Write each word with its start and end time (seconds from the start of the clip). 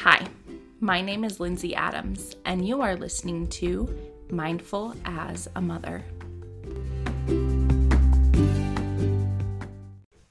Hi, 0.00 0.26
my 0.78 1.00
name 1.00 1.24
is 1.24 1.40
Lindsay 1.40 1.74
Adams, 1.74 2.36
and 2.44 2.68
you 2.68 2.82
are 2.82 2.96
listening 2.96 3.48
to 3.48 3.88
Mindful 4.30 4.94
as 5.06 5.48
a 5.56 5.60
Mother. 5.60 6.04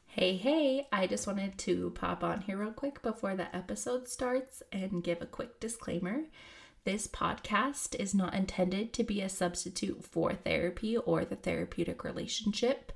Hey, 0.06 0.38
hey, 0.38 0.88
I 0.94 1.08
just 1.08 1.26
wanted 1.26 1.58
to 1.58 1.90
pop 1.96 2.24
on 2.24 2.42
here 2.42 2.58
real 2.58 2.72
quick 2.72 3.02
before 3.02 3.36
the 3.36 3.54
episode 3.56 4.08
starts 4.08 4.62
and 4.72 5.04
give 5.04 5.22
a 5.22 5.26
quick 5.26 5.60
disclaimer. 5.60 6.26
This 6.84 7.08
podcast 7.08 8.00
is 8.00 8.14
not 8.14 8.36
intended 8.36 8.94
to 8.94 9.04
be 9.04 9.22
a 9.22 9.30
substitute 9.30 10.06
for 10.06 10.34
therapy 10.34 10.96
or 10.96 11.26
the 11.26 11.36
therapeutic 11.36 12.04
relationship, 12.04 12.92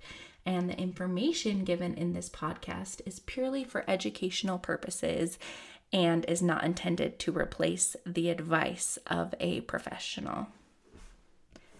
and 0.46 0.70
the 0.70 0.80
information 0.80 1.64
given 1.64 1.96
in 1.96 2.14
this 2.14 2.30
podcast 2.30 3.02
is 3.06 3.20
purely 3.20 3.64
for 3.64 3.84
educational 3.90 4.60
purposes 4.60 5.40
and 5.92 6.26
is 6.26 6.42
not 6.42 6.64
intended 6.64 7.20
to 7.20 7.38
replace 7.38 7.96
the 8.06 8.30
advice 8.30 8.98
of 9.08 9.34
a 9.40 9.62
professional. 9.62 10.48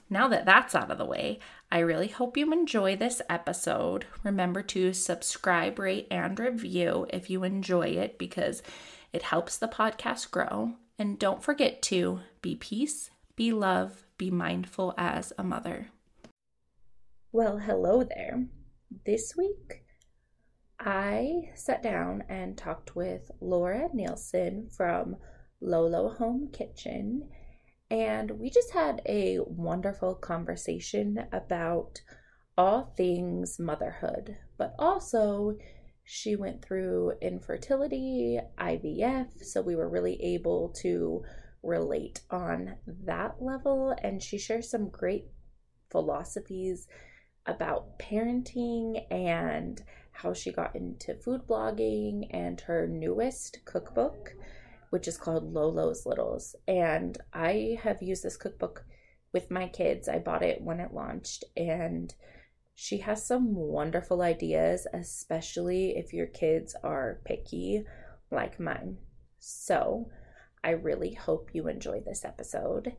Now 0.10 0.28
that 0.30 0.46
that's 0.46 0.74
out 0.74 0.90
of 0.90 0.98
the 0.98 1.06
way, 1.06 1.40
I 1.72 1.80
really 1.80 2.08
hope 2.08 2.36
you 2.36 2.52
enjoy 2.52 2.96
this 2.96 3.22
episode. 3.30 4.06
Remember 4.24 4.64
to 4.64 4.92
subscribe, 4.92 5.78
rate, 5.78 6.08
and 6.10 6.40
review 6.40 7.06
if 7.12 7.30
you 7.30 7.44
enjoy 7.44 7.90
it 7.90 8.18
because 8.18 8.64
it 9.14 9.22
helps 9.22 9.58
the 9.58 9.68
podcast 9.68 10.32
grow. 10.32 10.74
And 10.98 11.20
don't 11.20 11.44
forget 11.44 11.82
to 11.84 12.22
be 12.42 12.56
peace, 12.56 13.12
be 13.36 13.52
love, 13.52 14.06
be 14.18 14.32
mindful 14.32 14.96
as 14.98 15.32
a 15.38 15.44
mother. 15.44 15.90
Well, 17.32 17.60
hello 17.60 18.04
there. 18.04 18.48
This 19.06 19.36
week, 19.38 19.84
I 20.80 21.52
sat 21.56 21.84
down 21.84 22.24
and 22.30 22.58
talked 22.58 22.96
with 22.96 23.32
Laura 23.42 23.90
Nielsen 23.94 24.70
from 24.70 25.18
Lolo 25.60 26.10
Home 26.10 26.50
Kitchen, 26.54 27.30
and 27.92 28.32
we 28.32 28.50
just 28.50 28.72
had 28.72 29.02
a 29.06 29.40
wonderful 29.46 30.16
conversation 30.16 31.26
about 31.34 32.02
all 32.58 32.94
things 32.96 33.60
motherhood, 33.60 34.38
but 34.58 34.74
also 34.80 35.58
she 36.06 36.38
went 36.38 36.64
through 36.64 37.14
infertility, 37.22 38.40
IVF, 38.58 39.44
so 39.44 39.62
we 39.62 39.76
were 39.76 39.90
really 39.90 40.22
able 40.22 40.70
to 40.82 41.24
relate 41.62 42.22
on 42.32 42.78
that 43.06 43.42
level. 43.42 43.94
And 44.02 44.24
she 44.24 44.38
shares 44.38 44.72
some 44.72 44.90
great 44.90 45.26
philosophies 45.92 46.88
about 47.46 48.00
parenting 48.00 49.06
and 49.12 49.82
how 50.22 50.34
she 50.34 50.52
got 50.52 50.76
into 50.76 51.16
food 51.16 51.42
blogging 51.48 52.28
and 52.32 52.60
her 52.62 52.88
newest 52.88 53.60
cookbook, 53.66 54.34
which 54.90 55.08
is 55.08 55.18
called 55.18 55.54
Lolo's 55.54 56.06
Littles. 56.06 56.56
And 56.68 57.18
I 57.34 57.80
have 57.84 58.02
used 58.02 58.24
this 58.24 58.36
cookbook 58.36 58.84
with 59.32 59.50
my 59.50 59.68
kids. 59.68 60.10
I 60.10 60.20
bought 60.20 60.44
it 60.44 60.62
when 60.62 60.80
it 60.80 60.94
launched 60.94 61.46
and 61.56 62.14
she 62.76 62.98
has 63.00 63.26
some 63.26 63.54
wonderful 63.56 64.22
ideas, 64.22 64.88
especially 64.94 65.98
if 65.98 66.14
your 66.14 66.28
kids 66.28 66.76
are 66.84 67.22
picky 67.26 67.86
like 68.32 68.60
mine. 68.60 68.98
So, 69.40 70.10
I 70.64 70.72
really 70.72 71.14
hope 71.14 71.50
you 71.54 71.68
enjoy 71.68 72.02
this 72.06 72.26
episode. 72.26 72.94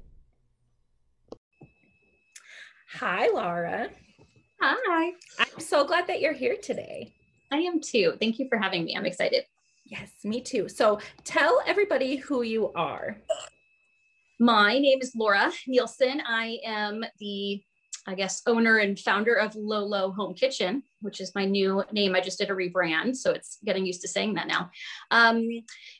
Hi, 2.94 3.28
Laura. 3.28 3.90
Hi. 4.62 5.12
I'm 5.38 5.58
so 5.58 5.84
glad 5.84 6.06
that 6.08 6.20
you're 6.20 6.34
here 6.34 6.56
today. 6.62 7.14
I 7.50 7.58
am 7.58 7.80
too. 7.80 8.14
Thank 8.20 8.38
you 8.38 8.46
for 8.48 8.58
having 8.58 8.84
me. 8.84 8.94
I'm 8.94 9.06
excited. 9.06 9.44
Yes, 9.86 10.10
me 10.22 10.42
too. 10.42 10.68
So, 10.68 11.00
tell 11.24 11.62
everybody 11.66 12.16
who 12.16 12.42
you 12.42 12.70
are. 12.74 13.16
My 14.38 14.78
name 14.78 14.98
is 15.00 15.12
Laura 15.16 15.50
Nielsen. 15.66 16.22
I 16.26 16.58
am 16.64 17.04
the 17.18 17.62
I 18.06 18.14
guess, 18.14 18.42
owner 18.46 18.78
and 18.78 18.98
founder 18.98 19.34
of 19.34 19.54
Lolo 19.54 20.10
Home 20.12 20.34
Kitchen, 20.34 20.82
which 21.00 21.20
is 21.20 21.34
my 21.34 21.44
new 21.44 21.84
name. 21.92 22.14
I 22.14 22.20
just 22.20 22.38
did 22.38 22.50
a 22.50 22.54
rebrand, 22.54 23.14
so 23.14 23.30
it's 23.30 23.58
getting 23.64 23.84
used 23.84 24.00
to 24.00 24.08
saying 24.08 24.34
that 24.34 24.48
now. 24.48 24.70
Um, 25.10 25.46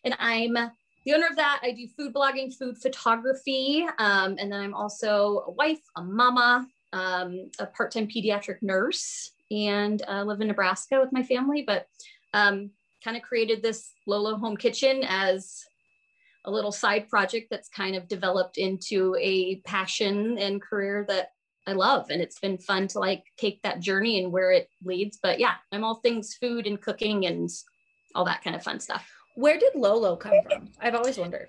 and 0.03 0.17
I'm 0.19 0.55
the 0.55 1.15
owner 1.15 1.27
of 1.27 1.37
that. 1.37 1.61
I 1.63 1.73
do 1.73 1.87
food 1.97 2.15
blogging, 2.15 2.57
food 2.57 2.79
photography, 2.79 3.87
um, 3.99 4.37
and 4.39 4.51
then 4.51 4.61
I'm 4.61 4.75
also 4.75 5.45
a 5.47 5.51
wife, 5.51 5.81
a 5.95 6.03
mama, 6.03 6.67
um, 6.93 7.51
a 7.59 7.67
part-time 7.67 8.09
pediatric 8.09 8.63
nurse, 8.63 9.33
and 9.51 10.03
uh, 10.09 10.23
live 10.23 10.41
in 10.41 10.49
Nebraska 10.49 11.01
with 11.01 11.13
my 11.13 11.23
family. 11.23 11.65
But 11.67 11.87
um, 12.35 12.71
kind 13.05 13.17
of 13.17 13.23
created 13.23 13.63
this 13.63 13.93
Lolo 14.07 14.37
Home 14.37 14.57
Kitchen 14.57 15.03
as 15.07 15.65
a 16.45 16.51
little 16.51 16.73
side 16.73 17.09
project 17.09 17.49
that's 17.51 17.69
kind 17.69 17.97
of 17.97 18.09
developed 18.09 18.57
into 18.57 19.15
a 19.21 19.57
passion 19.67 20.39
and 20.39 20.63
career 20.63 21.05
that 21.09 21.33
I 21.67 21.73
love. 21.73 22.11
And 22.11 22.23
it's 22.23 22.39
been 22.39 22.57
fun 22.57 22.89
to 22.89 22.99
like 22.99 23.25
take 23.37 23.61
that 23.63 23.81
journey 23.81 24.23
and 24.23 24.33
where 24.33 24.51
it 24.51 24.69
leads. 24.83 25.19
But 25.23 25.39
yeah, 25.39 25.55
I'm 25.73 25.85
all 25.85 25.97
things 25.97 26.35
food 26.35 26.67
and 26.67 26.81
cooking 26.81 27.27
and 27.27 27.51
all 28.15 28.25
that 28.25 28.43
kind 28.43 28.57
of 28.57 28.63
fun 28.63 28.81
stuff. 28.81 29.07
Where 29.35 29.59
did 29.59 29.75
Lolo 29.75 30.17
come 30.17 30.33
from? 30.49 30.69
I've 30.81 30.95
always 30.95 31.19
wondered. 31.19 31.49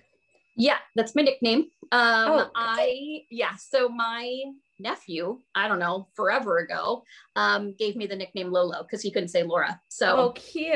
Yeah, 0.56 0.78
that's 0.96 1.16
my 1.16 1.22
nickname. 1.22 1.68
Um, 1.92 2.32
oh, 2.32 2.52
I, 2.56 3.22
yeah, 3.30 3.56
so 3.56 3.90
my 3.90 4.44
nephew, 4.80 5.40
I 5.56 5.68
don't 5.68 5.80
know, 5.80 6.08
forever 6.16 6.60
ago, 6.60 7.04
um, 7.36 7.74
gave 7.78 7.96
me 7.96 8.08
the 8.08 8.16
nickname 8.16 8.52
Lolo 8.52 8.84
because 8.84 9.02
he 9.02 9.12
couldn't 9.12 9.30
say 9.30 9.44
Laura. 9.44 9.80
So, 9.90 10.18
oh, 10.18 10.32
cute. 10.32 10.74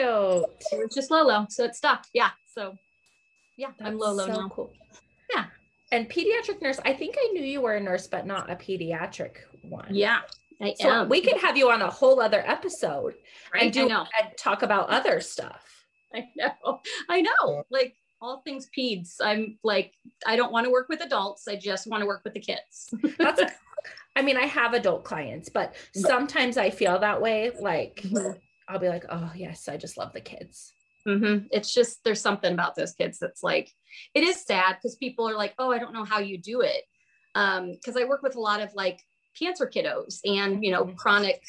It 0.71 0.77
was 0.77 0.93
just 0.93 1.11
Lolo. 1.11 1.47
So 1.49 1.65
it 1.65 1.75
stuck. 1.75 2.05
Yeah. 2.13 2.29
So, 2.53 2.75
yeah, 3.57 3.69
that's 3.77 3.89
I'm 3.89 3.97
Lolo 3.97 4.25
so 4.25 4.31
now. 4.31 4.49
Cool. 4.49 4.73
Yeah. 5.33 5.45
And 5.91 6.09
pediatric 6.09 6.61
nurse, 6.61 6.79
I 6.85 6.93
think 6.93 7.15
I 7.17 7.31
knew 7.33 7.43
you 7.43 7.61
were 7.61 7.75
a 7.75 7.81
nurse, 7.81 8.07
but 8.07 8.25
not 8.25 8.49
a 8.49 8.55
pediatric 8.55 9.37
one. 9.63 9.87
Yeah, 9.89 10.21
I 10.61 10.73
so 10.79 10.89
am. 10.89 11.09
We 11.09 11.21
could 11.21 11.39
have 11.41 11.57
you 11.57 11.69
on 11.69 11.81
a 11.81 11.89
whole 11.89 12.21
other 12.21 12.43
episode 12.45 13.15
right? 13.53 13.63
and 13.63 13.73
do 13.73 13.89
and 13.89 14.37
talk 14.37 14.63
about 14.63 14.89
other 14.89 15.21
stuff. 15.21 15.85
I 16.13 16.27
know. 16.35 16.79
I 17.09 17.21
know. 17.21 17.63
Like 17.69 17.95
all 18.21 18.41
things 18.41 18.69
peds. 18.77 19.15
I'm 19.21 19.57
like, 19.63 19.93
I 20.25 20.35
don't 20.35 20.51
want 20.51 20.65
to 20.65 20.71
work 20.71 20.87
with 20.89 21.01
adults. 21.01 21.47
I 21.47 21.55
just 21.55 21.87
want 21.87 22.01
to 22.01 22.07
work 22.07 22.21
with 22.23 22.33
the 22.33 22.39
kids. 22.39 22.93
That's 23.17 23.41
I 24.15 24.21
mean, 24.21 24.37
I 24.37 24.45
have 24.45 24.73
adult 24.73 25.03
clients, 25.03 25.49
but 25.49 25.75
sometimes 25.93 26.57
I 26.57 26.69
feel 26.69 26.97
that 26.99 27.21
way. 27.21 27.51
Like 27.59 28.01
mm-hmm. 28.03 28.31
I'll 28.67 28.79
be 28.79 28.89
like, 28.89 29.05
oh 29.09 29.31
yes, 29.35 29.67
I 29.67 29.77
just 29.77 29.97
love 29.97 30.13
the 30.13 30.21
kids. 30.21 30.73
Mm-hmm. 31.07 31.47
It's 31.51 31.73
just 31.73 32.03
there's 32.03 32.21
something 32.21 32.51
about 32.51 32.75
those 32.75 32.93
kids 32.93 33.19
that's 33.19 33.43
like 33.43 33.71
it 34.13 34.23
is 34.23 34.43
sad 34.43 34.77
because 34.77 34.95
people 34.95 35.29
are 35.29 35.35
like, 35.35 35.53
oh, 35.59 35.71
I 35.71 35.77
don't 35.77 35.93
know 35.93 36.05
how 36.05 36.19
you 36.19 36.37
do 36.37 36.61
it. 36.61 36.83
Because 37.33 37.95
um, 37.95 38.01
I 38.01 38.05
work 38.05 38.23
with 38.23 38.35
a 38.35 38.41
lot 38.41 38.61
of 38.61 38.73
like 38.73 39.01
cancer 39.37 39.67
kiddos 39.67 40.19
and 40.23 40.63
you 40.63 40.71
know 40.71 40.85
mm-hmm. 40.85 40.95
chronic 40.95 41.43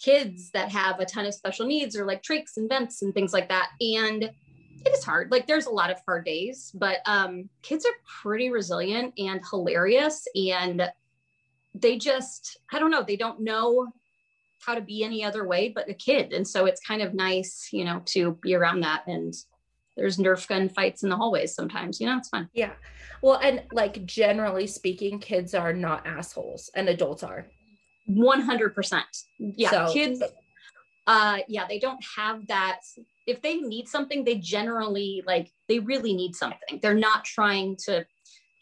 kids 0.00 0.50
that 0.50 0.72
have 0.72 0.98
a 0.98 1.06
ton 1.06 1.26
of 1.26 1.34
special 1.34 1.66
needs 1.66 1.96
or 1.96 2.04
like 2.04 2.22
trachs 2.22 2.56
and 2.56 2.68
vents 2.68 3.02
and 3.02 3.14
things 3.14 3.32
like 3.32 3.48
that. 3.48 3.70
And 3.80 4.30
it 4.84 4.90
is 4.90 5.04
hard. 5.04 5.30
Like 5.30 5.46
there's 5.46 5.66
a 5.66 5.70
lot 5.70 5.90
of 5.90 5.98
hard 6.06 6.24
days, 6.24 6.72
but 6.74 6.98
um, 7.06 7.48
kids 7.62 7.84
are 7.84 7.92
pretty 8.22 8.50
resilient 8.50 9.14
and 9.18 9.40
hilarious. 9.48 10.26
And 10.34 10.90
they 11.74 11.98
just, 11.98 12.58
I 12.72 12.78
don't 12.78 12.90
know, 12.90 13.02
they 13.02 13.16
don't 13.16 13.40
know 13.40 13.88
how 14.64 14.74
to 14.74 14.80
be 14.80 15.02
any 15.02 15.24
other 15.24 15.46
way 15.46 15.68
but 15.68 15.88
a 15.88 15.94
kid. 15.94 16.32
And 16.32 16.46
so 16.46 16.66
it's 16.66 16.80
kind 16.80 17.02
of 17.02 17.14
nice, 17.14 17.68
you 17.72 17.84
know, 17.84 18.02
to 18.06 18.38
be 18.42 18.54
around 18.54 18.80
that. 18.80 19.06
And 19.06 19.34
there's 19.96 20.18
Nerf 20.18 20.46
gun 20.48 20.68
fights 20.68 21.02
in 21.02 21.08
the 21.08 21.16
hallways 21.16 21.54
sometimes, 21.54 22.00
you 22.00 22.06
know, 22.06 22.16
it's 22.16 22.28
fun. 22.28 22.48
Yeah. 22.52 22.72
Well, 23.22 23.38
and 23.42 23.62
like 23.72 24.04
generally 24.04 24.66
speaking, 24.66 25.18
kids 25.18 25.54
are 25.54 25.72
not 25.72 26.06
assholes 26.06 26.70
and 26.74 26.88
adults 26.88 27.22
are. 27.22 27.46
100%. 28.10 29.02
Yeah. 29.38 29.70
So, 29.70 29.92
kids, 29.92 30.22
uh, 31.06 31.38
yeah, 31.48 31.66
they 31.68 31.78
don't 31.78 32.02
have 32.16 32.46
that. 32.48 32.80
If 33.26 33.42
they 33.42 33.56
need 33.56 33.88
something, 33.88 34.24
they 34.24 34.36
generally 34.36 35.22
like, 35.26 35.50
they 35.68 35.78
really 35.78 36.14
need 36.14 36.34
something. 36.34 36.80
They're 36.80 36.94
not 36.94 37.24
trying 37.24 37.76
to 37.84 38.06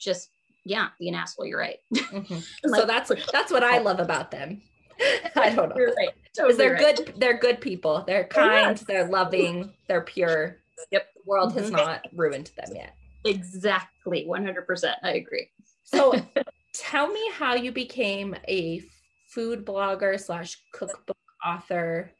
just 0.00 0.30
yeah, 0.64 0.88
be 0.98 1.08
an 1.08 1.14
asshole. 1.14 1.46
You're 1.46 1.58
right. 1.58 1.78
Mm-hmm. 1.94 2.34
like, 2.70 2.80
so 2.80 2.86
that's 2.86 3.10
that's 3.32 3.50
what 3.50 3.64
I 3.64 3.78
love 3.78 4.00
about 4.00 4.30
them. 4.30 4.62
I 5.36 5.50
don't 5.50 5.70
know. 5.70 5.76
You're 5.76 5.94
right. 5.94 6.10
Totally 6.36 6.56
they're 6.56 6.74
right. 6.74 6.96
good. 6.96 7.14
They're 7.16 7.38
good 7.38 7.60
people. 7.60 8.04
They're 8.06 8.24
kind. 8.24 8.76
They're 8.76 9.08
loving. 9.08 9.72
They're 9.88 10.02
pure. 10.02 10.58
Yep. 10.90 11.06
The 11.14 11.20
world 11.26 11.54
has 11.54 11.66
mm-hmm. 11.66 11.76
not 11.76 12.06
ruined 12.12 12.50
them 12.56 12.74
yet. 12.74 12.94
Exactly. 13.24 14.26
100%. 14.28 14.94
I 15.02 15.12
agree. 15.12 15.48
So 15.84 16.14
tell 16.74 17.08
me 17.08 17.30
how 17.34 17.54
you 17.54 17.72
became 17.72 18.34
a 18.48 18.82
food 19.28 19.64
blogger 19.64 20.18
slash 20.20 20.58
cookbook 20.72 21.16
author. 21.44 22.12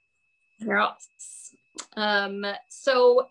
Um, 1.96 2.44
so 2.68 3.28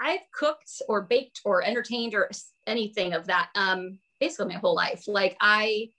I've 0.00 0.20
cooked 0.32 0.82
or 0.88 1.02
baked 1.02 1.40
or 1.44 1.62
entertained 1.62 2.14
or 2.14 2.30
anything 2.66 3.12
of 3.12 3.26
that 3.26 3.50
um, 3.54 3.98
basically 4.20 4.54
my 4.54 4.60
whole 4.60 4.74
life. 4.74 5.04
Like 5.06 5.36
I 5.40 5.90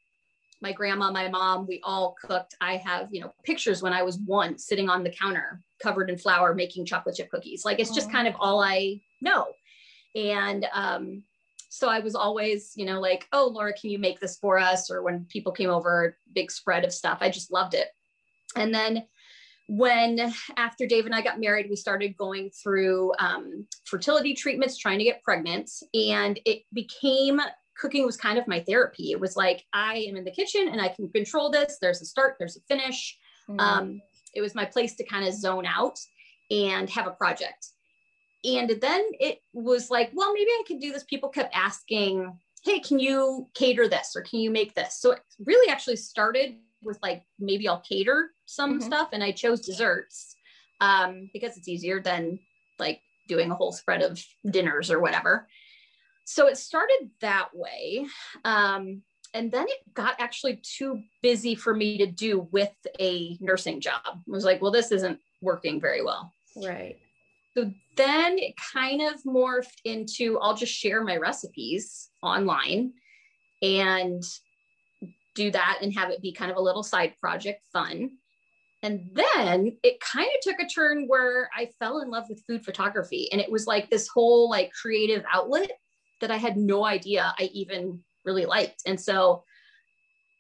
my 0.62 0.71
grandma, 0.71 1.12
my 1.12 1.29
mom, 1.29 1.68
we 1.68 1.81
all 1.83 2.15
cooked. 2.19 2.56
I 2.59 2.77
have, 2.77 3.09
you 3.12 3.21
know, 3.21 3.31
pictures 3.44 3.83
when 3.83 3.94
I 3.94 4.01
was 4.01 4.18
one 4.25 4.57
sitting 4.57 4.89
on 4.89 5.03
the 5.03 5.12
counter 5.12 5.62
covered 5.81 6.09
in 6.09 6.18
flour 6.18 6.56
making 6.56 6.85
chocolate 6.85 7.15
chip 7.15 7.30
cookies. 7.30 7.63
Like 7.63 7.80
it's 7.80 7.94
just 7.94 8.12
kind 8.12 8.27
of 8.27 8.33
all 8.39 8.59
I 8.62 9.00
know. 9.21 9.47
And 10.15 10.65
um, 10.73 11.23
so 11.69 11.89
I 11.89 12.00
was 12.00 12.15
always, 12.15 12.73
you 12.75 12.85
know, 12.85 13.00
like, 13.00 13.27
oh, 13.33 13.51
Laura, 13.53 13.73
can 13.73 13.91
you 13.91 14.00
make 14.00 14.19
this 14.19 14.38
for 14.38 14.57
us? 14.57 14.89
Or 14.89 15.03
when 15.03 15.25
people 15.25 15.51
came 15.51 15.69
over, 15.69 16.18
big 16.33 16.50
spread 16.50 16.83
of 16.83 16.94
stuff. 16.94 17.19
I 17.21 17.30
just 17.30 17.51
loved 17.51 17.75
it. 17.75 17.89
And 18.56 18.73
then 18.73 19.06
when 19.67 20.33
after 20.55 20.87
Dave 20.87 21.05
and 21.05 21.13
I 21.13 21.21
got 21.21 21.39
married, 21.39 21.67
we 21.69 21.75
started 21.75 22.15
going 22.17 22.49
through 22.51 23.11
um, 23.19 23.67
fertility 23.85 24.33
treatments, 24.33 24.77
trying 24.77 24.97
to 24.99 25.03
get 25.03 25.23
pregnant. 25.23 25.69
And 25.93 26.39
it 26.45 26.63
became 26.73 27.41
cooking 27.77 28.05
was 28.05 28.17
kind 28.17 28.39
of 28.39 28.47
my 28.47 28.61
therapy. 28.61 29.11
It 29.11 29.19
was 29.19 29.35
like, 29.35 29.63
I 29.73 30.05
am 30.09 30.15
in 30.15 30.23
the 30.23 30.31
kitchen 30.31 30.69
and 30.69 30.81
I 30.81 30.87
can 30.87 31.09
control 31.09 31.51
this. 31.51 31.77
There's 31.79 32.01
a 32.01 32.05
start, 32.05 32.37
there's 32.39 32.57
a 32.57 32.61
finish. 32.67 33.17
Mm-hmm. 33.49 33.59
Um, 33.59 34.01
it 34.33 34.41
was 34.41 34.55
my 34.55 34.65
place 34.65 34.95
to 34.95 35.05
kind 35.05 35.27
of 35.27 35.33
zone 35.33 35.65
out 35.65 35.99
and 36.49 36.89
have 36.89 37.07
a 37.07 37.11
project. 37.11 37.67
And 38.43 38.69
then 38.81 39.05
it 39.19 39.39
was 39.53 39.89
like, 39.89 40.11
well, 40.13 40.33
maybe 40.33 40.49
I 40.49 40.63
could 40.65 40.79
do 40.79 40.91
this. 40.91 41.03
People 41.03 41.29
kept 41.29 41.55
asking, 41.55 42.37
hey, 42.63 42.79
can 42.79 42.99
you 42.99 43.47
cater 43.53 43.87
this 43.87 44.13
or 44.15 44.21
can 44.21 44.39
you 44.39 44.49
make 44.49 44.73
this? 44.73 44.99
So 44.99 45.11
it 45.11 45.19
really 45.45 45.69
actually 45.69 45.97
started 45.97 46.55
with 46.81 46.99
like, 47.03 47.23
maybe 47.39 47.67
I'll 47.67 47.81
cater 47.81 48.31
some 48.47 48.79
mm-hmm. 48.79 48.88
stuff. 48.88 49.09
And 49.13 49.23
I 49.23 49.31
chose 49.31 49.61
desserts 49.61 50.35
um, 50.81 51.29
because 51.33 51.57
it's 51.57 51.67
easier 51.67 52.01
than 52.01 52.39
like 52.79 53.01
doing 53.27 53.51
a 53.51 53.55
whole 53.55 53.71
spread 53.71 54.01
of 54.01 54.19
dinners 54.49 54.89
or 54.89 54.99
whatever. 54.99 55.47
So 56.25 56.47
it 56.47 56.57
started 56.57 57.09
that 57.21 57.49
way. 57.53 58.07
Um, 58.44 59.03
and 59.33 59.51
then 59.51 59.67
it 59.67 59.94
got 59.94 60.19
actually 60.19 60.61
too 60.63 61.01
busy 61.21 61.53
for 61.53 61.73
me 61.73 61.97
to 61.99 62.07
do 62.07 62.47
with 62.51 62.73
a 62.99 63.38
nursing 63.39 63.81
job. 63.81 64.01
I 64.05 64.19
was 64.27 64.45
like, 64.45 64.61
well, 64.61 64.71
this 64.71 64.91
isn't 64.91 65.19
working 65.41 65.79
very 65.79 66.03
well. 66.03 66.31
Right. 66.55 66.97
So 67.55 67.71
then 67.95 68.38
it 68.38 68.55
kind 68.73 69.01
of 69.01 69.21
morphed 69.23 69.79
into 69.83 70.39
I'll 70.39 70.55
just 70.55 70.73
share 70.73 71.03
my 71.03 71.17
recipes 71.17 72.09
online 72.21 72.94
and 73.61 74.23
do 75.35 75.51
that 75.51 75.79
and 75.81 75.94
have 75.94 76.09
it 76.09 76.21
be 76.21 76.31
kind 76.31 76.51
of 76.51 76.57
a 76.57 76.61
little 76.61 76.83
side 76.83 77.13
project 77.19 77.61
fun. 77.73 78.11
And 78.83 79.09
then 79.13 79.77
it 79.83 80.00
kind 80.00 80.27
of 80.27 80.41
took 80.41 80.59
a 80.62 80.68
turn 80.68 81.06
where 81.07 81.50
I 81.56 81.69
fell 81.79 82.00
in 82.01 82.09
love 82.09 82.25
with 82.29 82.44
food 82.47 82.63
photography. 82.63 83.29
And 83.31 83.41
it 83.41 83.51
was 83.51 83.65
like 83.65 83.89
this 83.89 84.07
whole 84.07 84.50
like 84.50 84.71
creative 84.71 85.24
outlet 85.31 85.71
that 86.21 86.31
I 86.31 86.38
had 86.38 86.57
no 86.57 86.85
idea 86.85 87.33
I 87.39 87.50
even 87.53 88.03
really 88.24 88.45
liked. 88.45 88.83
And 88.85 89.00
so 89.00 89.44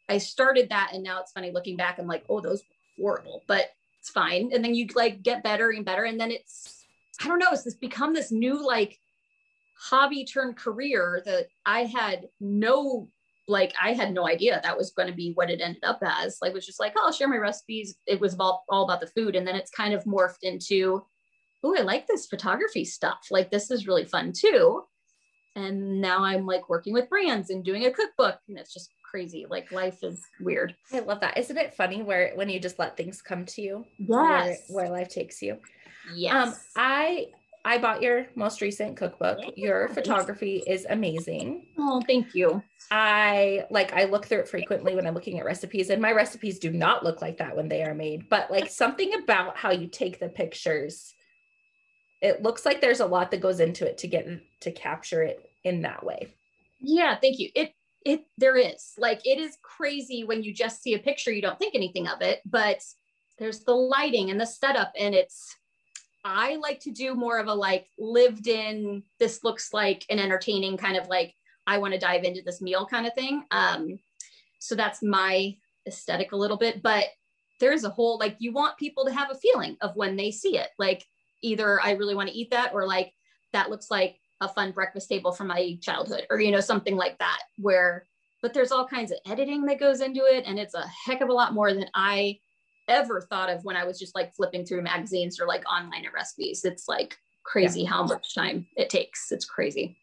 I 0.07 0.19
started 0.19 0.69
that. 0.69 0.91
And 0.93 1.03
now 1.03 1.19
it's 1.19 1.31
funny 1.31 1.51
looking 1.51 1.77
back, 1.77 1.97
I'm 1.97 2.07
like, 2.07 2.25
oh, 2.29 2.41
those 2.41 2.61
were 2.97 3.13
horrible, 3.15 3.43
but 3.47 3.65
it's 3.99 4.09
fine. 4.09 4.51
And 4.53 4.63
then 4.63 4.75
you 4.75 4.87
like 4.95 5.23
get 5.23 5.43
better 5.43 5.71
and 5.71 5.83
better. 5.83 6.03
And 6.03 6.19
then 6.19 6.31
it's, 6.31 6.85
I 7.21 7.27
don't 7.27 7.39
know, 7.39 7.51
it's 7.51 7.63
this 7.63 7.75
become 7.75 8.13
this 8.13 8.31
new 8.31 8.65
like 8.65 8.99
hobby 9.79 10.25
turned 10.25 10.57
career 10.57 11.21
that 11.25 11.47
I 11.65 11.85
had 11.85 12.27
no 12.39 13.09
like 13.47 13.73
I 13.81 13.93
had 13.93 14.13
no 14.13 14.27
idea 14.27 14.59
that 14.61 14.77
was 14.77 14.91
going 14.91 15.07
to 15.07 15.15
be 15.15 15.31
what 15.33 15.49
it 15.49 15.61
ended 15.61 15.83
up 15.83 15.99
as. 16.01 16.37
Like, 16.41 16.51
it 16.51 16.55
was 16.55 16.65
just 16.65 16.79
like, 16.79 16.93
oh, 16.97 17.03
I'll 17.05 17.13
share 17.13 17.29
my 17.29 17.37
recipes. 17.37 17.95
It 18.05 18.19
was 18.19 18.35
all, 18.39 18.65
all 18.69 18.83
about 18.83 18.99
the 18.99 19.07
food. 19.07 19.35
And 19.35 19.47
then 19.47 19.55
it's 19.55 19.71
kind 19.71 19.93
of 19.93 20.03
morphed 20.03 20.43
into, 20.43 21.05
oh, 21.63 21.75
I 21.77 21.81
like 21.81 22.07
this 22.07 22.27
photography 22.27 22.83
stuff. 22.83 23.27
Like, 23.31 23.49
this 23.49 23.71
is 23.71 23.87
really 23.87 24.05
fun 24.05 24.33
too. 24.33 24.83
And 25.55 26.01
now 26.01 26.23
I'm 26.23 26.45
like 26.45 26.69
working 26.69 26.93
with 26.93 27.09
brands 27.09 27.49
and 27.49 27.63
doing 27.63 27.85
a 27.85 27.91
cookbook. 27.91 28.37
And 28.47 28.57
it's 28.57 28.73
just 28.73 28.91
crazy. 29.09 29.45
Like, 29.49 29.71
life 29.71 30.03
is 30.03 30.21
weird. 30.39 30.75
I 30.93 30.99
love 30.99 31.21
that. 31.21 31.37
Isn't 31.37 31.57
it 31.57 31.73
funny 31.73 32.03
where 32.03 32.33
when 32.35 32.49
you 32.49 32.59
just 32.59 32.77
let 32.77 32.97
things 32.97 33.21
come 33.21 33.45
to 33.45 33.61
you? 33.61 33.85
Yes. 33.97 34.63
Where, 34.67 34.85
where 34.85 34.91
life 34.91 35.09
takes 35.09 35.41
you. 35.41 35.57
Yes. 36.13 36.47
Um, 36.47 36.53
I 36.75 37.27
I 37.67 37.77
bought 37.77 38.01
your 38.01 38.27
most 38.35 38.61
recent 38.61 38.95
cookbook. 38.95 39.39
Oh, 39.43 39.51
your 39.55 39.89
photography 39.89 40.63
is 40.65 40.87
amazing. 40.89 41.67
Oh, 41.77 42.01
thank 42.07 42.33
you. 42.33 42.63
I 42.89 43.65
like 43.69 43.93
I 43.93 44.05
look 44.05 44.25
through 44.25 44.39
it 44.39 44.47
frequently 44.47 44.95
when 44.95 45.05
I'm 45.05 45.13
looking 45.13 45.39
at 45.39 45.45
recipes 45.45 45.89
and 45.89 46.01
my 46.01 46.13
recipes 46.13 46.59
do 46.59 46.71
not 46.71 47.03
look 47.03 47.21
like 47.21 47.37
that 47.37 47.55
when 47.55 47.67
they 47.67 47.83
are 47.83 47.93
made, 47.93 48.29
but 48.29 48.49
like 48.49 48.69
something 48.69 49.13
about 49.15 49.57
how 49.57 49.71
you 49.71 49.87
take 49.87 50.19
the 50.19 50.29
pictures 50.29 51.13
it 52.21 52.41
looks 52.41 52.65
like 52.65 52.81
there's 52.81 52.99
a 52.99 53.05
lot 53.05 53.31
that 53.31 53.41
goes 53.41 53.59
into 53.59 53.87
it 53.87 53.97
to 53.99 54.07
get 54.07 54.27
to 54.61 54.71
capture 54.71 55.21
it 55.21 55.49
in 55.63 55.81
that 55.81 56.03
way. 56.03 56.33
Yeah, 56.79 57.15
thank 57.19 57.39
you. 57.39 57.49
It 57.55 57.73
it 58.05 58.25
there 58.37 58.55
is. 58.55 58.93
Like 58.97 59.25
it 59.25 59.39
is 59.39 59.57
crazy 59.61 60.23
when 60.23 60.43
you 60.43 60.53
just 60.53 60.81
see 60.81 60.93
a 60.93 60.99
picture 60.99 61.31
you 61.31 61.41
don't 61.41 61.59
think 61.59 61.75
anything 61.75 62.07
of 62.07 62.21
it, 62.21 62.41
but 62.45 62.81
there's 63.37 63.59
the 63.61 63.73
lighting 63.73 64.31
and 64.31 64.39
the 64.39 64.45
setup 64.45 64.91
and 64.97 65.13
it's 65.13 65.55
I 66.27 66.57
like 66.57 66.81
to 66.81 66.91
do 66.91 67.15
more 67.15 67.39
of 67.39 67.47
a 67.47 67.53
like 67.53 67.87
lived 67.97 68.47
in, 68.47 69.03
this 69.17 69.43
looks 69.43 69.73
like 69.73 70.05
an 70.09 70.19
entertaining 70.19 70.77
kind 70.77 70.97
of 70.97 71.07
like, 71.07 71.33
I 71.65 71.77
want 71.77 71.93
to 71.93 71.99
dive 71.99 72.23
into 72.23 72.41
this 72.45 72.61
meal 72.61 72.85
kind 72.85 73.07
of 73.07 73.13
thing. 73.13 73.45
Um, 73.51 73.99
so 74.59 74.75
that's 74.75 75.01
my 75.01 75.55
aesthetic 75.87 76.33
a 76.33 76.37
little 76.37 76.57
bit, 76.57 76.83
but 76.83 77.05
there's 77.59 77.85
a 77.85 77.89
whole 77.89 78.19
like, 78.19 78.35
you 78.39 78.51
want 78.51 78.77
people 78.77 79.05
to 79.05 79.13
have 79.13 79.31
a 79.31 79.35
feeling 79.35 79.77
of 79.81 79.95
when 79.95 80.15
they 80.15 80.31
see 80.31 80.57
it. 80.57 80.69
Like, 80.77 81.05
either 81.41 81.79
I 81.81 81.91
really 81.91 82.15
want 82.15 82.29
to 82.29 82.35
eat 82.35 82.51
that 82.51 82.73
or 82.73 82.85
like, 82.85 83.13
that 83.53 83.69
looks 83.69 83.89
like 83.89 84.19
a 84.41 84.47
fun 84.47 84.71
breakfast 84.71 85.07
table 85.07 85.31
from 85.31 85.47
my 85.47 85.77
childhood 85.81 86.25
or, 86.29 86.39
you 86.39 86.51
know, 86.51 86.59
something 86.59 86.95
like 86.95 87.17
that, 87.19 87.39
where, 87.57 88.05
but 88.41 88.53
there's 88.53 88.71
all 88.71 88.87
kinds 88.87 89.11
of 89.11 89.19
editing 89.27 89.65
that 89.65 89.79
goes 89.79 90.01
into 90.01 90.21
it. 90.25 90.45
And 90.45 90.59
it's 90.59 90.73
a 90.73 90.85
heck 91.05 91.21
of 91.21 91.29
a 91.29 91.33
lot 91.33 91.53
more 91.53 91.73
than 91.73 91.89
I 91.93 92.39
ever 92.87 93.21
thought 93.21 93.49
of 93.49 93.63
when 93.63 93.75
I 93.75 93.85
was 93.85 93.99
just 93.99 94.15
like 94.15 94.33
flipping 94.35 94.65
through 94.65 94.81
magazines 94.81 95.39
or 95.39 95.47
like 95.47 95.63
online 95.71 96.05
at 96.05 96.13
recipes. 96.13 96.65
It's 96.65 96.87
like 96.87 97.17
crazy 97.43 97.81
yeah. 97.81 97.89
how 97.89 98.03
much 98.03 98.35
time 98.35 98.67
it 98.75 98.89
takes. 98.89 99.31
It's 99.31 99.45
crazy. 99.45 99.97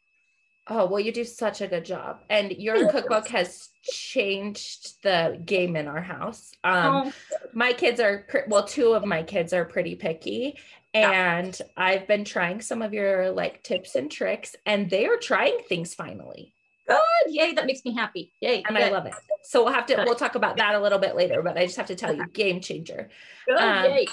Oh, 0.66 0.86
well, 0.86 1.00
you 1.00 1.12
do 1.12 1.24
such 1.24 1.60
a 1.60 1.66
good 1.66 1.84
job. 1.84 2.20
And 2.30 2.52
your 2.52 2.90
cookbook 2.90 3.28
has 3.28 3.68
changed 3.82 5.02
the 5.02 5.38
game 5.44 5.76
in 5.76 5.86
our 5.86 6.00
house. 6.00 6.52
Um, 6.64 6.86
oh. 7.06 7.12
My 7.52 7.74
kids 7.74 8.00
are, 8.00 8.26
well, 8.48 8.64
two 8.64 8.94
of 8.94 9.04
my 9.04 9.22
kids 9.22 9.52
are 9.52 9.66
pretty 9.66 9.94
picky. 9.94 10.56
And 10.94 11.54
yeah. 11.60 11.66
I've 11.76 12.06
been 12.06 12.24
trying 12.24 12.62
some 12.62 12.80
of 12.80 12.94
your 12.94 13.30
like 13.32 13.62
tips 13.62 13.94
and 13.94 14.10
tricks, 14.10 14.56
and 14.64 14.88
they 14.88 15.06
are 15.06 15.18
trying 15.18 15.58
things 15.68 15.92
finally. 15.92 16.54
Good. 16.86 16.98
Yay. 17.28 17.54
That 17.54 17.66
makes 17.66 17.84
me 17.84 17.94
happy. 17.94 18.32
Yay. 18.40 18.62
And 18.66 18.76
Good. 18.76 18.86
I 18.86 18.90
love 18.90 19.06
it. 19.06 19.14
So 19.46 19.62
we'll 19.62 19.74
have 19.74 19.84
to, 19.86 20.04
we'll 20.06 20.14
talk 20.14 20.36
about 20.36 20.56
that 20.56 20.74
a 20.74 20.80
little 20.80 20.98
bit 20.98 21.16
later, 21.16 21.42
but 21.42 21.58
I 21.58 21.66
just 21.66 21.76
have 21.76 21.88
to 21.88 21.94
tell 21.94 22.14
you, 22.14 22.26
game 22.28 22.62
changer. 22.62 23.10
Good. 23.46 23.58
Um, 23.58 23.84
Yay. 23.84 24.06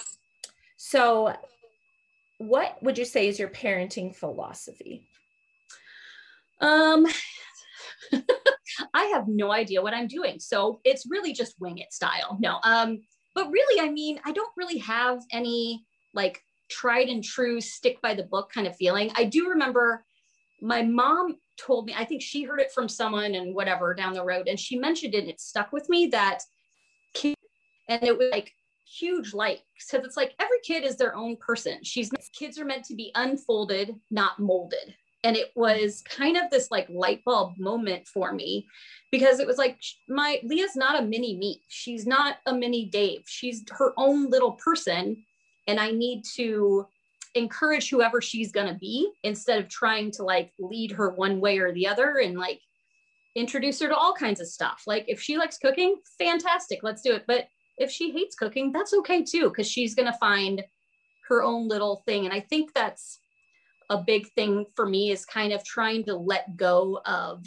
So, 0.75 1.33
what 2.38 2.77
would 2.83 2.98
you 2.98 3.05
say 3.05 3.29
is 3.29 3.39
your 3.39 3.48
parenting 3.48 4.13
philosophy? 4.13 5.07
Um, 6.60 7.07
I 8.93 9.03
have 9.05 9.27
no 9.27 9.51
idea 9.51 9.81
what 9.81 9.93
I'm 9.93 10.07
doing. 10.07 10.39
So 10.39 10.81
it's 10.84 11.05
really 11.10 11.34
just 11.34 11.60
wing 11.60 11.77
it 11.77 11.93
style. 11.93 12.38
No. 12.39 12.60
Um, 12.63 13.01
but 13.36 13.50
really, 13.50 13.88
I 13.88 13.91
mean, 13.91 14.19
I 14.25 14.31
don't 14.31 14.51
really 14.57 14.79
have 14.79 15.22
any 15.31 15.86
like 16.13 16.43
tried 16.69 17.10
and 17.10 17.24
true 17.24 17.62
stick 17.62 18.01
by 18.01 18.13
the 18.13 18.24
book 18.24 18.51
kind 18.53 18.67
of 18.67 18.75
feeling. 18.75 19.12
I 19.15 19.25
do 19.25 19.50
remember 19.50 20.03
my 20.62 20.81
mom 20.81 21.38
told 21.65 21.86
me, 21.86 21.94
I 21.98 22.06
think 22.06 22.22
she 22.22 22.44
heard 22.44 22.60
it 22.60 22.72
from 22.72 22.89
someone 22.89 23.36
and 23.36 23.53
whatever 23.53 23.94
down 23.94 24.13
the 24.13 24.24
road, 24.24 24.48
and 24.48 24.60
she 24.60 24.77
mentioned 24.77 25.15
it, 25.15 25.20
and 25.20 25.30
it 25.30 25.41
stuck 25.41 25.72
with 25.72 25.89
me 25.89 26.08
that 26.08 26.39
kid, 27.13 27.36
and 27.89 28.03
it 28.03 28.18
was 28.18 28.30
like 28.32 28.53
huge 28.91 29.34
light 29.34 29.62
because 29.74 30.06
it's 30.06 30.18
like 30.18 30.34
every 30.39 30.60
kid 30.63 30.84
is 30.84 30.98
their 30.98 31.15
own 31.15 31.38
person. 31.38 31.80
She's 31.84 32.12
kids 32.38 32.60
are 32.60 32.65
meant 32.65 32.86
to 32.86 32.96
be 32.96 33.12
unfolded, 33.15 33.96
not 34.10 34.39
molded. 34.39 34.96
And 35.24 35.36
it 35.38 35.51
was 35.56 36.01
kind 36.01 36.36
of 36.36 36.50
this 36.50 36.72
like 36.72 36.89
light 36.89 37.24
bulb 37.24 37.58
moment 37.58 38.08
for 38.08 38.34
me 38.34 38.68
because 39.12 39.39
it 39.39 39.46
was 39.46 39.58
like 39.58 39.80
my 40.10 40.39
Leah's 40.44 40.75
not 40.75 41.00
a 41.00 41.06
mini 41.06 41.38
me. 41.38 41.62
She's 41.68 42.08
not 42.08 42.38
a 42.48 42.56
mini 42.56 42.86
Dave. 42.86 43.22
She's 43.27 43.63
her 43.70 43.94
own 43.98 44.30
little 44.30 44.53
person. 44.53 45.24
And 45.68 45.80
I 45.80 45.91
need 45.91 46.24
to 46.36 46.88
encourage 47.35 47.89
whoever 47.89 48.21
she's 48.21 48.51
going 48.51 48.67
to 48.67 48.79
be 48.79 49.09
instead 49.23 49.59
of 49.59 49.69
trying 49.69 50.11
to 50.11 50.23
like 50.23 50.51
lead 50.59 50.91
her 50.91 51.11
one 51.11 51.39
way 51.39 51.59
or 51.59 51.71
the 51.71 51.88
other 51.88 52.17
and 52.17 52.38
like 52.38 52.59
introduce 53.35 53.79
her 53.79 53.88
to 53.88 53.95
all 53.95 54.13
kinds 54.13 54.41
of 54.41 54.47
stuff. 54.47 54.83
Like 54.85 55.05
if 55.07 55.21
she 55.21 55.38
likes 55.38 55.57
cooking, 55.57 55.95
fantastic, 56.17 56.79
let's 56.83 57.01
do 57.01 57.13
it. 57.13 57.23
But 57.27 57.47
if 57.77 57.89
she 57.89 58.11
hates 58.11 58.35
cooking, 58.35 58.71
that's 58.71 58.93
okay 58.93 59.23
too, 59.23 59.50
because 59.50 59.69
she's 59.69 59.95
going 59.95 60.11
to 60.11 60.17
find 60.17 60.63
her 61.29 61.41
own 61.41 61.67
little 61.67 62.03
thing. 62.05 62.25
And 62.25 62.33
I 62.33 62.41
think 62.41 62.73
that's 62.73 63.19
a 63.89 63.97
big 63.97 64.27
thing 64.33 64.65
for 64.75 64.85
me 64.85 65.11
is 65.11 65.25
kind 65.25 65.53
of 65.53 65.63
trying 65.63 66.03
to 66.05 66.15
let 66.15 66.57
go 66.57 67.01
of 67.05 67.45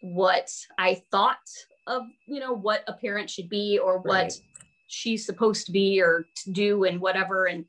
what 0.00 0.50
I 0.78 1.02
thought 1.10 1.36
of, 1.86 2.02
you 2.26 2.38
know, 2.40 2.52
what 2.52 2.84
a 2.86 2.92
parent 2.92 3.28
should 3.30 3.48
be 3.48 3.78
or 3.78 3.98
what 3.98 4.22
right. 4.22 4.40
she's 4.86 5.26
supposed 5.26 5.66
to 5.66 5.72
be 5.72 6.00
or 6.00 6.26
to 6.44 6.52
do 6.52 6.84
and 6.84 7.00
whatever. 7.00 7.46
And 7.46 7.64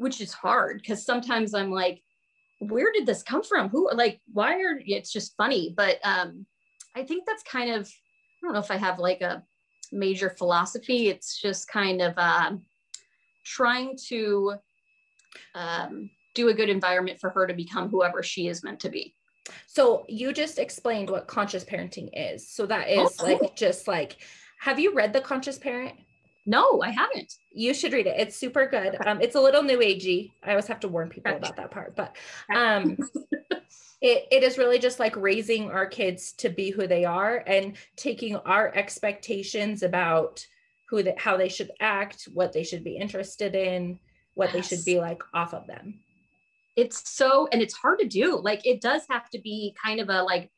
which 0.00 0.22
is 0.22 0.32
hard 0.32 0.78
because 0.78 1.04
sometimes 1.04 1.52
I'm 1.52 1.70
like, 1.70 2.02
where 2.58 2.90
did 2.90 3.04
this 3.04 3.22
come 3.22 3.42
from? 3.42 3.68
Who 3.68 3.90
like 3.92 4.18
why 4.32 4.54
are 4.62 4.80
it's 4.84 5.12
just 5.12 5.36
funny. 5.36 5.74
But 5.76 5.98
um 6.02 6.46
I 6.96 7.04
think 7.04 7.26
that's 7.26 7.42
kind 7.42 7.70
of 7.70 7.86
I 7.86 8.46
don't 8.46 8.54
know 8.54 8.60
if 8.60 8.70
I 8.70 8.78
have 8.78 8.98
like 8.98 9.20
a 9.20 9.42
major 9.92 10.30
philosophy. 10.30 11.08
It's 11.08 11.38
just 11.38 11.68
kind 11.68 12.00
of 12.00 12.14
um 12.16 12.62
trying 13.44 13.98
to 14.08 14.54
um 15.54 16.08
do 16.34 16.48
a 16.48 16.54
good 16.54 16.70
environment 16.70 17.20
for 17.20 17.28
her 17.30 17.46
to 17.46 17.52
become 17.52 17.90
whoever 17.90 18.22
she 18.22 18.48
is 18.48 18.64
meant 18.64 18.80
to 18.80 18.88
be. 18.88 19.14
So 19.66 20.06
you 20.08 20.32
just 20.32 20.58
explained 20.58 21.10
what 21.10 21.26
conscious 21.26 21.64
parenting 21.64 22.08
is. 22.14 22.48
So 22.48 22.64
that 22.66 22.88
is 22.88 23.16
oh, 23.20 23.24
like 23.24 23.54
just 23.54 23.86
like 23.86 24.16
have 24.60 24.80
you 24.80 24.94
read 24.94 25.12
The 25.12 25.20
Conscious 25.20 25.58
Parent? 25.58 25.94
No, 26.46 26.82
I 26.82 26.90
haven't. 26.90 27.34
You 27.52 27.74
should 27.74 27.92
read 27.92 28.06
it. 28.06 28.18
It's 28.18 28.36
super 28.36 28.66
good. 28.66 28.96
Um, 29.06 29.20
it's 29.20 29.34
a 29.36 29.40
little 29.40 29.62
new 29.62 29.78
agey. 29.78 30.32
I 30.42 30.50
always 30.50 30.66
have 30.66 30.80
to 30.80 30.88
warn 30.88 31.08
people 31.08 31.34
about 31.34 31.56
that 31.56 31.70
part, 31.70 31.94
but 31.94 32.16
um, 32.54 32.96
it, 34.00 34.26
it 34.30 34.42
is 34.42 34.56
really 34.56 34.78
just 34.78 34.98
like 34.98 35.14
raising 35.16 35.70
our 35.70 35.86
kids 35.86 36.32
to 36.34 36.48
be 36.48 36.70
who 36.70 36.86
they 36.86 37.04
are 37.04 37.44
and 37.46 37.76
taking 37.96 38.36
our 38.36 38.74
expectations 38.74 39.82
about 39.82 40.44
who 40.88 41.02
they, 41.02 41.14
how 41.18 41.36
they 41.36 41.48
should 41.48 41.70
act, 41.80 42.28
what 42.32 42.52
they 42.52 42.64
should 42.64 42.82
be 42.82 42.96
interested 42.96 43.54
in, 43.54 43.98
what 44.34 44.52
yes. 44.52 44.54
they 44.54 44.76
should 44.76 44.84
be 44.84 44.98
like 44.98 45.22
off 45.34 45.52
of 45.52 45.66
them. 45.66 46.00
It's 46.76 47.10
so, 47.10 47.48
and 47.52 47.60
it's 47.60 47.74
hard 47.74 47.98
to 47.98 48.06
do. 48.06 48.38
Like 48.38 48.66
it 48.66 48.80
does 48.80 49.02
have 49.10 49.28
to 49.30 49.38
be 49.38 49.74
kind 49.82 50.00
of 50.00 50.08
a 50.08 50.22
like, 50.22 50.50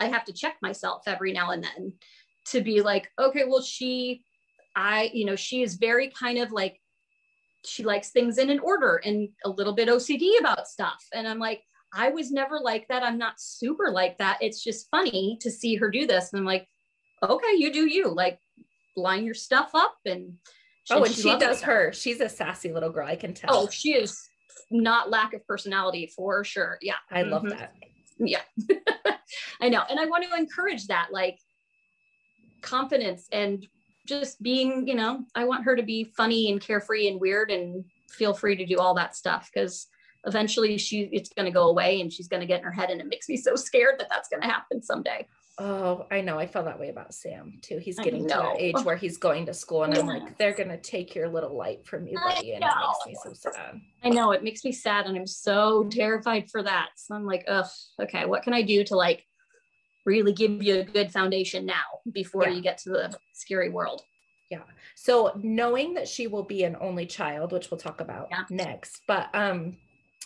I 0.00 0.06
have 0.06 0.24
to 0.24 0.32
check 0.32 0.56
myself 0.62 1.02
every 1.06 1.32
now 1.32 1.50
and 1.50 1.62
then 1.62 1.92
to 2.46 2.62
be 2.62 2.80
like, 2.80 3.10
okay, 3.18 3.44
well, 3.46 3.60
she 3.60 4.24
I, 4.74 5.10
you 5.12 5.24
know, 5.24 5.36
she 5.36 5.62
is 5.62 5.74
very 5.74 6.10
kind 6.10 6.38
of 6.38 6.52
like, 6.52 6.80
she 7.64 7.84
likes 7.84 8.10
things 8.10 8.38
in 8.38 8.50
an 8.50 8.60
order 8.60 9.00
and 9.04 9.28
a 9.44 9.50
little 9.50 9.74
bit 9.74 9.88
OCD 9.88 10.38
about 10.38 10.68
stuff. 10.68 11.04
And 11.14 11.28
I'm 11.28 11.38
like, 11.38 11.62
I 11.92 12.10
was 12.10 12.30
never 12.30 12.58
like 12.58 12.86
that. 12.88 13.02
I'm 13.02 13.18
not 13.18 13.40
super 13.40 13.90
like 13.90 14.18
that. 14.18 14.38
It's 14.40 14.62
just 14.62 14.88
funny 14.90 15.38
to 15.40 15.50
see 15.50 15.74
her 15.76 15.90
do 15.90 16.06
this. 16.06 16.32
And 16.32 16.40
I'm 16.40 16.46
like, 16.46 16.66
okay, 17.22 17.54
you 17.56 17.72
do 17.72 17.86
you. 17.86 18.08
Like, 18.08 18.38
line 18.96 19.24
your 19.24 19.34
stuff 19.34 19.70
up 19.74 19.96
and 20.04 20.34
oh 20.90 21.04
and 21.04 21.14
she, 21.14 21.22
she 21.22 21.38
does 21.38 21.62
her 21.62 21.92
she's 21.92 22.20
a 22.20 22.28
sassy 22.28 22.72
little 22.72 22.90
girl 22.90 23.06
i 23.06 23.16
can 23.16 23.34
tell 23.34 23.50
oh 23.54 23.68
she 23.68 23.92
is 23.92 24.28
not 24.70 25.10
lack 25.10 25.32
of 25.34 25.46
personality 25.46 26.10
for 26.14 26.44
sure 26.44 26.78
yeah 26.80 26.94
i 27.10 27.22
love 27.22 27.42
mm-hmm. 27.42 27.58
that 27.58 27.74
yeah 28.18 28.42
i 29.60 29.68
know 29.68 29.82
and 29.88 29.98
i 29.98 30.06
want 30.06 30.24
to 30.24 30.36
encourage 30.36 30.86
that 30.86 31.08
like 31.12 31.38
confidence 32.62 33.26
and 33.32 33.66
just 34.10 34.42
being, 34.42 34.86
you 34.86 34.94
know, 34.94 35.24
I 35.34 35.44
want 35.44 35.64
her 35.64 35.76
to 35.76 35.82
be 35.82 36.12
funny 36.16 36.50
and 36.50 36.60
carefree 36.60 37.08
and 37.08 37.20
weird 37.20 37.50
and 37.50 37.84
feel 38.10 38.34
free 38.34 38.56
to 38.56 38.66
do 38.66 38.78
all 38.78 38.94
that 38.94 39.16
stuff 39.16 39.48
because 39.52 39.86
eventually 40.26 40.76
she 40.76 41.08
it's 41.12 41.30
going 41.30 41.46
to 41.46 41.52
go 41.52 41.68
away 41.68 42.00
and 42.00 42.12
she's 42.12 42.28
going 42.28 42.40
to 42.40 42.46
get 42.46 42.58
in 42.58 42.64
her 42.64 42.72
head 42.72 42.90
and 42.90 43.00
it 43.00 43.06
makes 43.06 43.28
me 43.28 43.36
so 43.36 43.54
scared 43.54 43.94
that 43.98 44.08
that's 44.10 44.28
going 44.28 44.42
to 44.42 44.48
happen 44.48 44.82
someday. 44.82 45.26
Oh, 45.58 46.06
I 46.10 46.22
know. 46.22 46.38
I 46.38 46.46
feel 46.46 46.64
that 46.64 46.80
way 46.80 46.88
about 46.88 47.12
Sam 47.12 47.58
too. 47.60 47.76
He's 47.76 47.98
getting 47.98 48.22
to 48.28 48.34
that 48.34 48.56
age 48.58 48.76
where 48.82 48.96
he's 48.96 49.18
going 49.18 49.44
to 49.44 49.52
school, 49.52 49.82
and 49.82 49.94
I'm 49.94 50.06
like, 50.06 50.38
they're 50.38 50.54
gonna 50.54 50.78
take 50.78 51.14
your 51.14 51.28
little 51.28 51.54
light 51.54 51.86
from 51.86 52.06
you, 52.06 52.18
buddy, 52.18 52.52
and 52.52 52.64
it 52.64 52.70
makes 53.06 53.06
me 53.06 53.16
so 53.22 53.50
sad. 53.50 53.78
I 54.02 54.08
know 54.08 54.32
it 54.32 54.42
makes 54.42 54.64
me 54.64 54.72
sad, 54.72 55.04
and 55.04 55.18
I'm 55.18 55.26
so 55.26 55.84
terrified 55.90 56.50
for 56.50 56.62
that. 56.62 56.88
So 56.96 57.14
I'm 57.14 57.26
like, 57.26 57.44
ugh, 57.46 57.66
okay, 58.00 58.24
what 58.24 58.42
can 58.42 58.54
I 58.54 58.62
do 58.62 58.82
to 58.84 58.96
like 58.96 59.26
really 60.04 60.32
give 60.32 60.62
you 60.62 60.80
a 60.80 60.84
good 60.84 61.10
foundation 61.10 61.66
now 61.66 62.00
before 62.12 62.48
yeah. 62.48 62.54
you 62.54 62.62
get 62.62 62.78
to 62.78 62.90
the 62.90 63.16
scary 63.32 63.68
world. 63.68 64.02
Yeah. 64.50 64.62
So 64.96 65.32
knowing 65.42 65.94
that 65.94 66.08
she 66.08 66.26
will 66.26 66.42
be 66.42 66.64
an 66.64 66.76
only 66.80 67.06
child, 67.06 67.52
which 67.52 67.70
we'll 67.70 67.78
talk 67.78 68.00
about 68.00 68.28
yeah. 68.30 68.44
next, 68.50 69.02
but 69.06 69.28
um 69.34 69.76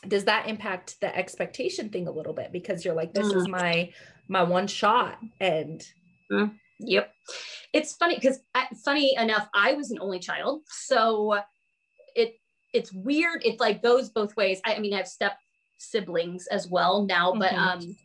does 0.09 0.25
that 0.25 0.49
impact 0.49 1.00
the 1.00 1.14
expectation 1.16 1.88
thing 1.88 2.09
a 2.09 2.11
little 2.11 2.33
bit 2.33 2.52
because 2.52 2.85
you're 2.85 2.95
like 2.95 3.14
this 3.14 3.33
mm. 3.33 3.37
is 3.37 3.49
my 3.49 3.90
my 4.28 4.43
one 4.43 4.66
shot 4.66 5.19
and 5.40 5.87
mm. 6.31 6.52
yep 6.78 7.12
it's 7.73 7.95
funny 7.95 8.14
because 8.14 8.38
uh, 8.54 8.64
funny 8.85 9.14
enough 9.16 9.49
i 9.54 9.73
was 9.75 9.90
an 9.90 9.99
only 10.00 10.19
child 10.19 10.62
so 10.69 11.40
it 12.14 12.35
it's 12.73 12.93
weird 12.93 13.45
it 13.45 13.61
like 13.61 13.83
goes 13.83 14.11
both 14.11 14.37
ways 14.37 14.61
i, 14.64 14.75
I 14.75 14.78
mean 14.78 14.95
i 14.95 14.99
have 14.99 15.09
step 15.09 15.38
siblings 15.78 16.47
as 16.49 16.69
well 16.69 17.04
now 17.04 17.33
but 17.33 17.52
mm-hmm. 17.52 17.59
um 17.59 17.97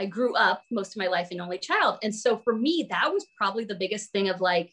I 0.00 0.06
grew 0.06 0.34
up 0.34 0.62
most 0.70 0.92
of 0.92 0.96
my 0.96 1.06
life 1.06 1.30
an 1.30 1.40
only 1.40 1.58
child. 1.58 1.98
And 2.02 2.14
so 2.14 2.36
for 2.38 2.54
me, 2.54 2.86
that 2.90 3.12
was 3.12 3.26
probably 3.36 3.64
the 3.64 3.76
biggest 3.76 4.10
thing 4.10 4.28
of 4.28 4.40
like, 4.40 4.72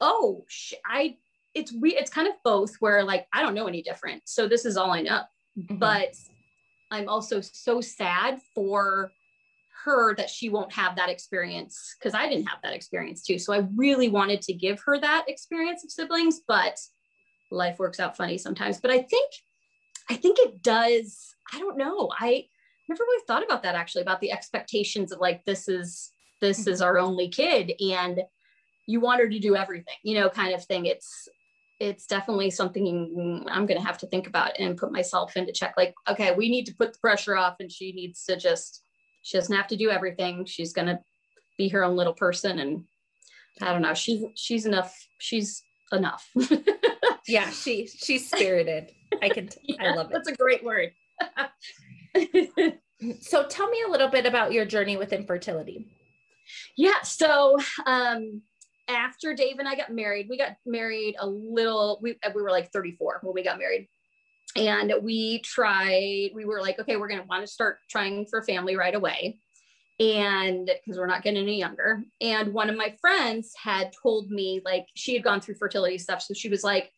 oh, 0.00 0.44
sh- 0.48 0.74
I, 0.84 1.16
it's 1.54 1.72
we, 1.72 1.96
it's 1.96 2.10
kind 2.10 2.28
of 2.28 2.34
both 2.44 2.76
where 2.80 3.02
like, 3.02 3.26
I 3.32 3.42
don't 3.42 3.54
know 3.54 3.66
any 3.66 3.82
different. 3.82 4.22
So 4.26 4.46
this 4.46 4.64
is 4.64 4.76
all 4.76 4.92
I 4.92 5.02
know. 5.02 5.22
Mm-hmm. 5.58 5.76
But 5.78 6.14
I'm 6.90 7.08
also 7.08 7.40
so 7.40 7.80
sad 7.80 8.40
for 8.54 9.10
her 9.84 10.14
that 10.16 10.30
she 10.30 10.48
won't 10.48 10.72
have 10.72 10.96
that 10.96 11.08
experience 11.08 11.96
because 11.98 12.14
I 12.14 12.28
didn't 12.28 12.46
have 12.46 12.60
that 12.62 12.74
experience 12.74 13.22
too. 13.22 13.38
So 13.38 13.52
I 13.52 13.66
really 13.74 14.08
wanted 14.08 14.42
to 14.42 14.52
give 14.52 14.80
her 14.84 14.98
that 15.00 15.24
experience 15.28 15.84
of 15.84 15.90
siblings, 15.90 16.40
but 16.46 16.78
life 17.50 17.78
works 17.78 18.00
out 18.00 18.16
funny 18.16 18.38
sometimes. 18.38 18.80
But 18.80 18.90
I 18.90 19.02
think, 19.02 19.32
I 20.08 20.14
think 20.14 20.38
it 20.38 20.62
does. 20.62 21.34
I 21.52 21.58
don't 21.58 21.78
know. 21.78 22.10
I, 22.18 22.46
never 22.88 23.02
really 23.02 23.24
thought 23.26 23.44
about 23.44 23.62
that 23.62 23.74
actually 23.74 24.02
about 24.02 24.20
the 24.20 24.32
expectations 24.32 25.12
of 25.12 25.20
like 25.20 25.44
this 25.44 25.68
is 25.68 26.10
this 26.40 26.60
mm-hmm. 26.60 26.70
is 26.70 26.82
our 26.82 26.98
only 26.98 27.28
kid 27.28 27.72
and 27.80 28.20
you 28.86 29.00
want 29.00 29.20
her 29.20 29.28
to 29.28 29.38
do 29.38 29.56
everything 29.56 29.94
you 30.02 30.18
know 30.18 30.28
kind 30.28 30.54
of 30.54 30.64
thing. 30.64 30.86
It's 30.86 31.28
it's 31.78 32.06
definitely 32.06 32.48
something 32.48 33.44
i'm 33.50 33.66
going 33.66 33.78
to 33.78 33.86
have 33.86 33.98
to 33.98 34.06
think 34.06 34.26
about 34.26 34.58
and 34.58 34.78
put 34.78 34.90
myself 34.90 35.36
into 35.36 35.52
check 35.52 35.74
like 35.76 35.92
okay 36.08 36.32
we 36.34 36.48
need 36.48 36.64
to 36.64 36.74
put 36.74 36.94
the 36.94 36.98
pressure 37.00 37.36
off 37.36 37.56
and 37.60 37.70
she 37.70 37.92
needs 37.92 38.24
to 38.24 38.34
just 38.34 38.82
she 39.26 39.36
doesn't 39.36 39.56
have 39.56 39.66
to 39.66 39.76
do 39.76 39.90
everything. 39.90 40.44
She's 40.44 40.72
going 40.72 40.86
to 40.86 41.00
be 41.58 41.68
her 41.70 41.82
own 41.82 41.96
little 41.96 42.12
person 42.12 42.58
and 42.58 42.84
i 43.62 43.72
don't 43.72 43.82
know 43.82 43.94
she's 43.94 44.22
she's 44.34 44.66
enough 44.66 44.94
she's 45.18 45.62
enough. 45.92 46.30
Yeah 47.28 47.50
she 47.50 47.88
she's 47.88 48.28
spirited. 48.28 48.92
I 49.20 49.30
can 49.30 49.48
t- 49.48 49.58
yeah, 49.64 49.90
i 49.90 49.94
love 49.96 50.10
it. 50.10 50.12
that's 50.12 50.28
a 50.28 50.36
great 50.36 50.62
word 50.62 50.92
so 53.20 53.46
tell 53.46 53.68
me 53.68 53.82
a 53.86 53.90
little 53.90 54.08
bit 54.08 54.26
about 54.26 54.52
your 54.52 54.64
journey 54.64 54.96
with 54.96 55.12
infertility. 55.12 55.86
Yeah. 56.76 57.02
So 57.02 57.56
um, 57.86 58.42
after 58.88 59.34
Dave 59.34 59.58
and 59.58 59.68
I 59.68 59.74
got 59.74 59.92
married, 59.92 60.28
we 60.28 60.38
got 60.38 60.56
married 60.64 61.16
a 61.18 61.26
little, 61.26 61.98
we, 62.02 62.16
we 62.34 62.42
were 62.42 62.50
like 62.50 62.70
34 62.72 63.20
when 63.22 63.34
we 63.34 63.42
got 63.42 63.58
married. 63.58 63.88
And 64.54 64.92
we 65.02 65.40
tried, 65.40 66.30
we 66.34 66.44
were 66.44 66.62
like, 66.62 66.78
okay, 66.78 66.96
we're 66.96 67.08
going 67.08 67.20
to 67.20 67.26
want 67.26 67.44
to 67.44 67.52
start 67.52 67.78
trying 67.90 68.26
for 68.26 68.42
family 68.42 68.76
right 68.76 68.94
away. 68.94 69.38
And 69.98 70.66
because 70.66 70.98
we're 70.98 71.06
not 71.06 71.22
getting 71.22 71.42
any 71.42 71.58
younger. 71.58 72.02
And 72.20 72.54
one 72.54 72.70
of 72.70 72.76
my 72.76 72.94
friends 73.00 73.52
had 73.62 73.92
told 74.02 74.30
me, 74.30 74.60
like, 74.64 74.86
she 74.94 75.14
had 75.14 75.24
gone 75.24 75.40
through 75.40 75.56
fertility 75.56 75.98
stuff. 75.98 76.22
So 76.22 76.32
she 76.32 76.48
was 76.48 76.62
like, 76.62 76.90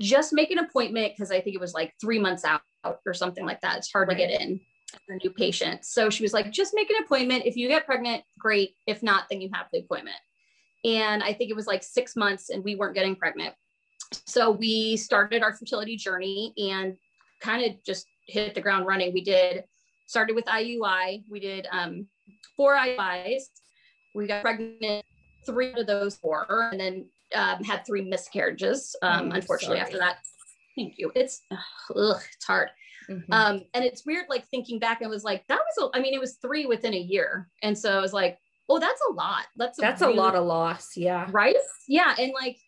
just 0.00 0.32
make 0.32 0.50
an 0.50 0.58
appointment 0.58 1.12
because 1.12 1.30
I 1.30 1.40
think 1.40 1.54
it 1.54 1.60
was 1.60 1.74
like 1.74 1.94
three 2.00 2.18
months 2.18 2.44
out 2.44 2.62
or 3.04 3.14
something 3.14 3.44
like 3.44 3.60
that. 3.60 3.78
It's 3.78 3.92
hard 3.92 4.08
right. 4.08 4.16
to 4.16 4.26
get 4.26 4.40
in 4.40 4.60
for 5.06 5.16
new 5.22 5.30
patients. 5.30 5.92
So 5.92 6.10
she 6.10 6.22
was 6.22 6.32
like, 6.32 6.50
just 6.50 6.74
make 6.74 6.90
an 6.90 6.96
appointment. 7.04 7.44
If 7.46 7.56
you 7.56 7.68
get 7.68 7.86
pregnant, 7.86 8.24
great. 8.38 8.74
If 8.86 9.02
not, 9.02 9.24
then 9.30 9.40
you 9.40 9.50
have 9.52 9.66
the 9.72 9.80
appointment. 9.80 10.16
And 10.84 11.22
I 11.22 11.34
think 11.34 11.50
it 11.50 11.56
was 11.56 11.66
like 11.66 11.82
six 11.82 12.16
months 12.16 12.48
and 12.48 12.64
we 12.64 12.74
weren't 12.74 12.94
getting 12.94 13.14
pregnant. 13.14 13.54
So 14.26 14.50
we 14.50 14.96
started 14.96 15.42
our 15.42 15.52
fertility 15.52 15.96
journey 15.96 16.54
and 16.56 16.96
kind 17.40 17.64
of 17.64 17.82
just 17.84 18.06
hit 18.26 18.54
the 18.54 18.60
ground 18.60 18.86
running. 18.86 19.12
We 19.12 19.22
did 19.22 19.64
started 20.06 20.34
with 20.34 20.46
IUI. 20.46 21.24
We 21.28 21.40
did 21.40 21.68
um, 21.70 22.06
four 22.56 22.74
IUIs. 22.74 23.42
We 24.14 24.26
got 24.26 24.42
pregnant 24.42 25.04
three 25.46 25.72
of 25.74 25.86
those 25.86 26.16
four, 26.16 26.46
and 26.70 26.80
then 26.80 27.06
um, 27.34 27.62
had 27.64 27.86
three 27.86 28.02
miscarriages. 28.02 28.96
Um, 29.02 29.30
oh, 29.32 29.36
unfortunately, 29.36 29.78
sorry. 29.78 29.86
after 29.86 29.98
that, 29.98 30.16
thank 30.76 30.94
you. 30.98 31.12
It's 31.14 31.42
ugh, 31.50 32.20
it's 32.34 32.44
hard. 32.44 32.70
Mm-hmm. 33.08 33.32
Um, 33.32 33.62
and 33.74 33.84
it's 33.84 34.06
weird, 34.06 34.26
like 34.28 34.46
thinking 34.48 34.78
back, 34.78 35.00
I 35.02 35.08
was 35.08 35.24
like, 35.24 35.44
that 35.48 35.58
was, 35.58 35.90
a, 35.92 35.98
I 35.98 36.00
mean, 36.00 36.14
it 36.14 36.20
was 36.20 36.36
three 36.36 36.66
within 36.66 36.94
a 36.94 36.98
year. 36.98 37.48
And 37.62 37.76
so 37.76 37.96
I 37.96 38.00
was 38.00 38.12
like, 38.12 38.38
oh, 38.68 38.78
that's 38.78 39.00
a 39.10 39.12
lot. 39.14 39.46
That's 39.56 39.78
a 39.78 39.82
that's 39.82 40.00
really, 40.00 40.14
a 40.14 40.16
lot 40.16 40.36
of 40.36 40.44
loss. 40.44 40.96
Yeah. 40.96 41.26
Right. 41.32 41.56
Yeah. 41.88 42.14
And 42.18 42.32
like, 42.32 42.58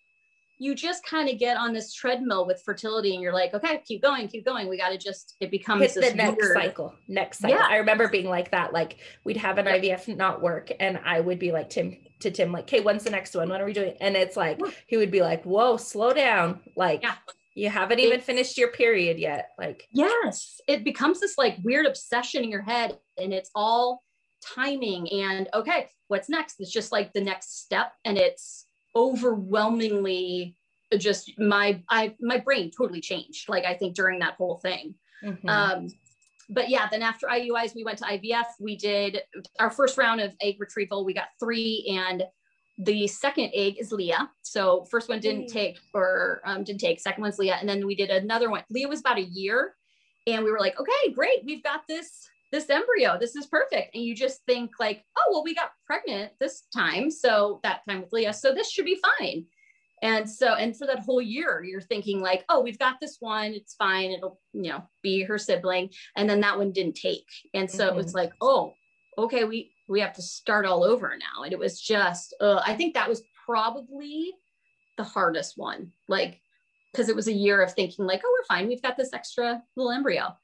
you 0.63 0.77
just 0.77 1.05
kind 1.05 1.29
of 1.29 1.41
get 1.41 1.57
on 1.57 1.73
this 1.73 1.93
treadmill 1.93 2.47
with 2.47 2.63
fertility 2.65 3.15
and 3.15 3.21
you're 3.21 3.33
like, 3.33 3.53
okay, 3.53 3.83
keep 3.85 4.01
going, 4.01 4.29
keep 4.29 4.45
going. 4.45 4.69
We 4.69 4.79
got 4.79 4.91
to 4.91 4.97
just, 4.99 5.35
it 5.41 5.51
becomes 5.51 5.83
Hit 5.83 5.95
the 5.95 6.15
next 6.15 6.41
weird... 6.41 6.55
cycle, 6.55 6.95
next 7.09 7.41
cycle. 7.41 7.59
Yeah. 7.59 7.67
I 7.69 7.79
remember 7.79 8.09
being 8.09 8.29
like 8.29 8.53
that. 8.53 8.73
Like 8.73 8.99
we'd 9.25 9.39
have 9.39 9.59
an 9.59 9.67
yeah. 9.67 9.97
IVF 9.97 10.17
not 10.17 10.41
work. 10.41 10.71
And 10.79 11.01
I 11.05 11.19
would 11.19 11.41
be 11.41 11.51
like, 11.51 11.69
Tim 11.69 11.97
to 12.21 12.31
Tim, 12.31 12.53
like, 12.53 12.65
okay, 12.65 12.81
when's 12.81 13.03
the 13.03 13.11
next 13.11 13.35
one? 13.35 13.49
When 13.49 13.61
are 13.61 13.65
we 13.65 13.73
doing? 13.73 13.97
And 14.01 14.15
it's 14.15 14.37
like, 14.37 14.61
he 14.87 14.97
would 14.97 15.11
be 15.11 15.21
like, 15.21 15.43
whoa, 15.43 15.77
slow 15.79 16.13
down. 16.13 16.61
Like, 16.77 17.03
yeah. 17.03 17.15
you 17.57 17.69
haven't 17.69 17.99
even 17.99 18.21
finished 18.21 18.57
your 18.57 18.69
period 18.69 19.19
yet. 19.19 19.49
Like, 19.59 19.89
yes, 19.91 20.61
it 20.69 20.85
becomes 20.85 21.19
this 21.19 21.37
like 21.37 21.57
weird 21.65 21.87
obsession 21.87 22.45
in 22.45 22.51
your 22.51 22.63
head 22.63 22.97
and 23.19 23.35
it's 23.35 23.51
all 23.57 24.05
timing 24.55 25.11
and 25.11 25.49
okay, 25.55 25.89
what's 26.07 26.29
next? 26.29 26.61
It's 26.61 26.71
just 26.71 26.93
like 26.93 27.13
the 27.13 27.21
next 27.21 27.65
step. 27.65 27.95
And 28.05 28.17
it's, 28.17 28.67
overwhelmingly 28.95 30.57
just 30.99 31.39
my 31.39 31.83
I 31.89 32.15
my 32.21 32.39
brain 32.39 32.71
totally 32.77 33.01
changed. 33.01 33.49
Like 33.49 33.65
I 33.65 33.75
think 33.75 33.95
during 33.95 34.19
that 34.21 34.35
whole 34.35 34.59
thing. 34.59 34.95
Mm-hmm. 35.25 35.49
Um, 35.49 35.89
but 36.49 36.69
yeah, 36.69 36.89
then 36.91 37.03
after 37.03 37.29
IUIs, 37.29 37.75
we 37.75 37.85
went 37.85 37.99
to 37.99 38.05
IVF. 38.05 38.45
We 38.61 38.77
did 38.77 39.23
our 39.59 39.71
first 39.71 39.97
round 39.97 40.21
of 40.21 40.35
egg 40.41 40.57
retrieval. 40.59 41.05
We 41.05 41.15
got 41.15 41.29
three, 41.41 41.87
and 41.97 42.25
the 42.79 43.07
second 43.07 43.51
egg 43.55 43.77
is 43.79 43.93
Leah. 43.93 44.31
So 44.43 44.85
first 44.91 45.09
one 45.09 45.21
didn't 45.21 45.47
take, 45.47 45.79
or 45.95 46.43
um, 46.45 46.65
didn't 46.65 46.81
take. 46.81 47.01
Second 47.01 47.23
one's 47.23 47.39
Leah, 47.39 47.57
and 47.59 47.69
then 47.69 47.87
we 47.87 47.95
did 47.95 48.11
another 48.11 48.51
one. 48.51 48.65
Leah 48.71 48.89
was 48.89 49.01
about 49.01 49.19
a 49.19 49.23
year, 49.23 49.75
and 50.27 50.45
we 50.45 50.51
were 50.51 50.59
like, 50.59 50.79
okay, 50.79 51.13
great, 51.15 51.45
we've 51.45 51.63
got 51.63 51.83
this 51.89 52.29
this 52.53 52.69
embryo. 52.71 53.19
This 53.19 53.35
is 53.35 53.47
perfect. 53.47 53.95
And 53.95 54.05
you 54.05 54.15
just 54.15 54.43
think 54.47 54.73
like, 54.79 55.03
oh, 55.19 55.31
well, 55.33 55.43
we 55.43 55.55
got 55.55 55.73
pregnant 55.87 56.33
this 56.39 56.65
time. 56.75 57.11
So 57.11 57.61
that 57.63 57.81
time 57.89 58.03
with 58.03 58.13
Leah. 58.13 58.35
So 58.35 58.55
this 58.55 58.71
should 58.71 58.85
be 58.85 59.03
fine. 59.19 59.47
And 60.03 60.29
so, 60.29 60.55
and 60.55 60.77
for 60.77 60.87
that 60.89 60.99
whole 60.99 61.23
year, 61.23 61.65
you're 61.65 61.81
thinking 61.81 62.21
like, 62.21 62.45
oh, 62.49 62.61
we've 62.61 62.79
got 62.79 62.97
this 63.01 63.19
one, 63.21 63.53
it's 63.53 63.75
fine, 63.75 64.11
it'll, 64.11 64.41
you 64.53 64.71
know, 64.71 64.83
be 65.01 65.23
her 65.23 65.39
sibling. 65.39 65.91
And 66.17 66.29
then 66.29 66.41
that 66.41 66.59
one 66.59 66.73
didn't 66.73 66.97
take. 66.97 67.29
And 67.55 67.71
so 67.71 67.87
mm-hmm. 67.87 67.95
it 67.95 67.97
was 67.97 68.07
mm-hmm. 68.07 68.17
like, 68.17 68.33
oh, 68.41 68.75
okay, 69.17 69.45
we 69.45 69.73
we 69.89 70.01
have 70.01 70.13
to 70.15 70.23
start 70.23 70.67
all 70.67 70.83
over 70.83 71.17
now. 71.17 71.45
And 71.45 71.53
it 71.53 71.59
was 71.59 71.81
just, 71.81 72.35
uh, 72.41 72.63
I 72.67 72.75
think 72.75 72.95
that 72.95 73.09
was 73.09 73.23
probably 73.47 74.33
the 74.97 75.05
hardest 75.05 75.55
one. 75.57 75.93
Like, 76.09 76.41
because 76.93 77.09
it 77.09 77.17
was 77.17 77.29
a 77.29 77.33
year 77.33 77.63
of 77.63 77.73
thinking 77.73 78.05
like, 78.05 78.23
oh, 78.25 78.33
we're 78.33 78.57
fine, 78.57 78.69
we've 78.69 78.83
got 78.83 78.97
this 78.97 79.13
extra 79.13 79.63
little 79.77 79.93
embryo. 79.93 80.37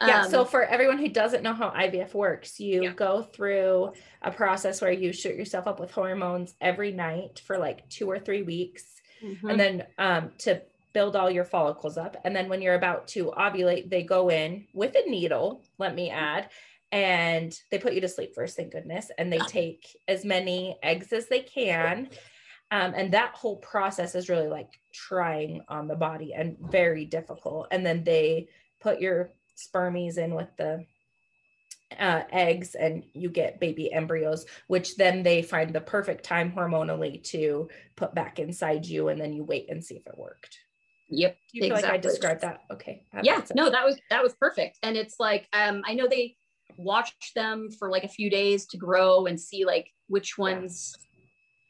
Yeah. 0.00 0.22
Um, 0.22 0.30
so 0.30 0.44
for 0.44 0.64
everyone 0.64 0.98
who 0.98 1.08
doesn't 1.08 1.42
know 1.42 1.54
how 1.54 1.70
IVF 1.70 2.14
works, 2.14 2.60
you 2.60 2.84
yeah. 2.84 2.92
go 2.92 3.22
through 3.22 3.92
a 4.22 4.30
process 4.30 4.80
where 4.80 4.92
you 4.92 5.12
shoot 5.12 5.36
yourself 5.36 5.66
up 5.66 5.80
with 5.80 5.90
hormones 5.90 6.54
every 6.60 6.92
night 6.92 7.40
for 7.46 7.58
like 7.58 7.88
two 7.88 8.10
or 8.10 8.18
three 8.18 8.42
weeks 8.42 8.96
mm-hmm. 9.22 9.48
and 9.48 9.60
then 9.60 9.86
um, 9.98 10.30
to 10.38 10.62
build 10.92 11.16
all 11.16 11.30
your 11.30 11.44
follicles 11.44 11.98
up. 11.98 12.16
And 12.24 12.34
then 12.34 12.48
when 12.48 12.62
you're 12.62 12.74
about 12.74 13.08
to 13.08 13.32
ovulate, 13.36 13.90
they 13.90 14.02
go 14.02 14.30
in 14.30 14.66
with 14.72 14.94
a 14.96 15.08
needle, 15.08 15.62
let 15.78 15.94
me 15.94 16.10
add, 16.10 16.48
and 16.92 17.58
they 17.70 17.78
put 17.78 17.92
you 17.92 18.00
to 18.00 18.08
sleep 18.08 18.34
first, 18.34 18.56
thank 18.56 18.72
goodness. 18.72 19.10
And 19.18 19.32
they 19.32 19.38
take 19.40 19.96
as 20.08 20.24
many 20.24 20.78
eggs 20.82 21.12
as 21.12 21.28
they 21.28 21.40
can. 21.40 22.08
Um, 22.70 22.94
and 22.96 23.12
that 23.12 23.34
whole 23.34 23.56
process 23.56 24.14
is 24.14 24.28
really 24.28 24.48
like 24.48 24.80
trying 24.92 25.60
on 25.68 25.86
the 25.86 25.96
body 25.96 26.32
and 26.32 26.56
very 26.58 27.04
difficult. 27.04 27.68
And 27.70 27.84
then 27.84 28.02
they 28.02 28.48
put 28.80 29.00
your 29.00 29.32
spermies 29.56 30.18
in 30.18 30.34
with 30.34 30.48
the 30.56 30.84
uh, 31.98 32.22
eggs 32.30 32.74
and 32.74 33.04
you 33.14 33.28
get 33.28 33.60
baby 33.60 33.92
embryos, 33.92 34.46
which 34.66 34.96
then 34.96 35.22
they 35.22 35.42
find 35.42 35.72
the 35.72 35.80
perfect 35.80 36.24
time 36.24 36.52
hormonally 36.52 37.22
to 37.24 37.68
put 37.96 38.14
back 38.14 38.38
inside 38.38 38.86
you, 38.86 39.08
and 39.08 39.20
then 39.20 39.32
you 39.32 39.44
wait 39.44 39.70
and 39.70 39.84
see 39.84 39.96
if 39.96 40.06
it 40.06 40.18
worked. 40.18 40.58
Yep. 41.08 41.36
Do 41.52 41.58
you 41.58 41.62
feel 41.62 41.76
exactly. 41.76 41.98
like 41.98 41.98
I 41.98 42.08
described 42.08 42.40
that? 42.42 42.60
Okay. 42.72 43.04
yeah. 43.22 43.40
No, 43.54 43.70
that 43.70 43.84
was 43.84 43.96
that 44.10 44.22
was 44.22 44.34
perfect. 44.34 44.78
And 44.82 44.96
it's 44.96 45.16
like 45.20 45.48
um, 45.52 45.82
I 45.86 45.94
know 45.94 46.08
they 46.08 46.36
watch 46.76 47.14
them 47.34 47.70
for 47.70 47.90
like 47.90 48.04
a 48.04 48.08
few 48.08 48.28
days 48.28 48.66
to 48.66 48.76
grow 48.76 49.26
and 49.26 49.40
see 49.40 49.64
like 49.64 49.88
which 50.08 50.36
ones 50.36 50.96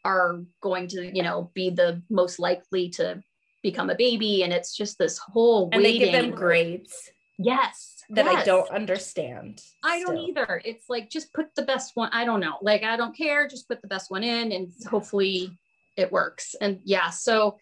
are 0.04 0.40
going 0.62 0.88
to 0.88 1.14
you 1.14 1.22
know 1.22 1.50
be 1.54 1.68
the 1.68 2.02
most 2.08 2.38
likely 2.38 2.88
to 2.90 3.22
become 3.62 3.90
a 3.90 3.96
baby, 3.96 4.42
and 4.42 4.52
it's 4.52 4.74
just 4.74 4.96
this 4.98 5.18
whole 5.18 5.68
and 5.72 5.82
waiting. 5.82 6.00
they 6.00 6.06
give 6.06 6.22
them 6.22 6.30
grades. 6.30 7.10
Yes 7.38 7.96
that 8.10 8.24
yes. 8.24 8.42
I 8.42 8.44
don't 8.44 8.70
understand. 8.70 9.62
I 9.84 10.00
don't 10.00 10.18
either. 10.18 10.60
It's 10.64 10.88
like 10.88 11.10
just 11.10 11.32
put 11.32 11.54
the 11.54 11.62
best 11.62 11.96
one. 11.96 12.10
I 12.12 12.24
don't 12.24 12.40
know. 12.40 12.56
Like 12.62 12.84
I 12.84 12.96
don't 12.96 13.16
care. 13.16 13.48
Just 13.48 13.68
put 13.68 13.82
the 13.82 13.88
best 13.88 14.10
one 14.10 14.22
in, 14.22 14.52
and 14.52 14.72
hopefully 14.88 15.58
it 15.96 16.12
works. 16.12 16.54
And 16.60 16.80
yeah, 16.84 17.10
so 17.10 17.58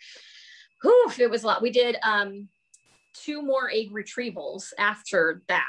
whew, 0.83 1.13
it 1.19 1.31
was 1.31 1.45
a 1.45 1.47
lot. 1.47 1.63
We 1.63 1.71
did 1.71 1.97
um 2.03 2.49
two 3.15 3.41
more 3.43 3.71
egg 3.73 3.93
retrievals 3.93 4.73
after 4.79 5.43
that. 5.49 5.65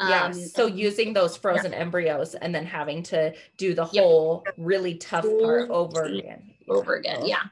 Um, 0.00 0.10
yeah. 0.10 0.30
So 0.32 0.66
using 0.66 1.12
those 1.12 1.36
frozen 1.36 1.72
yeah. 1.72 1.78
embryos 1.78 2.34
and 2.34 2.54
then 2.54 2.66
having 2.66 3.02
to 3.04 3.32
do 3.56 3.74
the 3.74 3.84
whole 3.84 4.42
yep. 4.44 4.54
really 4.58 4.96
tough 4.96 5.24
part 5.40 5.70
over 5.70 6.02
again. 6.02 6.50
Over 6.68 6.96
again. 6.96 7.24
Yeah. 7.24 7.42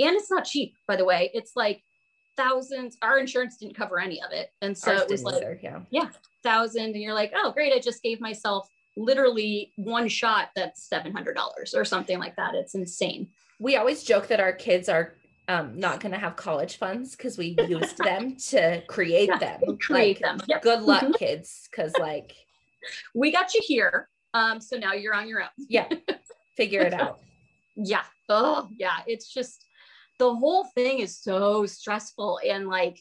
And 0.00 0.16
it's 0.16 0.30
not 0.30 0.44
cheap, 0.44 0.76
by 0.86 0.96
the 0.96 1.04
way. 1.04 1.30
It's 1.32 1.52
like 1.56 1.82
thousands. 2.36 2.96
Our 3.02 3.18
insurance 3.18 3.56
didn't 3.56 3.76
cover 3.76 3.98
any 3.98 4.22
of 4.22 4.32
it. 4.32 4.50
And 4.62 4.76
so 4.76 4.92
Ours 4.92 5.02
it 5.02 5.10
was 5.10 5.22
like, 5.22 5.36
either, 5.36 5.58
yeah, 5.62 5.80
yeah, 5.90 6.08
thousand. 6.42 6.84
And 6.84 6.96
you're 6.96 7.14
like, 7.14 7.32
oh, 7.34 7.52
great. 7.52 7.72
I 7.72 7.78
just 7.78 8.02
gave 8.02 8.20
myself 8.20 8.68
literally 8.96 9.72
one 9.76 10.08
shot 10.08 10.50
that's 10.54 10.88
$700 10.88 11.34
or 11.74 11.84
something 11.84 12.18
like 12.18 12.36
that. 12.36 12.54
It's 12.54 12.74
insane. 12.74 13.28
We 13.58 13.76
always 13.76 14.02
joke 14.02 14.28
that 14.28 14.40
our 14.40 14.52
kids 14.52 14.88
are 14.88 15.14
um, 15.48 15.78
not 15.78 16.00
going 16.00 16.12
to 16.12 16.18
have 16.18 16.36
college 16.36 16.76
funds 16.76 17.16
because 17.16 17.36
we 17.36 17.56
used 17.68 17.98
them 18.04 18.36
to 18.48 18.82
create 18.86 19.28
yeah, 19.28 19.38
them. 19.38 19.76
Create 19.78 20.22
like, 20.22 20.38
them. 20.38 20.46
Yep. 20.48 20.62
Good 20.62 20.82
luck, 20.82 21.02
mm-hmm. 21.02 21.12
kids. 21.12 21.68
Because, 21.70 21.92
like, 21.98 22.34
we 23.14 23.32
got 23.32 23.54
you 23.54 23.60
here. 23.64 24.08
Um, 24.32 24.60
so 24.60 24.76
now 24.76 24.92
you're 24.92 25.14
on 25.14 25.28
your 25.28 25.42
own. 25.42 25.48
yeah. 25.68 25.88
Figure 26.56 26.80
it 26.80 26.94
out. 27.00 27.20
Yeah. 27.76 28.02
Oh, 28.28 28.68
yeah. 28.76 28.98
It's 29.06 29.32
just, 29.32 29.64
the 30.18 30.34
whole 30.34 30.64
thing 30.74 31.00
is 31.00 31.18
so 31.18 31.66
stressful 31.66 32.40
and 32.46 32.68
like 32.68 33.00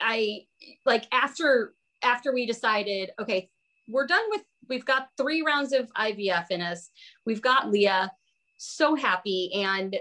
i 0.00 0.40
like 0.86 1.06
after 1.12 1.74
after 2.02 2.32
we 2.32 2.46
decided 2.46 3.10
okay 3.20 3.48
we're 3.90 4.06
done 4.06 4.22
with 4.30 4.42
we've 4.68 4.84
got 4.84 5.08
three 5.16 5.42
rounds 5.42 5.72
of 5.72 5.92
ivf 5.94 6.46
in 6.50 6.62
us. 6.62 6.90
We've 7.26 7.42
got 7.42 7.70
leah. 7.70 8.10
So 8.56 8.94
happy. 8.94 9.50
And 9.54 9.96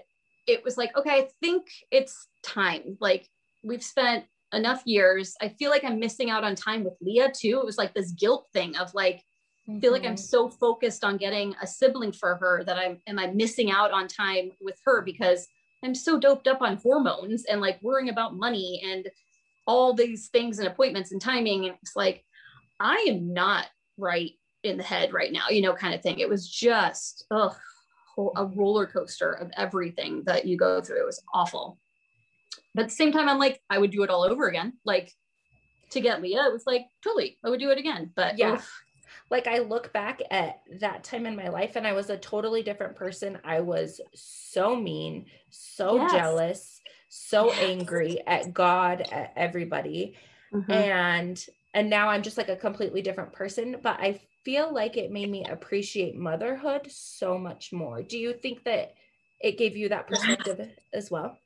it 0.47 0.63
was 0.63 0.78
like 0.78 0.95
okay 0.97 1.12
i 1.12 1.28
think 1.41 1.67
it's 1.91 2.28
time. 2.43 2.97
Like 2.99 3.28
we've 3.63 3.84
spent 3.84 4.25
enough 4.54 4.82
years. 4.86 5.36
I 5.41 5.49
feel 5.49 5.71
like 5.71 5.84
i'm 5.84 5.99
missing 5.99 6.30
out 6.30 6.43
on 6.43 6.56
time 6.56 6.84
with 6.84 6.93
leah 7.02 7.32
too. 7.36 7.60
It 7.62 7.65
was 7.65 7.78
like 7.78 7.93
this 7.93 8.12
guilt 8.12 8.47
thing 8.54 8.78
of 8.78 8.93
like 8.93 9.23
mm-hmm. 9.67 9.80
feel 9.80 9.91
like 9.91 10.06
i'm 10.06 10.15
mm-hmm. 10.15 10.17
so 10.17 10.49
focused 10.49 11.04
on 11.04 11.17
getting 11.17 11.56
a 11.62 11.67
sibling 11.67 12.12
for 12.12 12.36
her 12.36 12.63
that 12.63 12.78
i'm 12.78 13.02
am 13.08 13.19
i 13.19 13.28
missing 13.28 13.71
out 13.71 13.91
on 13.91 14.08
time 14.08 14.52
with 14.62 14.80
her? 14.86 15.02
Because 15.02 15.47
I'm 15.83 15.95
so 15.95 16.19
doped 16.19 16.47
up 16.47 16.61
on 16.61 16.77
hormones 16.77 17.45
and 17.45 17.61
like 17.61 17.81
worrying 17.81 18.09
about 18.09 18.35
money 18.35 18.81
and 18.83 19.09
all 19.65 19.93
these 19.93 20.27
things 20.27 20.59
and 20.59 20.67
appointments 20.67 21.11
and 21.11 21.21
timing. 21.21 21.65
And 21.65 21.75
it's 21.81 21.95
like, 21.95 22.25
I 22.79 23.05
am 23.07 23.33
not 23.33 23.67
right 23.97 24.31
in 24.63 24.77
the 24.77 24.83
head 24.83 25.13
right 25.13 25.31
now, 25.31 25.49
you 25.49 25.61
know, 25.61 25.73
kind 25.73 25.93
of 25.93 26.01
thing. 26.01 26.19
It 26.19 26.29
was 26.29 26.49
just 26.49 27.25
ugh, 27.31 27.55
a 28.35 28.45
roller 28.45 28.85
coaster 28.85 29.31
of 29.31 29.51
everything 29.55 30.23
that 30.25 30.45
you 30.45 30.57
go 30.57 30.81
through. 30.81 31.01
It 31.01 31.05
was 31.05 31.23
awful. 31.33 31.79
But 32.75 32.83
at 32.83 32.89
the 32.89 32.95
same 32.95 33.11
time, 33.11 33.29
I'm 33.29 33.39
like, 33.39 33.61
I 33.69 33.77
would 33.77 33.91
do 33.91 34.03
it 34.03 34.09
all 34.09 34.23
over 34.23 34.47
again. 34.47 34.73
Like 34.85 35.13
to 35.91 36.01
get 36.01 36.21
Leah, 36.21 36.45
it 36.45 36.53
was 36.53 36.65
like, 36.67 36.87
totally, 37.03 37.37
I 37.43 37.49
would 37.49 37.59
do 37.59 37.71
it 37.71 37.77
again. 37.77 38.11
But 38.15 38.37
yeah. 38.37 38.53
Ugh, 38.53 38.63
like 39.29 39.47
I 39.47 39.59
look 39.59 39.93
back 39.93 40.21
at 40.31 40.61
that 40.79 41.03
time 41.03 41.25
in 41.25 41.35
my 41.35 41.49
life 41.49 41.75
and 41.75 41.85
I 41.85 41.93
was 41.93 42.09
a 42.09 42.17
totally 42.17 42.63
different 42.63 42.95
person. 42.95 43.37
I 43.43 43.59
was 43.59 44.01
so 44.15 44.75
mean, 44.75 45.25
so 45.49 45.97
yes. 45.97 46.11
jealous, 46.11 46.81
so 47.09 47.47
yes. 47.47 47.59
angry 47.61 48.19
at 48.25 48.53
God, 48.53 49.01
at 49.11 49.33
everybody. 49.35 50.15
Mm-hmm. 50.53 50.71
And 50.71 51.45
and 51.75 51.89
now 51.89 52.09
I'm 52.09 52.23
just 52.23 52.37
like 52.37 52.49
a 52.49 52.55
completely 52.55 53.03
different 53.03 53.31
person, 53.31 53.77
but 53.83 53.99
I 53.99 54.19
feel 54.43 54.73
like 54.73 54.97
it 54.97 55.11
made 55.11 55.29
me 55.29 55.45
appreciate 55.45 56.15
motherhood 56.15 56.87
so 56.89 57.37
much 57.37 57.71
more. 57.71 58.01
Do 58.01 58.17
you 58.17 58.33
think 58.33 58.63
that 58.63 58.95
it 59.39 59.57
gave 59.57 59.77
you 59.77 59.89
that 59.89 60.07
perspective 60.07 60.69
as 60.93 61.11
well? 61.11 61.37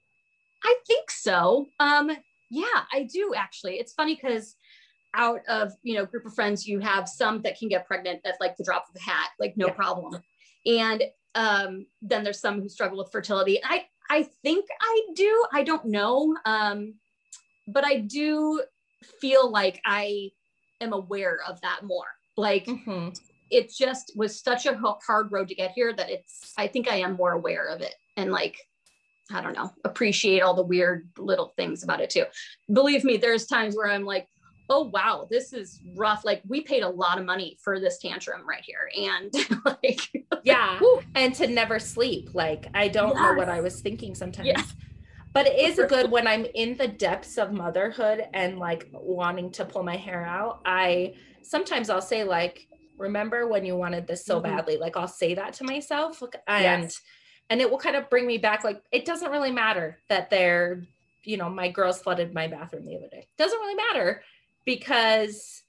I 0.63 0.75
think 0.87 1.11
so. 1.11 1.67
Um 1.79 2.11
yeah, 2.49 2.83
I 2.93 3.03
do 3.11 3.33
actually. 3.35 3.79
It's 3.79 3.93
funny 3.93 4.15
cuz 4.15 4.55
out 5.13 5.41
of 5.47 5.73
you 5.84 5.95
know 5.95 6.06
group 6.06 6.26
of 6.26 6.34
friends 6.34 6.67
you 6.67 6.80
have 6.80 7.08
some 7.08 7.41
that 7.41 7.58
can 7.58 7.67
get 7.67 7.88
pregnant 7.88 8.19
at 8.26 8.36
like 8.39 8.56
the 8.58 8.63
drop 8.63 8.86
of 8.89 8.95
a 8.95 9.04
hat 9.04 9.30
like 9.39 9.56
no 9.56 9.67
yeah. 9.67 9.73
problem 9.73 10.21
and 10.65 11.04
um, 11.36 11.86
then 12.02 12.23
there's 12.23 12.39
some 12.39 12.62
who 12.62 12.69
struggle 12.69 12.97
with 12.97 13.12
fertility 13.12 13.60
i 13.63 13.86
i 14.10 14.23
think 14.43 14.65
i 14.82 15.02
do 15.15 15.45
i 15.52 15.63
don't 15.63 15.86
know 15.86 16.36
um, 16.45 16.93
but 17.67 17.86
i 17.86 17.97
do 17.97 18.62
feel 19.19 19.49
like 19.49 19.82
i 19.86 20.30
am 20.82 20.93
aware 20.93 21.39
of 21.47 21.60
that 21.62 21.82
more 21.84 22.06
like 22.38 22.65
mm-hmm. 22.65 23.10
it 23.52 23.71
just 23.71 24.12
was 24.15 24.39
such 24.39 24.65
a 24.65 24.80
hard 25.06 25.32
road 25.32 25.47
to 25.47 25.56
get 25.56 25.71
here 25.71 25.93
that 25.93 26.10
it's 26.10 26.54
i 26.58 26.67
think 26.67 26.88
i 26.88 26.95
am 26.95 27.13
more 27.13 27.34
aware 27.34 27.67
of 27.67 27.82
it 27.82 27.95
and 28.17 28.32
like 28.32 28.58
I 29.32 29.41
don't 29.41 29.56
know, 29.56 29.71
appreciate 29.86 30.41
all 30.41 30.54
the 30.54 30.63
weird 30.63 31.10
little 31.17 31.54
things 31.56 31.84
about 31.84 32.02
it 32.02 32.10
too. 32.10 32.26
Believe 32.71 33.04
me, 33.04 33.17
there's 33.17 33.45
times 33.45 33.76
where 33.76 33.89
I'm 33.89 34.04
like, 34.04 34.28
oh 34.69 34.84
wow 34.86 35.28
this 35.30 35.54
is 35.54 35.82
rough 35.95 36.23
like 36.23 36.41
we 36.47 36.62
paid 36.62 36.84
a 36.84 36.89
lot 36.89 37.19
of 37.19 37.26
money 37.26 37.58
for 37.62 37.80
this 37.80 37.97
tantrum 37.97 38.47
right 38.47 38.63
here 38.63 38.89
and 38.97 39.34
like 39.65 40.26
yeah 40.43 40.80
and 41.15 41.36
to 41.36 41.47
never 41.47 41.80
sleep 41.80 42.30
like 42.34 42.67
i 42.73 42.88
don't 42.88 43.15
yes. 43.15 43.17
know 43.17 43.34
what 43.34 43.49
i 43.49 43.60
was 43.62 43.82
thinking 43.82 44.15
sometimes 44.15 44.47
yeah. 44.47 44.63
but 45.34 45.47
it 45.47 45.60
is 45.60 45.80
good 45.89 46.10
when 46.10 46.28
i'm 46.28 46.45
in 46.56 46.78
the 46.78 46.88
depths 46.88 47.38
of 47.38 47.52
motherhood 47.52 48.26
and 48.34 48.58
like 48.58 48.89
wanting 48.93 49.52
to 49.52 49.65
pull 49.65 49.84
my 49.84 49.97
hair 49.97 50.26
out 50.26 50.62
i 50.65 51.13
sometimes 51.41 51.89
i'll 51.89 52.02
say 52.02 52.23
like 52.23 52.67
remember 52.97 53.47
when 53.47 53.65
you 53.65 53.76
wanted 53.76 54.08
this 54.08 54.26
so 54.26 54.39
mm-hmm. 54.39 54.56
badly 54.56 54.78
like 54.78 54.95
i'll 54.95 55.08
say 55.08 55.34
that 55.34 55.54
to 55.54 55.63
myself 55.63 56.21
and 56.47 56.84
yes. 56.84 57.02
and 57.49 57.60
it 57.60 57.69
will 57.69 57.78
kind 57.78 57.95
of 57.95 58.10
bring 58.10 58.26
me 58.26 58.38
back 58.38 58.63
like 58.63 58.82
it 58.91 59.04
doesn't 59.06 59.32
really 59.32 59.52
matter 59.52 59.99
that 60.10 60.30
they're 60.30 60.84
you 61.23 61.38
know 61.38 61.49
my 61.49 61.69
girls 61.69 61.99
flooded 61.99 62.34
my 62.34 62.47
bathroom 62.47 62.86
the 62.86 62.95
other 62.95 63.08
day 63.10 63.28
doesn't 63.38 63.60
really 63.60 63.76
matter 63.76 64.21
because 64.65 65.63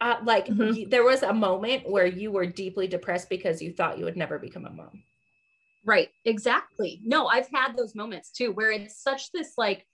uh, 0.00 0.16
like 0.24 0.46
mm-hmm. 0.46 0.88
there 0.88 1.04
was 1.04 1.22
a 1.22 1.32
moment 1.32 1.88
where 1.88 2.06
you 2.06 2.30
were 2.30 2.46
deeply 2.46 2.86
depressed 2.86 3.28
because 3.28 3.60
you 3.60 3.72
thought 3.72 3.98
you 3.98 4.04
would 4.04 4.16
never 4.16 4.38
become 4.38 4.64
a 4.64 4.70
mom. 4.70 5.02
Right, 5.84 6.10
exactly. 6.24 7.00
No, 7.04 7.26
I've 7.26 7.48
had 7.52 7.76
those 7.76 7.94
moments 7.94 8.30
too 8.30 8.52
where 8.52 8.70
it's 8.70 9.02
such 9.02 9.32
this 9.32 9.54
like 9.56 9.86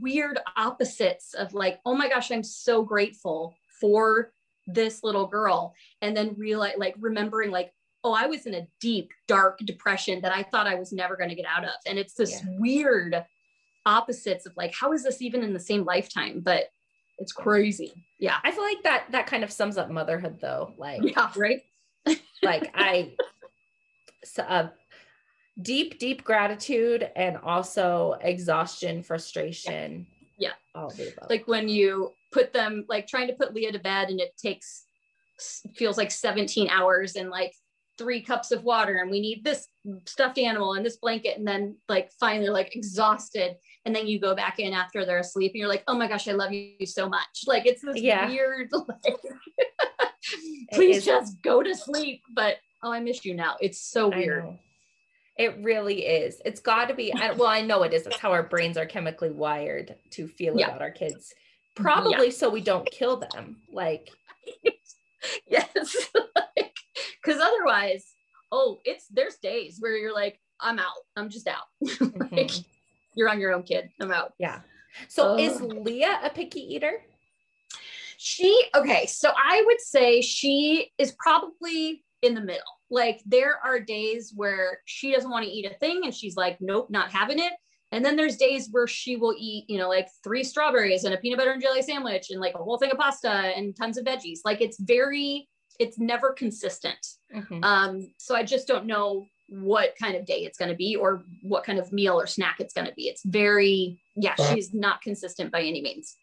weird 0.00 0.38
opposites 0.56 1.34
of 1.34 1.52
like, 1.54 1.80
oh 1.84 1.94
my 1.94 2.08
gosh, 2.08 2.30
I'm 2.30 2.44
so 2.44 2.82
grateful 2.82 3.56
for 3.80 4.32
this 4.66 5.02
little 5.02 5.26
girl. 5.26 5.74
And 6.00 6.16
then 6.16 6.34
realize 6.36 6.74
like 6.78 6.94
remembering 6.98 7.50
like, 7.50 7.72
oh, 8.04 8.12
I 8.12 8.26
was 8.26 8.46
in 8.46 8.54
a 8.54 8.66
deep, 8.80 9.10
dark 9.28 9.58
depression 9.58 10.20
that 10.22 10.32
I 10.32 10.42
thought 10.42 10.66
I 10.66 10.76
was 10.76 10.92
never 10.92 11.16
going 11.16 11.30
to 11.30 11.34
get 11.34 11.46
out 11.46 11.64
of. 11.64 11.74
And 11.86 11.98
it's 11.98 12.14
this 12.14 12.42
yeah. 12.42 12.58
weird 12.58 13.24
opposites 13.84 14.46
of 14.46 14.56
like, 14.56 14.74
how 14.74 14.92
is 14.92 15.02
this 15.02 15.20
even 15.20 15.42
in 15.42 15.52
the 15.52 15.60
same 15.60 15.84
lifetime? 15.84 16.40
But 16.40 16.64
it's 17.20 17.32
crazy. 17.32 17.92
Yeah. 18.18 18.38
I 18.42 18.50
feel 18.50 18.64
like 18.64 18.82
that 18.82 19.04
that 19.12 19.26
kind 19.26 19.44
of 19.44 19.52
sums 19.52 19.78
up 19.78 19.90
motherhood 19.90 20.40
though. 20.40 20.74
Like 20.76 21.02
yeah, 21.04 21.30
right. 21.36 21.60
like 22.42 22.70
I 22.74 23.12
so, 24.24 24.42
uh, 24.42 24.68
deep, 25.60 25.98
deep 25.98 26.24
gratitude 26.24 27.08
and 27.14 27.36
also 27.36 28.16
exhaustion, 28.22 29.02
frustration. 29.02 30.06
Yeah. 30.38 30.48
yeah. 30.48 30.80
All 30.80 30.90
the 30.90 31.12
above. 31.12 31.30
Like 31.30 31.46
when 31.46 31.68
you 31.68 32.14
put 32.32 32.52
them 32.52 32.86
like 32.88 33.06
trying 33.06 33.28
to 33.28 33.34
put 33.34 33.54
Leah 33.54 33.72
to 33.72 33.78
bed 33.78 34.08
and 34.08 34.20
it 34.20 34.36
takes 34.36 34.84
feels 35.74 35.96
like 35.96 36.10
17 36.10 36.68
hours 36.68 37.16
and 37.16 37.30
like 37.30 37.54
three 37.96 38.22
cups 38.22 38.50
of 38.50 38.64
water 38.64 38.98
and 38.98 39.10
we 39.10 39.20
need 39.20 39.44
this 39.44 39.68
stuffed 40.06 40.38
animal 40.38 40.74
and 40.74 40.84
this 40.84 40.96
blanket 40.96 41.38
and 41.38 41.46
then 41.46 41.76
like 41.88 42.10
finally 42.18 42.48
like 42.48 42.74
exhausted 42.76 43.56
and 43.84 43.94
then 43.94 44.06
you 44.06 44.20
go 44.20 44.34
back 44.34 44.58
in 44.58 44.72
after 44.72 45.04
they're 45.04 45.18
asleep 45.18 45.52
and 45.54 45.60
you're 45.60 45.68
like 45.68 45.84
oh 45.88 45.96
my 45.96 46.06
gosh 46.06 46.28
i 46.28 46.32
love 46.32 46.52
you 46.52 46.86
so 46.86 47.08
much. 47.08 47.44
Like 47.46 47.66
it's 47.66 47.82
this 47.82 48.00
yeah. 48.00 48.28
weird 48.28 48.70
like 48.72 49.16
please 50.72 51.04
just 51.04 51.40
go 51.42 51.62
to 51.62 51.74
sleep 51.74 52.22
but 52.34 52.56
oh 52.82 52.92
i 52.92 53.00
miss 53.00 53.24
you 53.24 53.34
now. 53.34 53.56
It's 53.60 53.80
so 53.80 54.08
weird. 54.08 54.58
it 55.36 55.56
really 55.62 56.06
is. 56.06 56.40
It's 56.44 56.60
got 56.60 56.86
to 56.86 56.94
be 56.94 57.12
well 57.36 57.48
i 57.48 57.62
know 57.62 57.82
it 57.82 57.94
is. 57.94 58.04
That's 58.04 58.18
how 58.18 58.32
our 58.32 58.42
brains 58.42 58.76
are 58.76 58.86
chemically 58.86 59.30
wired 59.30 59.96
to 60.10 60.28
feel 60.28 60.58
yeah. 60.58 60.66
about 60.66 60.82
our 60.82 60.90
kids. 60.90 61.34
Probably 61.76 62.26
yeah. 62.26 62.32
so 62.32 62.50
we 62.50 62.60
don't 62.60 62.90
kill 62.90 63.16
them 63.16 63.56
like 63.72 64.10
yes. 65.46 66.10
Because 67.22 67.40
otherwise 67.40 68.04
oh 68.52 68.80
it's 68.84 69.06
there's 69.08 69.36
days 69.36 69.76
where 69.80 69.96
you're 69.96 70.14
like 70.14 70.38
i'm 70.60 70.78
out. 70.78 71.02
I'm 71.16 71.30
just 71.30 71.48
out. 71.48 71.64
Mm-hmm. 71.86 72.62
You're 73.14 73.28
on 73.28 73.40
your 73.40 73.52
own 73.52 73.62
kid. 73.62 73.90
I'm 74.00 74.12
out. 74.12 74.34
Yeah. 74.38 74.60
So 75.08 75.34
uh, 75.34 75.36
is 75.36 75.60
leah 75.60 76.20
a 76.22 76.30
picky 76.30 76.60
eater? 76.60 77.02
She 78.22 78.64
okay 78.74 79.06
so 79.06 79.30
i 79.34 79.62
would 79.64 79.80
say 79.80 80.20
she 80.20 80.92
is 80.98 81.14
probably 81.18 82.04
in 82.22 82.34
the 82.34 82.40
middle. 82.40 82.62
Like 82.90 83.22
there 83.24 83.58
are 83.64 83.80
days 83.80 84.32
where 84.34 84.80
she 84.84 85.12
doesn't 85.12 85.30
want 85.30 85.46
to 85.46 85.50
eat 85.50 85.64
a 85.64 85.74
thing 85.74 86.02
and 86.04 86.14
she's 86.14 86.36
like 86.36 86.58
nope 86.60 86.90
not 86.90 87.10
having 87.10 87.38
it. 87.38 87.52
And 87.92 88.04
then 88.04 88.16
there's 88.16 88.36
days 88.36 88.68
where 88.70 88.86
she 88.86 89.16
will 89.16 89.34
eat, 89.36 89.64
you 89.68 89.76
know, 89.78 89.88
like 89.88 90.08
three 90.22 90.44
strawberries 90.44 91.04
and 91.04 91.12
a 91.12 91.16
peanut 91.16 91.38
butter 91.38 91.50
and 91.50 91.62
jelly 91.62 91.82
sandwich 91.82 92.30
and 92.30 92.40
like 92.40 92.54
a 92.54 92.58
whole 92.58 92.78
thing 92.78 92.92
of 92.92 92.98
pasta 92.98 93.28
and 93.28 93.74
tons 93.74 93.98
of 93.98 94.04
veggies. 94.04 94.40
Like 94.44 94.60
it's 94.60 94.78
very 94.78 95.48
it's 95.78 95.98
never 95.98 96.32
consistent. 96.32 97.04
Mm-hmm. 97.34 97.64
Um, 97.64 98.12
so 98.18 98.36
I 98.36 98.44
just 98.44 98.68
don't 98.68 98.86
know 98.86 99.24
what 99.50 99.94
kind 100.00 100.16
of 100.16 100.24
day 100.24 100.44
it's 100.44 100.56
going 100.56 100.70
to 100.70 100.76
be 100.76 100.96
or 100.96 101.24
what 101.42 101.64
kind 101.64 101.78
of 101.78 101.92
meal 101.92 102.18
or 102.18 102.26
snack 102.26 102.60
it's 102.60 102.72
going 102.72 102.86
to 102.86 102.94
be. 102.94 103.08
It's 103.08 103.22
very, 103.24 104.00
yeah, 104.14 104.34
she's 104.36 104.72
not 104.72 105.02
consistent 105.02 105.50
by 105.50 105.60
any 105.60 105.82
means. 105.82 106.16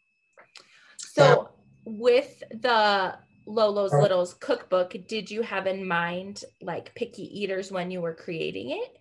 So 0.97 1.49
with 1.83 2.41
the 2.49 3.15
Lolo's 3.45 3.93
Littles 3.93 4.33
cookbook, 4.35 4.95
did 5.07 5.29
you 5.29 5.41
have 5.41 5.67
in 5.67 5.87
mind 5.87 6.43
like 6.61 6.95
picky 6.95 7.23
eaters 7.39 7.71
when 7.71 7.91
you 7.91 8.01
were 8.01 8.13
creating 8.13 8.71
it? 8.71 8.97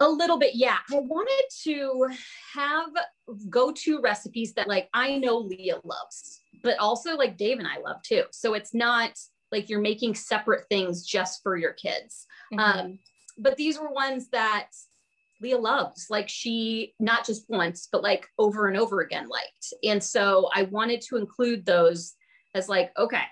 A 0.00 0.08
little 0.08 0.38
bit, 0.38 0.54
yeah. 0.54 0.78
I 0.92 0.98
wanted 0.98 1.44
to 1.64 2.08
have 2.54 2.90
go 3.48 3.72
to 3.72 4.00
recipes 4.00 4.52
that 4.54 4.68
like 4.68 4.88
I 4.94 5.18
know 5.18 5.38
Leah 5.38 5.80
loves, 5.84 6.40
but 6.62 6.78
also 6.78 7.16
like 7.16 7.36
Dave 7.36 7.58
and 7.58 7.66
I 7.66 7.78
love 7.78 8.02
too. 8.02 8.24
So 8.30 8.54
it's 8.54 8.74
not 8.74 9.10
like 9.50 9.68
you're 9.68 9.80
making 9.80 10.14
separate 10.14 10.68
things 10.68 11.04
just 11.04 11.42
for 11.42 11.56
your 11.56 11.72
kids. 11.72 12.26
Mm-hmm. 12.52 12.78
Um, 12.80 12.98
but 13.38 13.56
these 13.56 13.78
were 13.78 13.90
ones 13.90 14.28
that 14.30 14.68
Leah 15.40 15.58
loves, 15.58 16.06
like 16.10 16.28
she 16.28 16.94
not 16.98 17.24
just 17.24 17.48
once, 17.48 17.88
but 17.90 18.02
like 18.02 18.26
over 18.38 18.68
and 18.68 18.76
over 18.76 19.00
again 19.00 19.28
liked. 19.28 19.72
And 19.84 20.02
so 20.02 20.50
I 20.54 20.64
wanted 20.64 21.00
to 21.02 21.16
include 21.16 21.64
those 21.64 22.14
as 22.54 22.68
like, 22.68 22.90
okay, 22.98 23.22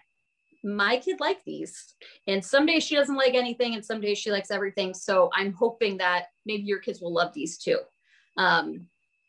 my 0.63 0.99
kid 0.99 1.21
like 1.21 1.45
these. 1.45 1.95
And 2.27 2.45
some 2.45 2.67
days 2.67 2.85
she 2.85 2.97
doesn't 2.97 3.17
like 3.17 3.35
anything, 3.35 3.75
and 3.75 3.85
some 3.85 4.01
days 4.01 4.19
she 4.19 4.31
likes 4.31 4.51
everything. 4.51 4.95
So 4.95 5.31
I'm 5.35 5.53
hoping 5.53 5.99
that 5.99 6.27
maybe 6.45 6.63
your 6.63 6.81
kids 6.81 7.01
will 7.01 7.13
love 7.13 7.33
these 7.35 7.59
too. 7.59 7.79
Um, 8.37 8.87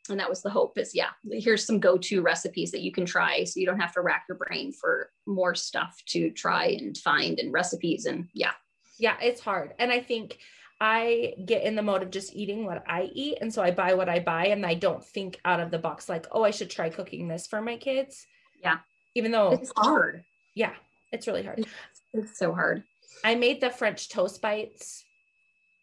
and 0.09 0.19
that 0.19 0.29
was 0.29 0.41
the 0.41 0.49
hope 0.49 0.77
is 0.77 0.95
yeah 0.95 1.09
here's 1.31 1.65
some 1.65 1.79
go-to 1.79 2.21
recipes 2.21 2.71
that 2.71 2.81
you 2.81 2.91
can 2.91 3.05
try 3.05 3.43
so 3.43 3.59
you 3.59 3.65
don't 3.65 3.79
have 3.79 3.93
to 3.93 4.01
rack 4.01 4.25
your 4.29 4.37
brain 4.37 4.71
for 4.71 5.09
more 5.25 5.55
stuff 5.55 6.01
to 6.05 6.29
try 6.31 6.67
and 6.67 6.97
find 6.97 7.39
and 7.39 7.51
recipes 7.51 8.05
and 8.05 8.27
yeah 8.33 8.51
yeah 8.99 9.15
it's 9.21 9.41
hard 9.41 9.73
and 9.79 9.91
i 9.91 9.99
think 9.99 10.37
i 10.79 11.33
get 11.45 11.63
in 11.63 11.75
the 11.75 11.81
mode 11.81 12.03
of 12.03 12.11
just 12.11 12.35
eating 12.35 12.65
what 12.65 12.83
i 12.87 13.09
eat 13.13 13.37
and 13.41 13.53
so 13.53 13.61
i 13.61 13.71
buy 13.71 13.93
what 13.93 14.09
i 14.09 14.19
buy 14.19 14.47
and 14.47 14.65
i 14.65 14.73
don't 14.73 15.03
think 15.03 15.39
out 15.45 15.59
of 15.59 15.71
the 15.71 15.79
box 15.79 16.07
like 16.07 16.25
oh 16.31 16.43
i 16.43 16.51
should 16.51 16.69
try 16.69 16.89
cooking 16.89 17.27
this 17.27 17.47
for 17.47 17.61
my 17.61 17.77
kids 17.77 18.27
yeah 18.63 18.77
even 19.15 19.31
though 19.31 19.51
it's 19.51 19.71
hard 19.75 20.23
yeah 20.55 20.73
it's 21.11 21.27
really 21.27 21.43
hard 21.43 21.59
it's, 21.59 22.01
it's 22.13 22.39
so 22.39 22.53
hard 22.53 22.83
i 23.23 23.33
made 23.35 23.59
the 23.59 23.69
french 23.69 24.09
toast 24.09 24.41
bites 24.41 25.03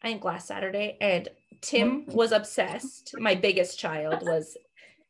i 0.03 0.09
think 0.09 0.25
last 0.25 0.47
saturday 0.47 0.97
and 1.01 1.29
Tim 1.65 2.03
mm-hmm. 2.03 2.13
was 2.13 2.33
obsessed. 2.33 3.15
My 3.19 3.35
biggest 3.35 3.79
child 3.79 4.23
was 4.23 4.57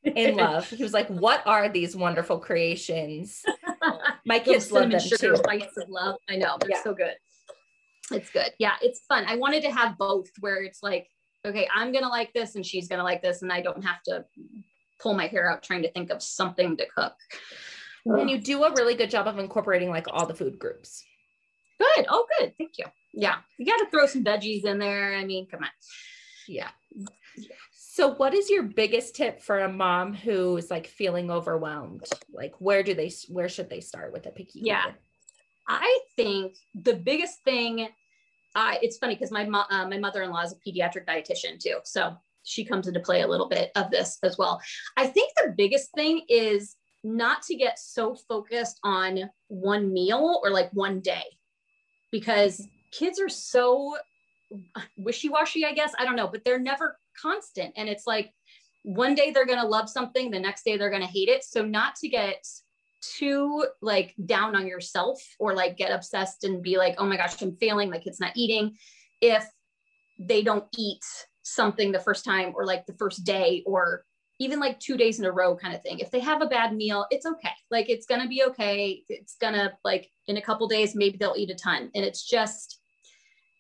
in 0.04 0.36
love. 0.36 0.68
He 0.70 0.82
was 0.82 0.92
like, 0.92 1.08
"What 1.08 1.42
are 1.46 1.68
these 1.68 1.96
wonderful 1.96 2.38
creations?" 2.38 3.44
My 4.26 4.38
kids 4.38 4.70
love 4.70 4.90
them 4.90 5.00
too. 5.00 5.36
Bites 5.44 5.76
of 5.76 5.88
love. 5.88 6.16
I 6.28 6.36
know 6.36 6.56
they're 6.60 6.70
yeah. 6.70 6.82
so 6.82 6.94
good. 6.94 7.14
It's 8.10 8.30
good. 8.30 8.52
Yeah, 8.58 8.74
it's 8.82 9.00
fun. 9.08 9.24
I 9.26 9.36
wanted 9.36 9.62
to 9.62 9.70
have 9.70 9.96
both, 9.98 10.28
where 10.40 10.62
it's 10.62 10.82
like, 10.82 11.08
okay, 11.46 11.68
I'm 11.74 11.92
gonna 11.92 12.08
like 12.08 12.32
this, 12.32 12.54
and 12.54 12.64
she's 12.64 12.88
gonna 12.88 13.04
like 13.04 13.22
this, 13.22 13.42
and 13.42 13.52
I 13.52 13.60
don't 13.60 13.84
have 13.84 14.02
to 14.04 14.24
pull 15.00 15.14
my 15.14 15.26
hair 15.26 15.50
out 15.50 15.62
trying 15.62 15.82
to 15.82 15.92
think 15.92 16.10
of 16.10 16.22
something 16.22 16.76
to 16.76 16.86
cook. 16.94 17.14
And 18.06 18.28
you 18.28 18.38
do 18.38 18.64
a 18.64 18.72
really 18.72 18.94
good 18.94 19.10
job 19.10 19.26
of 19.26 19.38
incorporating 19.38 19.88
like 19.88 20.06
all 20.10 20.26
the 20.26 20.34
food 20.34 20.58
groups. 20.58 21.04
Good. 21.78 22.06
Oh, 22.08 22.26
good. 22.38 22.52
Thank 22.58 22.78
you. 22.78 22.84
Yeah, 23.12 23.36
you 23.58 23.66
got 23.66 23.78
to 23.78 23.90
throw 23.90 24.06
some 24.06 24.24
veggies 24.24 24.64
in 24.64 24.78
there. 24.78 25.14
I 25.14 25.24
mean, 25.24 25.46
come 25.50 25.62
on. 25.62 25.70
Yeah. 26.46 26.70
So 27.72 28.14
what 28.14 28.34
is 28.34 28.50
your 28.50 28.64
biggest 28.64 29.14
tip 29.14 29.40
for 29.40 29.60
a 29.60 29.72
mom 29.72 30.14
who 30.14 30.56
is 30.56 30.70
like 30.70 30.86
feeling 30.86 31.30
overwhelmed? 31.30 32.04
Like 32.32 32.52
where 32.58 32.82
do 32.82 32.92
they 32.94 33.10
where 33.28 33.48
should 33.48 33.70
they 33.70 33.80
start 33.80 34.12
with 34.12 34.26
a 34.26 34.30
picky 34.30 34.60
Yeah. 34.62 34.88
Eater? 34.88 34.98
I 35.68 36.00
think 36.16 36.56
the 36.74 36.94
biggest 36.94 37.42
thing 37.44 37.88
uh, 38.54 38.74
it's 38.82 38.98
funny 38.98 39.14
because 39.14 39.32
my 39.32 39.44
mo- 39.44 39.64
uh, 39.70 39.86
my 39.88 39.98
mother-in-law 39.98 40.42
is 40.42 40.52
a 40.52 40.56
pediatric 40.56 41.06
dietitian 41.06 41.58
too. 41.58 41.78
So 41.84 42.16
she 42.44 42.64
comes 42.64 42.86
into 42.86 43.00
play 43.00 43.22
a 43.22 43.26
little 43.26 43.48
bit 43.48 43.70
of 43.74 43.90
this 43.90 44.18
as 44.22 44.38
well. 44.38 44.60
I 44.96 45.06
think 45.06 45.32
the 45.36 45.54
biggest 45.56 45.92
thing 45.94 46.22
is 46.28 46.76
not 47.02 47.42
to 47.42 47.54
get 47.54 47.78
so 47.78 48.14
focused 48.14 48.78
on 48.84 49.30
one 49.48 49.92
meal 49.92 50.40
or 50.42 50.50
like 50.50 50.70
one 50.72 51.00
day 51.00 51.24
because 52.12 52.66
kids 52.92 53.20
are 53.20 53.28
so 53.28 53.96
wishy-washy, 54.96 55.64
I 55.64 55.72
guess. 55.72 55.92
I 55.98 56.04
don't 56.04 56.16
know, 56.16 56.28
but 56.28 56.44
they're 56.44 56.60
never 56.60 56.98
constant. 57.20 57.74
And 57.76 57.88
it's 57.88 58.06
like 58.06 58.32
one 58.84 59.14
day 59.14 59.30
they're 59.30 59.46
gonna 59.46 59.66
love 59.66 59.88
something, 59.88 60.30
the 60.30 60.38
next 60.38 60.64
day 60.64 60.76
they're 60.76 60.90
gonna 60.90 61.06
hate 61.06 61.28
it. 61.28 61.44
So 61.44 61.64
not 61.64 61.96
to 61.96 62.08
get 62.08 62.46
too 63.12 63.66
like 63.82 64.14
down 64.26 64.56
on 64.56 64.66
yourself 64.66 65.20
or 65.38 65.54
like 65.54 65.76
get 65.76 65.92
obsessed 65.92 66.44
and 66.44 66.62
be 66.62 66.76
like, 66.76 66.94
oh 66.98 67.06
my 67.06 67.16
gosh, 67.16 67.40
I'm 67.42 67.56
failing, 67.56 67.90
like 67.90 68.06
it's 68.06 68.20
not 68.20 68.32
eating. 68.36 68.76
If 69.20 69.46
they 70.18 70.42
don't 70.42 70.66
eat 70.76 71.04
something 71.42 71.92
the 71.92 72.00
first 72.00 72.24
time 72.24 72.52
or 72.56 72.64
like 72.66 72.86
the 72.86 72.94
first 72.94 73.24
day 73.24 73.62
or 73.66 74.04
even 74.40 74.58
like 74.58 74.80
two 74.80 74.96
days 74.96 75.18
in 75.18 75.24
a 75.24 75.32
row 75.32 75.54
kind 75.54 75.74
of 75.74 75.82
thing. 75.82 76.00
If 76.00 76.10
they 76.10 76.20
have 76.20 76.42
a 76.42 76.46
bad 76.46 76.74
meal, 76.74 77.06
it's 77.10 77.26
okay. 77.26 77.52
Like 77.70 77.88
it's 77.88 78.06
gonna 78.06 78.28
be 78.28 78.42
okay. 78.44 79.04
It's 79.08 79.36
gonna 79.40 79.72
like 79.84 80.10
in 80.26 80.36
a 80.36 80.42
couple 80.42 80.66
days, 80.66 80.94
maybe 80.94 81.16
they'll 81.16 81.34
eat 81.36 81.50
a 81.50 81.54
ton. 81.54 81.90
And 81.94 82.04
it's 82.04 82.28
just 82.28 82.80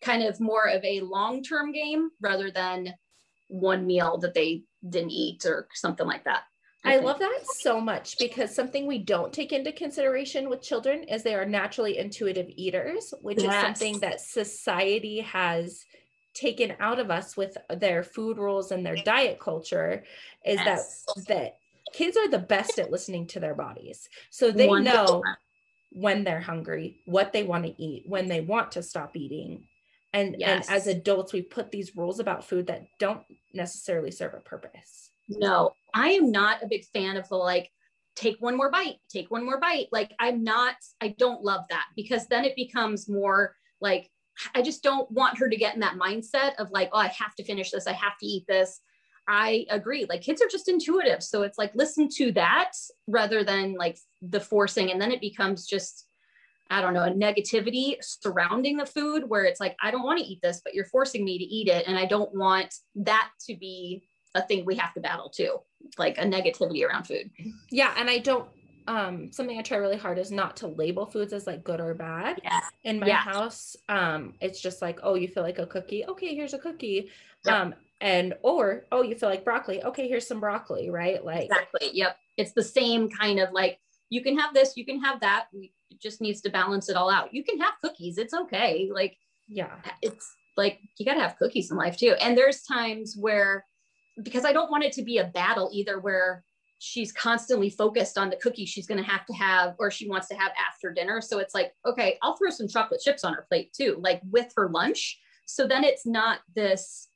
kind 0.02 0.22
of 0.22 0.40
more 0.40 0.68
of 0.68 0.84
a 0.84 1.00
long-term 1.00 1.72
game 1.72 2.10
rather 2.20 2.50
than 2.50 2.94
one 3.48 3.86
meal 3.86 4.18
that 4.18 4.34
they 4.34 4.64
didn't 4.88 5.10
eat 5.10 5.44
or 5.46 5.68
something 5.74 6.06
like 6.06 6.24
that. 6.24 6.42
I, 6.84 6.98
love 6.98 7.18
that 7.18 7.40
so 7.46 7.80
much 7.80 8.18
because 8.18 8.54
something 8.54 8.86
we 8.86 8.98
don't 8.98 9.32
take 9.32 9.52
into 9.52 9.72
consideration 9.72 10.48
with 10.50 10.62
children 10.62 11.04
is 11.04 11.22
they 11.22 11.34
are 11.34 11.46
naturally 11.46 11.98
intuitive 11.98 12.48
eaters, 12.56 13.14
which 13.22 13.42
yes. 13.42 13.54
is 13.54 13.62
something 13.62 14.00
that 14.00 14.20
society 14.20 15.20
has 15.20 15.84
taken 16.34 16.74
out 16.80 16.98
of 16.98 17.10
us 17.10 17.36
with 17.36 17.56
their 17.70 18.02
food 18.02 18.38
rules 18.38 18.70
and 18.72 18.84
their 18.84 18.96
diet 18.96 19.38
culture 19.38 20.04
is 20.44 20.56
yes. 20.56 21.04
that 21.16 21.26
that 21.28 21.58
kids 21.92 22.16
are 22.16 22.28
the 22.28 22.38
best 22.38 22.78
at 22.78 22.90
listening 22.90 23.26
to 23.28 23.40
their 23.40 23.54
bodies. 23.54 24.08
So 24.30 24.50
they 24.50 24.68
100%. 24.68 24.84
know 24.84 25.22
when 25.92 26.24
they're 26.24 26.40
hungry, 26.40 26.98
what 27.06 27.32
they 27.32 27.44
want 27.44 27.64
to 27.64 27.82
eat, 27.82 28.02
when 28.06 28.28
they 28.28 28.40
want 28.40 28.72
to 28.72 28.82
stop 28.82 29.16
eating, 29.16 29.64
and 30.12 30.36
yes. 30.38 30.68
and 30.68 30.76
as 30.76 30.86
adults 30.86 31.32
we 31.32 31.42
put 31.42 31.70
these 31.70 31.96
rules 31.96 32.20
about 32.20 32.44
food 32.44 32.68
that 32.68 32.86
don't 32.98 33.22
necessarily 33.52 34.10
serve 34.10 34.34
a 34.34 34.40
purpose 34.40 35.10
No, 35.28 35.74
I 35.94 36.10
am 36.10 36.30
not 36.30 36.62
a 36.62 36.68
big 36.68 36.84
fan 36.86 37.16
of 37.16 37.28
the 37.28 37.36
like, 37.36 37.70
take 38.16 38.36
one 38.40 38.56
more 38.56 38.70
bite, 38.70 38.96
take 39.08 39.30
one 39.30 39.44
more 39.44 39.60
bite. 39.60 39.88
Like, 39.92 40.12
I'm 40.18 40.44
not, 40.44 40.76
I 41.00 41.14
don't 41.18 41.42
love 41.42 41.64
that 41.70 41.86
because 41.96 42.26
then 42.26 42.44
it 42.44 42.56
becomes 42.56 43.08
more 43.08 43.56
like, 43.80 44.10
I 44.54 44.62
just 44.62 44.82
don't 44.82 45.10
want 45.10 45.38
her 45.38 45.48
to 45.48 45.56
get 45.56 45.74
in 45.74 45.80
that 45.80 45.96
mindset 45.96 46.56
of 46.58 46.70
like, 46.70 46.90
oh, 46.92 46.98
I 46.98 47.06
have 47.08 47.34
to 47.36 47.44
finish 47.44 47.70
this, 47.70 47.86
I 47.86 47.92
have 47.92 48.18
to 48.18 48.26
eat 48.26 48.44
this. 48.48 48.80
I 49.26 49.64
agree. 49.70 50.04
Like 50.08 50.20
kids 50.20 50.42
are 50.42 50.48
just 50.48 50.68
intuitive. 50.68 51.22
So 51.22 51.42
it's 51.42 51.56
like 51.56 51.74
listen 51.74 52.08
to 52.16 52.32
that 52.32 52.72
rather 53.06 53.42
than 53.42 53.74
like 53.74 53.98
the 54.20 54.40
forcing. 54.40 54.90
And 54.90 55.00
then 55.00 55.12
it 55.12 55.20
becomes 55.20 55.66
just, 55.66 56.06
I 56.68 56.80
don't 56.80 56.94
know, 56.94 57.04
a 57.04 57.10
negativity 57.10 57.96
surrounding 58.02 58.76
the 58.76 58.86
food 58.86 59.28
where 59.28 59.44
it's 59.44 59.60
like, 59.60 59.76
I 59.82 59.90
don't 59.90 60.04
want 60.04 60.18
to 60.18 60.24
eat 60.24 60.40
this, 60.42 60.60
but 60.62 60.74
you're 60.74 60.84
forcing 60.84 61.24
me 61.24 61.38
to 61.38 61.44
eat 61.44 61.68
it. 61.68 61.86
And 61.86 61.98
I 61.98 62.04
don't 62.04 62.34
want 62.34 62.74
that 62.96 63.30
to 63.46 63.56
be 63.56 64.04
a 64.34 64.42
thing 64.42 64.64
we 64.64 64.76
have 64.76 64.92
to 64.94 65.00
battle 65.00 65.30
too, 65.30 65.58
like 65.98 66.18
a 66.18 66.22
negativity 66.22 66.86
around 66.86 67.04
food. 67.06 67.30
Yeah. 67.70 67.94
And 67.96 68.08
I 68.10 68.18
don't, 68.18 68.48
um, 68.86 69.32
something 69.32 69.58
I 69.58 69.62
try 69.62 69.78
really 69.78 69.96
hard 69.96 70.18
is 70.18 70.30
not 70.30 70.56
to 70.58 70.66
label 70.66 71.06
foods 71.06 71.32
as 71.32 71.46
like 71.46 71.64
good 71.64 71.80
or 71.80 71.94
bad. 71.94 72.40
Yeah. 72.42 72.60
In 72.84 73.00
my 73.00 73.06
Yeah. 73.06 73.16
house, 73.16 73.76
um, 73.88 74.34
it's 74.40 74.60
just 74.60 74.82
like, 74.82 75.00
oh, 75.02 75.14
you 75.14 75.28
feel 75.28 75.42
like 75.42 75.58
a 75.58 75.66
cookie. 75.66 76.04
Okay, 76.06 76.34
here's 76.34 76.54
a 76.54 76.58
cookie. 76.58 77.10
Yep. 77.44 77.54
Um, 77.54 77.74
and 78.00 78.34
or 78.42 78.84
oh, 78.92 79.02
you 79.02 79.14
feel 79.14 79.28
like 79.28 79.44
broccoli. 79.44 79.82
Okay, 79.82 80.08
here's 80.08 80.26
some 80.26 80.40
broccoli, 80.40 80.90
right? 80.90 81.24
Like 81.24 81.44
Exactly. 81.44 81.90
Yep. 81.94 82.16
It's 82.36 82.52
the 82.52 82.62
same 82.62 83.08
kind 83.08 83.38
of 83.40 83.52
like, 83.52 83.78
you 84.10 84.22
can 84.22 84.38
have 84.38 84.52
this, 84.52 84.76
you 84.76 84.84
can 84.84 85.00
have 85.00 85.20
that. 85.20 85.46
We, 85.52 85.72
it 85.90 86.00
just 86.00 86.20
needs 86.20 86.40
to 86.42 86.50
balance 86.50 86.88
it 86.88 86.96
all 86.96 87.10
out. 87.10 87.32
You 87.32 87.44
can 87.44 87.58
have 87.60 87.74
cookies. 87.82 88.18
It's 88.18 88.34
okay. 88.34 88.90
Like, 88.92 89.16
yeah. 89.48 89.76
it's 90.02 90.34
like 90.56 90.80
you 90.98 91.06
got 91.06 91.14
to 91.14 91.20
have 91.20 91.38
cookies 91.38 91.70
in 91.70 91.76
life 91.76 91.96
too. 91.96 92.14
And 92.20 92.36
there's 92.36 92.62
times 92.62 93.16
where, 93.18 93.64
because 94.22 94.44
I 94.44 94.52
don't 94.52 94.70
want 94.70 94.84
it 94.84 94.92
to 94.92 95.02
be 95.02 95.18
a 95.18 95.24
battle 95.24 95.70
either, 95.72 95.98
where 96.00 96.44
she's 96.78 97.12
constantly 97.12 97.70
focused 97.70 98.18
on 98.18 98.28
the 98.28 98.36
cookie 98.36 98.66
she's 98.66 98.86
going 98.86 99.02
to 99.02 99.10
have 99.10 99.24
to 99.24 99.32
have 99.32 99.74
or 99.78 99.90
she 99.90 100.08
wants 100.08 100.28
to 100.28 100.34
have 100.34 100.52
after 100.58 100.92
dinner. 100.92 101.20
So 101.20 101.38
it's 101.38 101.54
like, 101.54 101.72
okay, 101.86 102.18
I'll 102.22 102.36
throw 102.36 102.50
some 102.50 102.68
chocolate 102.68 103.00
chips 103.00 103.24
on 103.24 103.32
her 103.32 103.46
plate 103.48 103.72
too, 103.72 103.96
like 104.00 104.20
with 104.30 104.52
her 104.56 104.68
lunch. 104.68 105.18
So 105.46 105.66
then 105.66 105.82
it's 105.82 106.04
not 106.04 106.40
this 106.54 107.08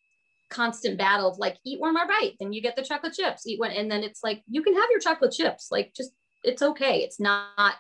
constant 0.49 0.97
battle 0.97 1.31
of 1.31 1.39
like, 1.39 1.59
eat 1.67 1.81
one 1.81 1.93
more 1.93 2.07
bite, 2.07 2.35
then 2.41 2.53
you 2.53 2.63
get 2.63 2.77
the 2.77 2.83
chocolate 2.83 3.13
chips, 3.13 3.47
eat 3.47 3.61
one. 3.61 3.73
And 3.73 3.91
then 3.91 4.03
it's 4.03 4.21
like, 4.25 4.43
you 4.49 4.63
can 4.63 4.75
have 4.75 4.89
your 4.91 5.01
chocolate 5.01 5.33
chips. 5.33 5.69
Like, 5.71 5.93
just, 5.95 6.13
it's 6.45 6.63
okay. 6.63 7.01
It's 7.01 7.21
not 7.21 7.75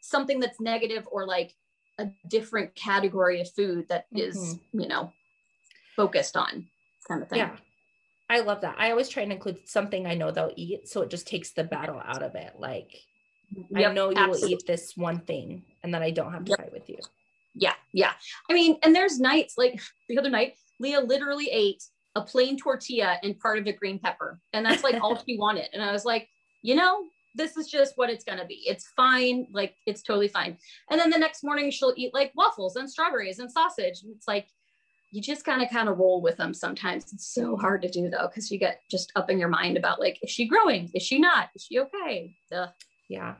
something 0.00 0.38
that's 0.38 0.60
negative 0.60 1.08
or 1.10 1.26
like 1.26 1.54
a 1.98 2.08
different 2.28 2.74
category 2.76 3.40
of 3.40 3.50
food 3.50 3.88
that 3.88 4.06
is, 4.12 4.36
mm-hmm. 4.36 4.80
you 4.80 4.88
know, 4.88 5.12
focused 5.96 6.36
on 6.36 6.66
kind 7.08 7.22
of 7.22 7.28
thing. 7.28 7.38
Yeah. 7.38 7.56
I 8.32 8.40
love 8.40 8.62
that. 8.62 8.76
I 8.78 8.90
always 8.90 9.10
try 9.10 9.22
and 9.22 9.30
include 9.30 9.68
something 9.68 10.06
I 10.06 10.14
know 10.14 10.30
they'll 10.30 10.54
eat. 10.56 10.88
So 10.88 11.02
it 11.02 11.10
just 11.10 11.26
takes 11.26 11.52
the 11.52 11.64
battle 11.64 12.00
out 12.02 12.22
of 12.22 12.34
it. 12.34 12.54
Like 12.58 12.90
I 13.76 13.92
know 13.92 14.08
you 14.08 14.16
absolutely. 14.16 14.28
will 14.40 14.48
eat 14.58 14.66
this 14.66 14.94
one 14.96 15.20
thing 15.20 15.64
and 15.82 15.92
then 15.92 16.02
I 16.02 16.10
don't 16.12 16.32
have 16.32 16.46
to 16.46 16.50
Yep. 16.52 16.58
fight 16.58 16.72
with 16.72 16.88
you. 16.88 16.96
Yeah, 17.54 17.74
yeah. 17.92 18.12
I 18.48 18.54
mean, 18.54 18.78
and 18.82 18.96
there's 18.96 19.20
nights 19.20 19.58
like 19.58 19.82
the 20.08 20.18
other 20.18 20.30
night, 20.30 20.54
Leah 20.80 21.00
literally 21.00 21.50
ate 21.50 21.82
a 22.14 22.22
plain 22.22 22.56
tortilla 22.56 23.18
and 23.22 23.38
part 23.38 23.58
of 23.58 23.66
a 23.66 23.72
green 23.72 23.98
pepper. 23.98 24.40
And 24.54 24.64
that's 24.64 24.82
like 24.82 25.02
all 25.02 25.22
she 25.28 25.36
wanted. 25.36 25.68
And 25.74 25.82
I 25.82 25.92
was 25.92 26.06
like, 26.06 26.26
you 26.62 26.74
know, 26.74 27.04
this 27.34 27.58
is 27.58 27.68
just 27.68 27.92
what 27.96 28.08
it's 28.08 28.24
gonna 28.24 28.46
be. 28.46 28.62
It's 28.66 28.88
fine, 28.96 29.46
like 29.52 29.74
it's 29.84 30.00
totally 30.00 30.28
fine. 30.28 30.56
And 30.90 30.98
then 30.98 31.10
the 31.10 31.18
next 31.18 31.44
morning 31.44 31.70
she'll 31.70 31.92
eat 31.98 32.14
like 32.14 32.32
waffles 32.34 32.76
and 32.76 32.90
strawberries 32.90 33.40
and 33.40 33.52
sausage. 33.52 34.00
And 34.02 34.14
it's 34.16 34.26
like 34.26 34.48
you 35.12 35.20
just 35.22 35.44
kind 35.44 35.62
of 35.62 35.70
kind 35.70 35.88
of 35.88 35.98
roll 35.98 36.20
with 36.22 36.36
them 36.38 36.52
sometimes. 36.54 37.12
It's 37.12 37.32
so 37.34 37.56
hard 37.56 37.82
to 37.82 37.88
do 37.90 38.08
though, 38.08 38.26
because 38.28 38.50
you 38.50 38.58
get 38.58 38.80
just 38.90 39.12
up 39.14 39.30
in 39.30 39.38
your 39.38 39.48
mind 39.50 39.76
about 39.76 40.00
like, 40.00 40.18
is 40.22 40.30
she 40.30 40.46
growing? 40.48 40.90
Is 40.94 41.02
she 41.02 41.18
not? 41.18 41.50
Is 41.54 41.62
she 41.64 41.78
okay? 41.80 42.34
Ugh. 42.52 42.68
Yeah. 43.08 43.34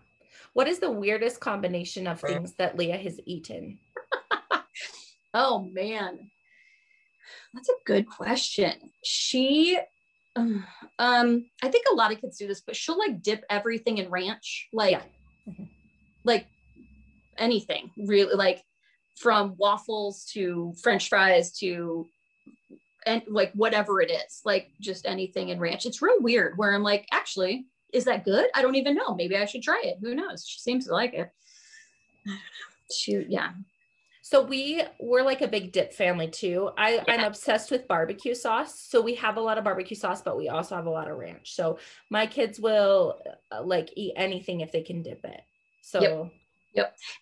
What 0.53 0.69
is 0.69 0.79
the 0.81 0.91
weirdest 0.91 1.41
combination 1.41 2.07
of 2.07 2.21
things 2.21 2.53
that 2.59 2.77
Leah 2.77 2.99
has 2.99 3.19
eaten? 3.27 3.79
Oh 5.35 5.71
man, 5.73 6.31
that's 7.55 7.71
a 7.71 7.75
good 7.87 8.07
question. 8.07 8.75
She, 9.03 9.79
um, 10.37 10.67
I 10.99 11.69
think 11.69 11.87
a 11.91 11.95
lot 11.95 12.13
of 12.13 12.21
kids 12.21 12.37
do 12.37 12.47
this, 12.47 12.61
but 12.61 12.77
she'll 12.77 12.99
like 12.99 13.23
dip 13.23 13.43
everything 13.49 13.97
in 13.97 14.11
ranch, 14.11 14.69
like, 14.75 14.93
Yeah. 14.93 15.03
Mhm. 15.49 15.69
like 16.25 16.47
anything 17.39 17.91
really, 17.97 18.35
like 18.35 18.63
from 19.17 19.55
waffles 19.57 20.25
to 20.33 20.75
French 20.83 21.09
fries 21.09 21.53
to, 21.59 22.07
and 23.07 23.23
like 23.29 23.53
whatever 23.53 24.01
it 24.01 24.11
is, 24.11 24.41
like 24.45 24.69
just 24.81 25.07
anything 25.07 25.51
in 25.51 25.61
ranch. 25.61 25.87
It's 25.87 26.03
real 26.03 26.21
weird. 26.21 26.57
Where 26.57 26.75
I'm 26.75 26.83
like, 26.83 27.07
actually, 27.13 27.67
is 27.93 28.05
that 28.05 28.25
good? 28.25 28.47
I 28.55 28.63
don't 28.63 28.77
even 28.77 28.95
know. 28.95 29.15
Maybe 29.15 29.37
I 29.37 29.45
should 29.45 29.63
try 29.63 29.81
it. 29.85 29.99
Who 30.01 30.15
knows? 30.15 30.47
She 30.47 30.59
seems 30.59 30.87
to 30.87 30.93
like 30.93 31.15
it. 31.15 31.31
Shoot, 32.95 33.27
yeah, 33.31 33.53
So 34.21 34.43
we 34.43 34.83
we're 35.01 35.23
like 35.23 35.41
a 35.41 35.49
big 35.49 35.73
dip 35.73 35.95
family 35.95 36.29
too. 36.29 36.71
I 36.77 37.03
I'm 37.09 37.25
obsessed 37.25 37.71
with 37.71 37.89
barbecue 37.89 38.35
sauce. 38.35 38.79
So 38.79 39.01
we 39.01 39.15
have 39.15 39.39
a 39.39 39.41
lot 39.41 39.57
of 39.57 39.65
barbecue 39.65 39.97
sauce, 39.97 40.21
but 40.21 40.37
we 40.37 40.49
also 40.49 40.77
have 40.77 40.87
a 40.87 40.91
lot 40.91 41.11
of 41.11 41.17
ranch. 41.17 41.55
So 41.55 41.79
my 42.11 42.27
kids 42.27 42.61
will 42.61 43.19
uh, 43.51 43.63
like 43.63 43.93
eat 43.97 44.13
anything 44.17 44.61
if 44.61 44.73
they 44.73 44.83
can 44.83 45.03
dip 45.03 45.25
it. 45.25 45.41
So 45.81 46.31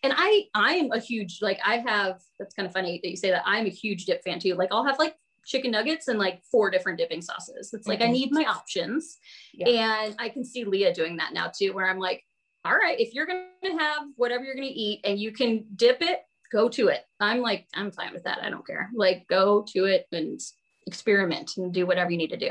and 0.03 0.13
I 0.17 0.45
I 0.55 0.75
am 0.75 0.93
a 0.93 0.99
huge 0.99 1.39
like 1.43 1.59
I 1.65 1.79
have 1.79 2.21
that's 2.39 2.55
kind 2.55 2.67
of 2.67 2.73
funny 2.73 3.01
that 3.03 3.11
you 3.11 3.17
say 3.17 3.31
that 3.31 3.43
I'm 3.47 3.67
a 3.67 3.71
huge 3.71 4.05
dip 4.05 4.23
fan 4.25 4.39
too. 4.39 4.55
Like 4.55 4.69
I'll 4.73 4.85
have 4.85 4.99
like 4.99 5.17
chicken 5.47 5.71
nuggets 5.71 6.09
and 6.09 6.19
like 6.19 6.43
four 6.51 6.71
different 6.71 6.99
dipping 6.99 7.23
sauces. 7.23 7.73
It's 7.73 7.87
like 7.89 8.01
I 8.03 8.07
Mhm. 8.09 8.13
need 8.13 8.33
my 8.33 8.45
options. 8.45 9.19
Yeah. 9.55 9.69
And 9.69 10.15
I 10.19 10.29
can 10.29 10.45
see 10.45 10.65
Leah 10.65 10.93
doing 10.95 11.17
that 11.17 11.33
now 11.33 11.51
too, 11.55 11.73
where 11.73 11.89
I'm 11.89 11.99
like, 11.99 12.25
all 12.65 12.75
right, 12.77 12.99
if 13.01 13.15
you're 13.15 13.27
gonna 13.27 13.79
have 13.79 14.03
whatever 14.17 14.45
you're 14.45 14.55
gonna 14.55 14.67
eat 14.71 15.01
and 15.05 15.19
you 15.19 15.33
can 15.33 15.65
dip 15.77 16.03
it, 16.03 16.21
go 16.53 16.69
to 16.69 16.89
it. 16.89 17.05
I'm 17.21 17.41
like, 17.41 17.67
I'm 17.75 17.91
fine 17.91 18.13
with 18.13 18.25
that. 18.25 18.41
I 18.43 18.51
don't 18.51 18.67
care. 18.67 18.91
Like 18.95 19.27
go 19.29 19.65
to 19.73 19.87
it 19.87 20.07
and 20.13 20.39
experiment 20.87 21.57
and 21.57 21.73
do 21.73 21.87
whatever 21.87 22.11
you 22.11 22.19
need 22.19 22.31
to 22.31 22.37
do. 22.37 22.51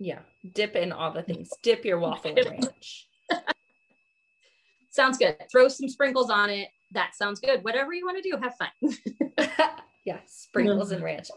yeah, 0.00 0.18
dip 0.54 0.74
in 0.74 0.90
all 0.90 1.12
the 1.12 1.22
things. 1.22 1.48
Dip 1.62 1.84
your 1.84 2.00
waffle 2.00 2.34
ranch. 2.50 3.06
Sounds 4.92 5.18
good. 5.18 5.36
Throw 5.50 5.68
some 5.68 5.88
sprinkles 5.88 6.30
on 6.30 6.50
it. 6.50 6.68
That 6.92 7.14
sounds 7.16 7.40
good. 7.40 7.64
Whatever 7.64 7.92
you 7.94 8.04
want 8.06 8.22
to 8.22 8.30
do, 8.30 8.36
have 8.40 8.54
fun. 8.56 9.68
yeah, 10.04 10.18
sprinkles 10.26 10.92
and 10.92 11.02
ranch. 11.02 11.28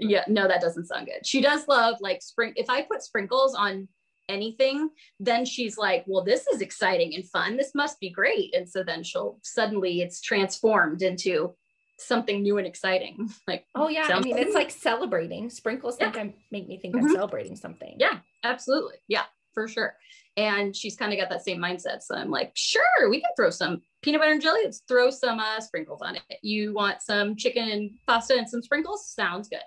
Yeah, 0.00 0.24
no, 0.26 0.48
that 0.48 0.60
doesn't 0.60 0.86
sound 0.86 1.06
good. 1.06 1.24
She 1.24 1.40
does 1.40 1.68
love 1.68 1.96
like 2.00 2.20
spring. 2.20 2.52
If 2.56 2.68
I 2.68 2.82
put 2.82 3.02
sprinkles 3.02 3.54
on 3.54 3.86
anything, 4.28 4.90
then 5.20 5.44
she's 5.44 5.78
like, 5.78 6.02
well, 6.08 6.24
this 6.24 6.48
is 6.48 6.60
exciting 6.60 7.14
and 7.14 7.24
fun. 7.24 7.56
This 7.56 7.76
must 7.76 8.00
be 8.00 8.10
great. 8.10 8.52
And 8.56 8.68
so 8.68 8.82
then 8.82 9.04
she'll 9.04 9.38
suddenly 9.44 10.00
it's 10.00 10.20
transformed 10.20 11.02
into 11.02 11.54
something 11.98 12.42
new 12.42 12.58
and 12.58 12.66
exciting. 12.66 13.30
Like, 13.46 13.64
Oh 13.76 13.86
yeah, 13.88 14.08
I 14.12 14.18
mean 14.20 14.36
it's 14.36 14.54
like 14.54 14.72
celebrating. 14.72 15.48
Sprinkles 15.48 15.96
think 15.96 16.16
I 16.18 16.34
make 16.50 16.66
me 16.66 16.78
think 16.78 16.96
I'm 16.96 17.06
Mhm. 17.06 17.12
celebrating 17.12 17.54
something. 17.54 17.94
yeah, 18.00 18.18
absolutely. 18.42 18.96
Yeah, 19.06 19.22
for 19.54 19.68
sure. 19.68 19.94
And 20.36 20.76
she's 20.76 20.96
kind 20.96 21.12
of 21.12 21.18
got 21.18 21.30
that 21.30 21.44
same 21.44 21.58
mindset. 21.58 22.02
So 22.02 22.14
I'm 22.14 22.30
like, 22.30 22.52
sure, 22.54 23.08
we 23.08 23.20
can 23.20 23.30
throw 23.36 23.50
some 23.50 23.80
peanut 24.02 24.20
butter 24.20 24.32
and 24.32 24.42
jelly. 24.42 24.60
Let's 24.64 24.82
throw 24.86 25.10
some 25.10 25.40
uh, 25.40 25.60
sprinkles 25.60 26.02
on 26.02 26.16
it. 26.16 26.22
You 26.42 26.74
want 26.74 27.00
some 27.00 27.36
chicken 27.36 27.70
and 27.70 27.90
pasta 28.06 28.36
and 28.36 28.48
some 28.48 28.62
sprinkles? 28.62 29.10
Sounds 29.10 29.48
good. 29.48 29.60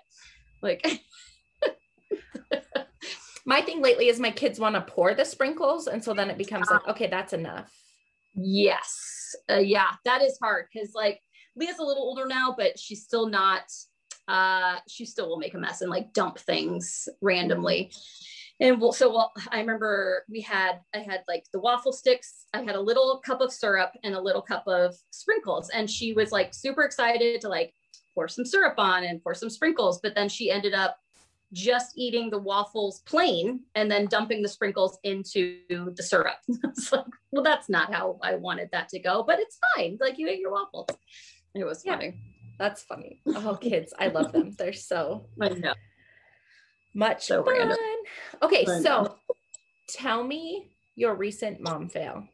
Like, 0.62 0.86
My 3.50 3.62
thing 3.62 3.80
lately 3.80 4.08
is 4.08 4.20
my 4.20 4.30
kids 4.30 4.60
want 4.60 4.74
to 4.74 4.80
pour 4.80 5.14
the 5.14 5.24
sprinkles, 5.24 5.86
and 5.86 6.04
so 6.04 6.14
then 6.14 6.30
it 6.30 6.38
becomes 6.38 6.70
like, 6.70 6.86
okay, 6.86 7.06
that's 7.06 7.32
enough. 7.32 7.72
Yes. 8.34 9.34
Uh, 9.50 9.56
yeah, 9.56 9.88
that 10.04 10.22
is 10.22 10.38
hard 10.40 10.66
because 10.72 10.94
like 10.94 11.20
Leah's 11.56 11.78
a 11.78 11.82
little 11.82 12.02
older 12.02 12.26
now, 12.26 12.54
but 12.56 12.78
she's 12.78 13.02
still 13.02 13.28
not, 13.28 13.62
uh, 14.28 14.76
she 14.88 15.04
still 15.04 15.28
will 15.28 15.38
make 15.38 15.54
a 15.54 15.58
mess 15.58 15.80
and 15.80 15.90
like 15.90 16.12
dump 16.12 16.38
things 16.38 17.08
randomly. 17.20 17.90
And 18.60 18.80
we'll, 18.80 18.92
so 18.92 19.10
well, 19.10 19.32
I 19.50 19.58
remember 19.60 20.24
we 20.28 20.40
had, 20.42 20.80
I 20.94 20.98
had 20.98 21.24
like 21.26 21.44
the 21.52 21.60
waffle 21.60 21.92
sticks, 21.92 22.44
I 22.52 22.62
had 22.62 22.74
a 22.74 22.80
little 22.80 23.20
cup 23.24 23.40
of 23.40 23.52
syrup 23.52 23.92
and 24.04 24.14
a 24.14 24.20
little 24.20 24.42
cup 24.42 24.64
of 24.66 24.94
sprinkles. 25.10 25.70
And 25.70 25.88
she 25.90 26.12
was 26.12 26.30
like 26.30 26.52
super 26.52 26.82
excited 26.82 27.40
to 27.40 27.48
like 27.48 27.72
pour 28.14 28.28
some 28.28 28.44
syrup 28.44 28.74
on 28.76 29.04
and 29.04 29.22
pour 29.22 29.34
some 29.34 29.48
sprinkles. 29.50 30.00
But 30.02 30.14
then 30.14 30.28
she 30.28 30.50
ended 30.50 30.74
up 30.74 30.98
just 31.52 31.92
eating 31.96 32.30
the 32.30 32.38
waffles 32.38 33.00
plain 33.06 33.60
and 33.74 33.90
then 33.90 34.06
dumping 34.06 34.42
the 34.42 34.48
sprinkles 34.48 34.98
into 35.04 35.58
the 35.68 36.02
syrup. 36.02 36.36
it's 36.48 36.92
like, 36.92 37.04
well, 37.32 37.42
that's 37.42 37.68
not 37.68 37.92
how 37.92 38.18
I 38.22 38.36
wanted 38.36 38.68
that 38.72 38.88
to 38.90 38.98
go, 38.98 39.24
but 39.26 39.40
it's 39.40 39.58
fine. 39.74 39.98
Like 40.00 40.18
you 40.18 40.28
ate 40.28 40.38
your 40.38 40.52
waffles. 40.52 40.86
It 41.54 41.64
was 41.64 41.82
Yeah. 41.84 41.94
funny. 41.94 42.14
That's 42.58 42.82
funny. 42.82 43.22
Oh, 43.26 43.56
kids, 43.58 43.94
I 43.98 44.08
love 44.08 44.32
them. 44.32 44.54
They're 44.58 44.74
so 44.74 45.26
I 45.40 45.48
know. 45.48 45.72
Much 46.94 47.26
So 47.26 47.44
fun. 47.44 47.54
random. 47.58 47.78
Okay, 48.42 48.64
I 48.68 48.80
so 48.80 49.16
tell 49.88 50.24
me 50.24 50.68
your 50.96 51.14
recent 51.14 51.60
mom 51.60 51.88
fail. 51.88 52.24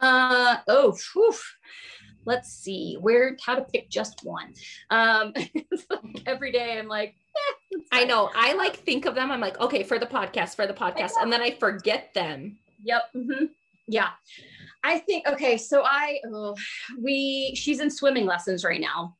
Uh 0.00 0.56
oh, 0.66 0.96
whew. 1.12 1.34
let's 2.24 2.50
see 2.52 2.96
where 3.00 3.36
how 3.44 3.54
to 3.54 3.62
pick 3.62 3.90
just 3.90 4.20
one. 4.24 4.54
Um, 4.90 5.32
like 5.90 6.22
every 6.26 6.52
day 6.52 6.78
I'm 6.78 6.88
like, 6.88 7.14
eh, 7.36 7.78
I 7.92 8.04
know. 8.04 8.30
I 8.34 8.54
like 8.54 8.76
think 8.76 9.04
of 9.04 9.14
them. 9.14 9.30
I'm 9.30 9.40
like, 9.40 9.60
okay, 9.60 9.82
for 9.82 9.98
the 9.98 10.06
podcast, 10.06 10.56
for 10.56 10.66
the 10.66 10.72
podcast, 10.72 11.12
and 11.20 11.32
then 11.32 11.42
I 11.42 11.50
forget 11.50 12.14
them. 12.14 12.58
Yep. 12.82 13.02
Mm-hmm. 13.14 13.44
Yeah. 13.88 14.08
I 14.82 14.98
think 15.00 15.26
okay. 15.28 15.58
So 15.58 15.82
I 15.84 16.20
oh, 16.32 16.56
we 16.98 17.54
she's 17.54 17.80
in 17.80 17.90
swimming 17.90 18.24
lessons 18.24 18.64
right 18.64 18.80
now. 18.80 19.16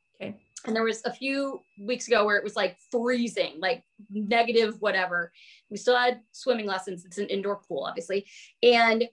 And 0.67 0.77
there 0.77 0.85
was 0.85 1.03
a 1.05 1.13
few 1.13 1.61
weeks 1.81 2.07
ago 2.07 2.25
where 2.25 2.37
it 2.37 2.45
was 2.45 2.57
like 2.57 2.77
freezing, 2.91 3.55
like 3.59 3.83
negative 4.11 4.77
whatever. 4.81 5.33
We 5.71 5.79
still 5.79 5.97
had 5.97 6.21
swimming 6.33 6.67
lessons. 6.67 7.05
It's 7.05 7.19
an 7.19 7.29
indoor 7.29 7.57
pool, 7.57 7.85
obviously, 7.89 8.27
and 8.63 9.09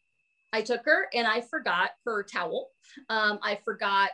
I 0.54 0.62
took 0.62 0.84
her 0.86 1.08
and 1.14 1.28
I 1.28 1.42
forgot 1.42 1.92
her 2.06 2.24
towel. 2.24 2.70
Um, 3.10 3.40
I 3.42 3.60
forgot 3.64 4.12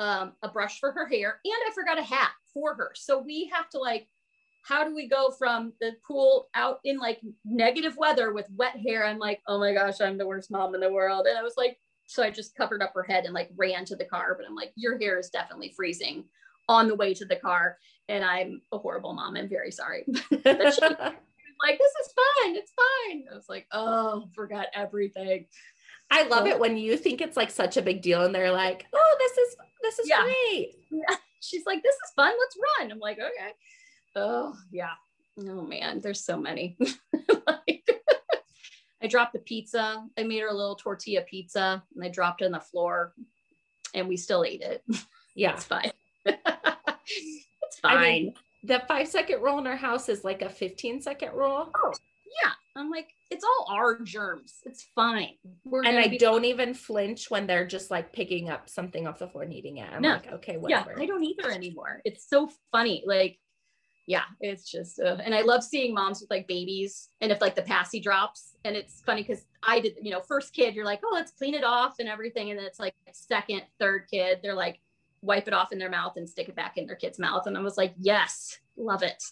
um, 0.00 0.32
a 0.42 0.48
brush 0.48 0.80
for 0.80 0.92
her 0.92 1.06
hair 1.06 1.40
and 1.44 1.54
I 1.66 1.72
forgot 1.74 1.98
a 1.98 2.02
hat 2.02 2.32
for 2.52 2.74
her. 2.74 2.92
So 2.94 3.18
we 3.18 3.50
have 3.52 3.68
to 3.70 3.78
like, 3.78 4.08
how 4.62 4.82
do 4.84 4.94
we 4.94 5.08
go 5.08 5.30
from 5.30 5.74
the 5.80 5.92
pool 6.06 6.48
out 6.54 6.78
in 6.84 6.98
like 6.98 7.20
negative 7.44 7.96
weather 7.98 8.32
with 8.32 8.48
wet 8.56 8.76
hair? 8.76 9.04
I'm 9.04 9.18
like, 9.18 9.40
oh 9.46 9.58
my 9.58 9.74
gosh, 9.74 10.00
I'm 10.00 10.16
the 10.16 10.26
worst 10.26 10.50
mom 10.50 10.74
in 10.74 10.80
the 10.80 10.92
world. 10.92 11.26
And 11.26 11.38
I 11.38 11.42
was 11.42 11.54
like, 11.56 11.78
so 12.06 12.22
I 12.22 12.30
just 12.30 12.56
covered 12.56 12.82
up 12.82 12.92
her 12.94 13.02
head 13.02 13.24
and 13.24 13.34
like 13.34 13.50
ran 13.56 13.84
to 13.86 13.96
the 13.96 14.04
car. 14.04 14.34
But 14.36 14.46
I'm 14.46 14.54
like, 14.54 14.72
your 14.76 14.98
hair 14.98 15.18
is 15.18 15.30
definitely 15.30 15.72
freezing 15.76 16.24
on 16.68 16.88
the 16.88 16.94
way 16.94 17.14
to 17.14 17.24
the 17.24 17.36
car. 17.36 17.78
And 18.08 18.24
I'm 18.24 18.60
a 18.72 18.78
horrible 18.78 19.14
mom. 19.14 19.36
I'm 19.36 19.48
very 19.48 19.70
sorry. 19.70 20.04
like, 20.30 20.42
this 20.42 20.76
is 20.76 22.12
fine. 22.14 22.56
It's 22.56 22.72
fine. 22.72 23.24
I 23.30 23.34
was 23.34 23.48
like, 23.48 23.66
oh, 23.72 24.28
forgot 24.34 24.66
everything. 24.74 25.46
I 26.10 26.24
love 26.28 26.46
it 26.46 26.58
when 26.58 26.76
you 26.76 26.96
think 26.96 27.20
it's 27.20 27.36
like 27.36 27.50
such 27.50 27.76
a 27.76 27.82
big 27.82 28.02
deal 28.02 28.22
and 28.22 28.34
they're 28.34 28.52
like, 28.52 28.86
oh, 28.94 29.16
this 29.18 29.38
is 29.38 29.56
this 29.82 29.98
is 29.98 30.08
yeah. 30.08 30.22
great. 30.22 30.74
Yeah. 30.90 31.16
She's 31.40 31.66
like, 31.66 31.82
this 31.82 31.94
is 31.94 32.12
fun. 32.16 32.32
Let's 32.38 32.56
run. 32.78 32.92
I'm 32.92 32.98
like, 32.98 33.18
okay. 33.18 33.52
Oh, 34.16 34.54
yeah. 34.70 34.92
Oh 35.38 35.62
man, 35.62 36.00
there's 36.00 36.24
so 36.24 36.36
many. 36.38 36.76
like, 37.46 37.88
I 39.02 39.06
dropped 39.08 39.32
the 39.32 39.40
pizza. 39.40 40.06
I 40.16 40.22
made 40.22 40.40
her 40.40 40.48
a 40.48 40.54
little 40.54 40.76
tortilla 40.76 41.22
pizza 41.22 41.82
and 41.94 42.04
I 42.04 42.08
dropped 42.08 42.42
it 42.42 42.46
on 42.46 42.52
the 42.52 42.60
floor 42.60 43.12
and 43.92 44.08
we 44.08 44.16
still 44.16 44.44
ate 44.44 44.62
it. 44.62 44.84
Yeah. 45.34 45.54
it's 45.54 45.64
fine. 45.64 45.90
Fine. 47.84 47.96
I 47.96 48.02
mean, 48.02 48.34
the 48.64 48.82
five 48.88 49.08
second 49.08 49.42
rule 49.42 49.58
in 49.58 49.66
our 49.66 49.76
house 49.76 50.08
is 50.08 50.24
like 50.24 50.42
a 50.42 50.48
15 50.48 51.02
second 51.02 51.32
rule. 51.34 51.70
Oh, 51.76 51.92
yeah. 52.42 52.50
I'm 52.76 52.90
like, 52.90 53.10
it's 53.30 53.44
all 53.44 53.66
our 53.70 54.00
germs. 54.00 54.60
It's 54.64 54.88
fine. 54.94 55.34
We're 55.64 55.84
and 55.84 55.98
I 55.98 56.16
don't 56.16 56.44
even 56.44 56.74
flinch 56.74 57.30
when 57.30 57.46
they're 57.46 57.66
just 57.66 57.90
like 57.90 58.12
picking 58.12 58.50
up 58.50 58.68
something 58.68 59.06
off 59.06 59.18
the 59.18 59.28
floor 59.28 59.44
and 59.44 59.52
eating 59.52 59.76
it. 59.76 59.88
I'm 59.92 60.02
no. 60.02 60.14
like, 60.14 60.32
okay, 60.32 60.56
whatever. 60.56 60.94
Yeah, 60.96 61.02
I 61.02 61.06
don't 61.06 61.24
either 61.24 61.50
anymore. 61.50 62.00
It's 62.04 62.28
so 62.28 62.50
funny. 62.72 63.04
Like, 63.06 63.38
yeah, 64.06 64.24
it's 64.40 64.70
just, 64.70 65.00
uh, 65.00 65.18
and 65.24 65.34
I 65.34 65.42
love 65.42 65.62
seeing 65.62 65.94
moms 65.94 66.20
with 66.20 66.30
like 66.30 66.48
babies 66.48 67.08
and 67.20 67.30
if 67.30 67.40
like 67.40 67.54
the 67.54 67.62
passy 67.62 68.00
drops. 68.00 68.54
And 68.64 68.76
it's 68.76 69.00
funny 69.02 69.22
because 69.22 69.44
I 69.62 69.80
did, 69.80 69.94
you 70.02 70.10
know, 70.10 70.20
first 70.20 70.52
kid, 70.52 70.74
you're 70.74 70.84
like, 70.84 71.00
oh, 71.04 71.12
let's 71.14 71.32
clean 71.32 71.54
it 71.54 71.64
off 71.64 71.96
and 72.00 72.08
everything. 72.08 72.50
And 72.50 72.58
then 72.58 72.66
it's 72.66 72.80
like 72.80 72.94
second, 73.12 73.62
third 73.78 74.06
kid, 74.10 74.40
they're 74.42 74.54
like, 74.54 74.80
wipe 75.24 75.48
it 75.48 75.54
off 75.54 75.72
in 75.72 75.78
their 75.78 75.90
mouth 75.90 76.12
and 76.16 76.28
stick 76.28 76.48
it 76.48 76.56
back 76.56 76.76
in 76.76 76.86
their 76.86 76.96
kid's 76.96 77.18
mouth. 77.18 77.46
And 77.46 77.56
I 77.56 77.60
was 77.60 77.76
like, 77.76 77.94
yes, 77.98 78.58
love 78.76 79.02
it. 79.02 79.22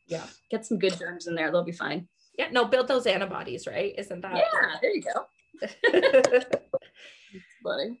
yeah. 0.06 0.24
Get 0.50 0.64
some 0.64 0.78
good 0.78 0.96
germs 0.98 1.26
in 1.26 1.34
there. 1.34 1.50
They'll 1.50 1.64
be 1.64 1.72
fine. 1.72 2.08
Yeah, 2.38 2.48
no, 2.50 2.64
build 2.64 2.88
those 2.88 3.06
antibodies, 3.06 3.66
right? 3.66 3.94
Isn't 3.98 4.22
that? 4.22 4.36
Yeah, 4.36 4.76
there 4.80 4.94
you 4.94 5.02
go. 5.02 5.26
funny. 7.62 8.00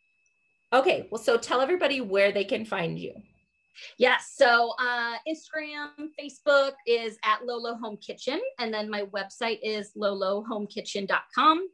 Okay, 0.72 1.06
well, 1.10 1.20
so 1.20 1.36
tell 1.36 1.60
everybody 1.60 2.00
where 2.00 2.32
they 2.32 2.44
can 2.44 2.64
find 2.64 2.98
you. 2.98 3.12
Yes. 3.98 4.32
So 4.36 4.74
uh, 4.78 5.14
Instagram, 5.28 5.90
Facebook 6.20 6.72
is 6.86 7.18
at 7.24 7.44
Lolo 7.44 7.74
Home 7.76 7.96
Kitchen. 7.98 8.40
And 8.58 8.72
then 8.72 8.90
my 8.90 9.04
website 9.04 9.58
is 9.62 9.92
lolohomekitchen.com. 9.96 11.68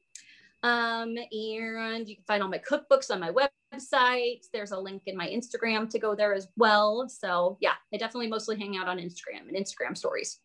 Um, 0.63 1.17
and 1.17 2.09
you 2.09 2.17
can 2.17 2.25
find 2.27 2.43
all 2.43 2.49
my 2.49 2.59
cookbooks 2.59 3.11
on 3.11 3.21
my 3.21 3.31
website. 3.31 4.47
There's 4.53 4.73
a 4.73 4.79
link 4.79 5.03
in 5.07 5.17
my 5.17 5.29
Instagram 5.29 5.89
to 5.91 5.99
go 5.99 6.15
there 6.15 6.35
as 6.35 6.49
well. 6.57 7.09
So 7.09 7.57
yeah, 7.61 7.75
I 7.93 7.97
definitely 7.97 8.29
mostly 8.29 8.59
hang 8.59 8.77
out 8.77 8.89
on 8.89 8.99
Instagram 8.99 9.49
and 9.49 9.57
Instagram 9.57 9.97
stories. 9.97 10.41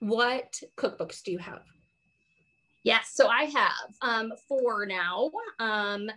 What 0.00 0.60
cookbooks 0.76 1.22
do 1.22 1.32
you 1.32 1.38
have? 1.38 1.62
Yes, 2.84 3.10
so 3.14 3.26
I 3.26 3.44
have 3.44 3.96
um, 4.00 4.32
four 4.48 4.86
now. 4.86 5.30
Um, 5.58 6.08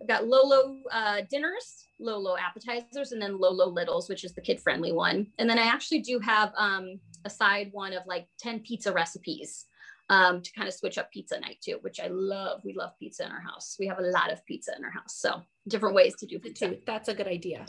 I've 0.00 0.08
got 0.08 0.26
Lolo 0.26 0.78
uh, 0.92 1.22
dinners, 1.28 1.86
Lolo 1.98 2.36
appetizers, 2.36 3.12
and 3.12 3.20
then 3.20 3.38
Lolo 3.38 3.66
littles, 3.66 4.08
which 4.08 4.24
is 4.24 4.32
the 4.32 4.40
kid 4.40 4.60
friendly 4.60 4.92
one. 4.92 5.26
And 5.38 5.50
then 5.50 5.58
I 5.58 5.66
actually 5.66 6.00
do 6.00 6.20
have 6.20 6.52
um, 6.56 7.00
a 7.24 7.30
side 7.30 7.70
one 7.72 7.92
of 7.92 8.02
like 8.06 8.26
10 8.38 8.60
pizza 8.60 8.92
recipes 8.92 9.66
um, 10.08 10.42
to 10.42 10.52
kind 10.52 10.68
of 10.68 10.74
switch 10.74 10.98
up 10.98 11.10
pizza 11.10 11.38
night 11.40 11.58
too, 11.62 11.78
which 11.82 12.00
I 12.00 12.08
love. 12.08 12.62
We 12.64 12.74
love 12.74 12.98
pizza 12.98 13.24
in 13.24 13.32
our 13.32 13.40
house. 13.40 13.76
We 13.78 13.86
have 13.86 13.98
a 13.98 14.02
lot 14.02 14.32
of 14.32 14.44
pizza 14.46 14.72
in 14.76 14.84
our 14.84 14.90
house. 14.90 15.16
So 15.16 15.42
different 15.68 15.94
ways 15.94 16.14
to 16.16 16.26
do 16.26 16.38
pizza. 16.38 16.74
That's 16.86 17.08
a 17.08 17.14
good 17.14 17.28
idea. 17.28 17.66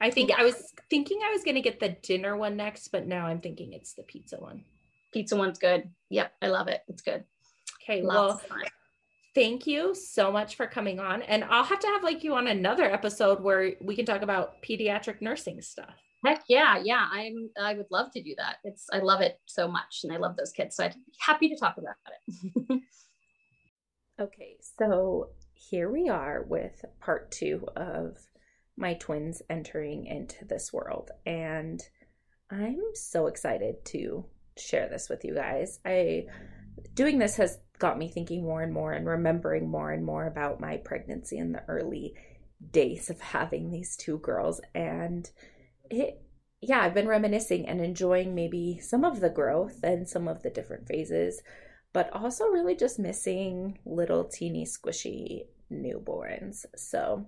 I 0.00 0.10
think 0.10 0.30
yeah. 0.30 0.36
I 0.38 0.44
was 0.44 0.72
thinking 0.90 1.20
I 1.24 1.32
was 1.32 1.44
going 1.44 1.54
to 1.54 1.60
get 1.60 1.80
the 1.80 1.96
dinner 2.02 2.36
one 2.36 2.56
next, 2.56 2.88
but 2.88 3.06
now 3.06 3.26
I'm 3.26 3.40
thinking 3.40 3.72
it's 3.72 3.94
the 3.94 4.02
pizza 4.02 4.36
one 4.36 4.64
pizza 5.14 5.36
one's 5.36 5.58
good. 5.58 5.88
Yep, 6.10 6.32
I 6.42 6.48
love 6.48 6.68
it. 6.68 6.82
It's 6.88 7.00
good. 7.00 7.24
Okay, 7.82 8.02
Lots 8.02 8.42
well, 8.50 8.60
thank 9.34 9.66
you 9.66 9.94
so 9.94 10.30
much 10.30 10.56
for 10.56 10.66
coming 10.66 11.00
on. 11.00 11.22
And 11.22 11.44
I'll 11.44 11.64
have 11.64 11.80
to 11.80 11.86
have 11.86 12.02
like 12.02 12.24
you 12.24 12.34
on 12.34 12.48
another 12.48 12.84
episode 12.84 13.42
where 13.42 13.74
we 13.80 13.96
can 13.96 14.04
talk 14.04 14.22
about 14.22 14.62
pediatric 14.62 15.22
nursing 15.22 15.62
stuff. 15.62 15.94
Heck 16.24 16.44
yeah, 16.48 16.80
yeah. 16.82 17.06
I'm 17.12 17.50
I 17.60 17.74
would 17.74 17.90
love 17.90 18.10
to 18.12 18.22
do 18.22 18.34
that. 18.38 18.56
It's 18.64 18.86
I 18.92 18.98
love 18.98 19.20
it 19.20 19.40
so 19.46 19.68
much 19.68 20.00
and 20.04 20.12
I 20.12 20.16
love 20.16 20.36
those 20.36 20.52
kids. 20.52 20.76
So 20.76 20.84
I'd 20.84 20.94
be 20.94 21.12
happy 21.18 21.48
to 21.48 21.56
talk 21.56 21.76
about 21.76 21.96
it. 22.06 22.82
okay, 24.20 24.56
so 24.78 25.30
here 25.52 25.90
we 25.90 26.08
are 26.08 26.44
with 26.48 26.84
part 27.00 27.30
two 27.30 27.66
of 27.76 28.16
my 28.76 28.94
twins 28.94 29.42
entering 29.50 30.06
into 30.06 30.44
this 30.44 30.72
world. 30.72 31.10
And 31.26 31.80
I'm 32.50 32.80
so 32.94 33.26
excited 33.26 33.84
to 33.86 34.24
share 34.56 34.88
this 34.88 35.08
with 35.08 35.24
you 35.24 35.34
guys. 35.34 35.80
I 35.84 36.24
doing 36.94 37.18
this 37.18 37.36
has 37.36 37.58
got 37.78 37.98
me 37.98 38.08
thinking 38.08 38.44
more 38.44 38.62
and 38.62 38.72
more 38.72 38.92
and 38.92 39.06
remembering 39.06 39.68
more 39.68 39.90
and 39.90 40.04
more 40.04 40.26
about 40.26 40.60
my 40.60 40.78
pregnancy 40.78 41.38
in 41.38 41.52
the 41.52 41.64
early 41.68 42.14
days 42.70 43.10
of 43.10 43.20
having 43.20 43.70
these 43.70 43.96
two 43.96 44.18
girls 44.18 44.60
and 44.74 45.30
it 45.90 46.20
yeah, 46.66 46.80
I've 46.80 46.94
been 46.94 47.08
reminiscing 47.08 47.68
and 47.68 47.80
enjoying 47.80 48.34
maybe 48.34 48.78
some 48.80 49.04
of 49.04 49.20
the 49.20 49.28
growth 49.28 49.80
and 49.82 50.08
some 50.08 50.26
of 50.28 50.42
the 50.42 50.50
different 50.50 50.86
phases, 50.88 51.42
but 51.92 52.10
also 52.12 52.46
really 52.46 52.74
just 52.74 52.98
missing 52.98 53.78
little 53.84 54.24
teeny 54.24 54.64
squishy 54.64 55.42
newborns. 55.70 56.64
So, 56.74 57.26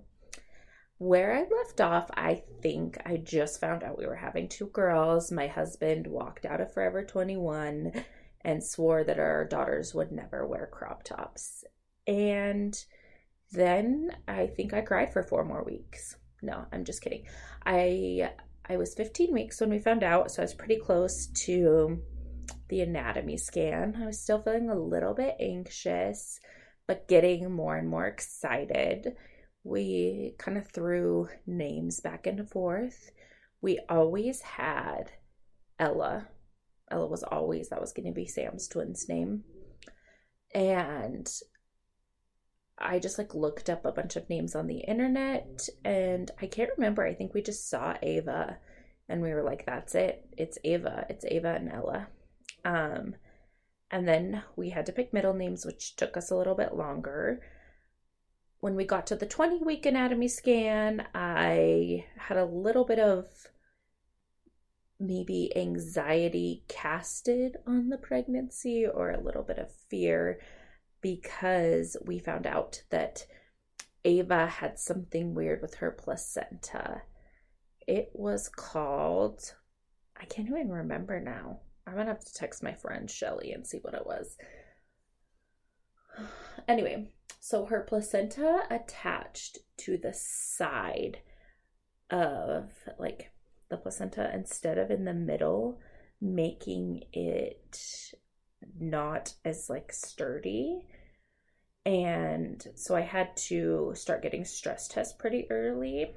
where 0.97 1.35
I 1.35 1.41
left 1.41 1.79
off, 1.79 2.09
I 2.15 2.41
think 2.63 2.97
I 3.05 3.17
just 3.17 3.61
found 3.61 3.83
out 3.83 3.99
we 3.99 4.07
were 4.07 4.15
having 4.15 4.47
two 4.47 4.67
girls. 4.67 5.31
My 5.31 5.45
husband 5.45 6.07
walked 6.07 6.45
out 6.45 6.59
of 6.59 6.73
Forever 6.73 7.03
21 7.03 7.91
and 8.41 8.63
swore 8.63 9.03
that 9.03 9.19
our 9.19 9.45
daughters 9.45 9.93
would 9.93 10.11
never 10.11 10.47
wear 10.47 10.67
crop 10.71 11.03
tops. 11.03 11.63
And 12.07 12.75
then 13.51 14.15
I 14.27 14.47
think 14.47 14.73
I 14.73 14.81
cried 14.81 15.13
for 15.13 15.21
four 15.21 15.45
more 15.45 15.63
weeks. 15.63 16.15
No, 16.41 16.65
I'm 16.71 16.85
just 16.85 17.01
kidding. 17.01 17.25
I 17.65 18.31
I 18.69 18.77
was 18.77 18.93
15 18.93 19.33
weeks 19.33 19.61
when 19.61 19.69
we 19.69 19.79
found 19.79 20.03
out, 20.03 20.31
so 20.31 20.41
I 20.41 20.45
was 20.45 20.53
pretty 20.53 20.77
close 20.77 21.27
to 21.45 22.01
the 22.69 22.81
anatomy 22.81 23.37
scan. 23.37 23.97
I 24.01 24.05
was 24.05 24.19
still 24.19 24.41
feeling 24.41 24.69
a 24.69 24.75
little 24.75 25.13
bit 25.13 25.35
anxious, 25.39 26.39
but 26.87 27.07
getting 27.07 27.51
more 27.51 27.77
and 27.77 27.87
more 27.87 28.05
excited 28.05 29.15
we 29.67 30.33
kind 30.37 30.57
of 30.57 30.67
threw 30.67 31.27
names 31.45 31.99
back 31.99 32.25
and 32.25 32.49
forth. 32.49 33.11
We 33.61 33.79
always 33.89 34.41
had 34.41 35.11
Ella. 35.77 36.29
Ella 36.89 37.07
was 37.07 37.23
always, 37.23 37.69
that 37.69 37.81
was 37.81 37.91
going 37.91 38.05
to 38.05 38.13
be 38.13 38.25
Sam's 38.25 38.67
twin's 38.67 39.09
name. 39.09 39.43
And 40.53 41.29
I 42.77 42.99
just 42.99 43.17
like 43.17 43.33
looked 43.33 43.69
up 43.69 43.85
a 43.85 43.91
bunch 43.91 44.15
of 44.15 44.29
names 44.29 44.55
on 44.55 44.67
the 44.67 44.79
internet 44.79 45.67
and 45.83 46.29
I 46.41 46.45
can't 46.45 46.69
remember. 46.77 47.05
I 47.05 47.13
think 47.13 47.33
we 47.33 47.41
just 47.41 47.69
saw 47.69 47.95
Ava 48.01 48.57
and 49.09 49.21
we 49.21 49.33
were 49.33 49.43
like, 49.43 49.65
that's 49.65 49.95
it. 49.95 50.27
It's 50.37 50.57
Ava. 50.63 51.05
It's 51.09 51.25
Ava 51.25 51.55
and 51.55 51.71
Ella. 51.71 52.07
Um, 52.65 53.15
and 53.89 54.07
then 54.07 54.43
we 54.55 54.69
had 54.69 54.85
to 54.87 54.91
pick 54.91 55.13
middle 55.13 55.33
names, 55.33 55.65
which 55.65 55.95
took 55.95 56.17
us 56.17 56.29
a 56.29 56.35
little 56.35 56.55
bit 56.55 56.75
longer 56.75 57.41
when 58.59 58.75
we 58.75 58.85
got 58.85 59.07
to 59.07 59.15
the 59.15 59.25
20 59.25 59.63
week 59.63 59.85
anatomy 59.85 60.27
scan, 60.27 61.05
I 61.13 62.05
had 62.17 62.37
a 62.37 62.45
little 62.45 62.85
bit 62.85 62.99
of 62.99 63.25
maybe 64.99 65.55
anxiety 65.55 66.63
casted 66.67 67.57
on 67.67 67.89
the 67.89 67.97
pregnancy 67.97 68.85
or 68.87 69.11
a 69.11 69.21
little 69.21 69.43
bit 69.43 69.59
of 69.59 69.71
fear 69.89 70.39
because 71.07 71.95
we 72.05 72.19
found 72.19 72.45
out 72.45 72.83
that 72.89 73.25
Ava 74.03 74.45
had 74.45 74.77
something 74.77 75.33
weird 75.33 75.61
with 75.61 75.75
her 75.75 75.89
placenta. 75.89 77.03
It 77.87 78.09
was 78.13 78.49
called, 78.49 79.53
I 80.19 80.25
can't 80.25 80.49
even 80.49 80.69
remember 80.69 81.21
now. 81.21 81.61
I'm 81.85 81.95
gonna 81.95 82.09
have 82.09 82.25
to 82.25 82.33
text 82.33 82.61
my 82.61 82.73
friend 82.73 83.09
Shelly 83.09 83.53
and 83.53 83.65
see 83.65 83.77
what 83.81 83.93
it 83.93 84.05
was. 84.05 84.37
Anyway, 86.67 87.13
so 87.39 87.65
her 87.67 87.85
placenta 87.87 88.63
attached 88.69 89.59
to 89.77 89.97
the 89.97 90.13
side 90.13 91.19
of 92.09 92.69
like 92.99 93.31
the 93.69 93.77
placenta 93.77 94.29
instead 94.33 94.77
of 94.77 94.91
in 94.91 95.05
the 95.05 95.13
middle, 95.13 95.79
making 96.19 97.03
it 97.13 98.11
not 98.79 99.33
as 99.45 99.69
like 99.69 99.93
sturdy. 99.93 100.85
And 101.87 102.67
so 102.75 102.97
I 102.97 103.01
had 103.01 103.37
to 103.47 103.93
start 103.95 104.21
getting 104.21 104.43
stress 104.43 104.89
tests 104.89 105.13
pretty 105.13 105.49
early. 105.49 106.13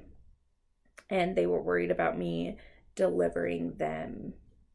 And 1.09 1.33
they 1.33 1.45
were 1.45 1.61
worried 1.61 1.91
about 1.91 2.17
me 2.17 2.57
delivering 2.95 3.75
them 3.77 4.33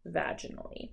vaginally. 0.09 0.92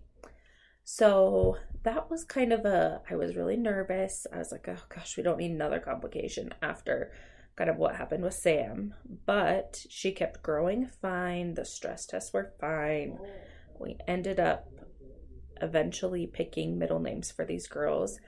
So 0.84 1.56
that 1.84 2.12
was 2.12 2.26
kind 2.26 2.52
of 2.52 2.66
a, 2.66 3.02
I 3.10 3.16
was 3.16 3.38
really 3.38 3.56
nervous. 3.56 4.28
I 4.34 4.40
was 4.40 4.52
like, 4.52 4.68
oh 4.68 4.84
gosh, 4.94 5.16
we 5.16 5.24
don't 5.24 5.38
need 5.38 5.52
another 5.52 5.80
complication 5.80 6.54
after 6.62 7.14
kind 7.56 7.70
of 7.70 7.78
what 7.78 7.96
happened 7.96 8.26
with 8.26 8.34
Sam. 8.34 8.94
But 9.26 9.86
she 9.90 10.12
kept 10.12 10.44
growing 10.44 10.90
fine. 11.02 11.54
The 11.54 11.64
stress 11.64 12.06
tests 12.06 12.34
were 12.34 12.52
fine. 12.60 13.20
Oh. 13.22 13.28
We 13.80 13.96
ended 14.06 14.42
up 14.42 14.68
eventually 15.62 16.28
picking 16.28 16.78
middle 16.78 17.00
names 17.00 17.32
for 17.32 17.46
these 17.46 17.68
girls. 17.68 18.20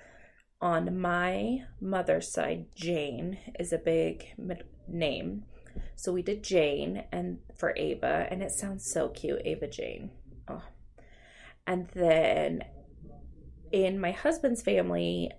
On 0.61 0.99
my 0.99 1.63
mother's 1.81 2.31
side, 2.31 2.65
Jane 2.75 3.37
is 3.59 3.73
a 3.73 3.77
big 3.77 4.33
name. 4.87 5.43
So 5.95 6.11
we 6.11 6.21
did 6.21 6.43
Jane 6.43 7.03
and 7.11 7.39
for 7.57 7.73
Ava, 7.75 8.27
and 8.29 8.41
it 8.41 8.51
sounds 8.51 8.89
so 8.91 9.09
cute, 9.09 9.41
Ava 9.45 9.67
Jane. 9.67 10.11
Oh. 10.47 10.63
And 11.67 11.87
then 11.93 12.63
in 13.71 13.99
my 13.99 14.11
husband's 14.11 14.61
family, 14.61 15.31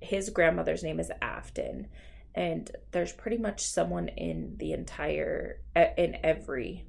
his 0.00 0.30
grandmother's 0.30 0.82
name 0.82 1.00
is 1.00 1.10
Afton, 1.20 1.88
and 2.34 2.70
there's 2.92 3.12
pretty 3.12 3.38
much 3.38 3.62
someone 3.62 4.08
in 4.08 4.56
the 4.58 4.72
entire 4.72 5.60
in 5.74 6.16
every 6.22 6.86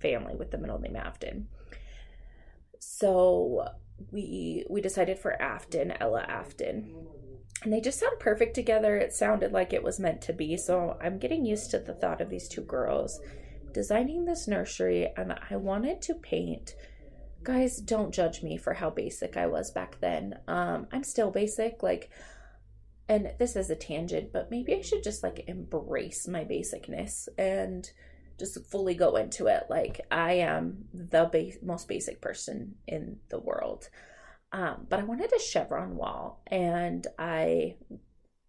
family 0.00 0.34
with 0.36 0.50
the 0.50 0.58
middle 0.58 0.78
name 0.78 0.96
Afton. 0.96 1.48
So 2.78 3.68
we 4.10 4.66
we 4.68 4.80
decided 4.80 5.18
for 5.18 5.40
Afton, 5.40 5.92
Ella 5.98 6.22
Afton. 6.22 6.94
And 7.62 7.72
they 7.72 7.80
just 7.80 8.00
sound 8.00 8.18
perfect 8.18 8.54
together. 8.54 8.96
It 8.96 9.14
sounded 9.14 9.52
like 9.52 9.72
it 9.72 9.82
was 9.82 10.00
meant 10.00 10.20
to 10.22 10.32
be. 10.32 10.56
So 10.56 10.96
I'm 11.00 11.18
getting 11.18 11.44
used 11.44 11.70
to 11.70 11.78
the 11.78 11.94
thought 11.94 12.20
of 12.20 12.28
these 12.28 12.48
two 12.48 12.62
girls 12.62 13.20
designing 13.72 14.24
this 14.24 14.46
nursery 14.46 15.08
and 15.16 15.34
I 15.50 15.56
wanted 15.56 16.02
to 16.02 16.14
paint 16.14 16.74
guys 17.42 17.78
don't 17.78 18.14
judge 18.14 18.42
me 18.42 18.56
for 18.56 18.74
how 18.74 18.90
basic 18.90 19.36
I 19.36 19.46
was 19.46 19.70
back 19.70 19.98
then. 20.00 20.38
Um 20.46 20.86
I'm 20.92 21.02
still 21.02 21.30
basic 21.30 21.82
like 21.82 22.10
and 23.08 23.32
this 23.38 23.56
is 23.56 23.68
a 23.68 23.76
tangent, 23.76 24.32
but 24.32 24.50
maybe 24.50 24.74
I 24.74 24.80
should 24.80 25.02
just 25.02 25.22
like 25.22 25.44
embrace 25.48 26.28
my 26.28 26.44
basicness 26.44 27.28
and 27.36 27.90
just 28.38 28.64
fully 28.66 28.94
go 28.94 29.16
into 29.16 29.46
it 29.46 29.64
like 29.68 30.00
I 30.10 30.34
am 30.34 30.84
the 30.94 31.24
ba- 31.24 31.64
most 31.64 31.88
basic 31.88 32.20
person 32.20 32.76
in 32.86 33.18
the 33.28 33.38
world. 33.40 33.88
Um, 34.52 34.86
but 34.88 35.00
I 35.00 35.04
wanted 35.04 35.32
a 35.32 35.40
chevron 35.40 35.96
wall, 35.96 36.42
and 36.46 37.06
I, 37.18 37.76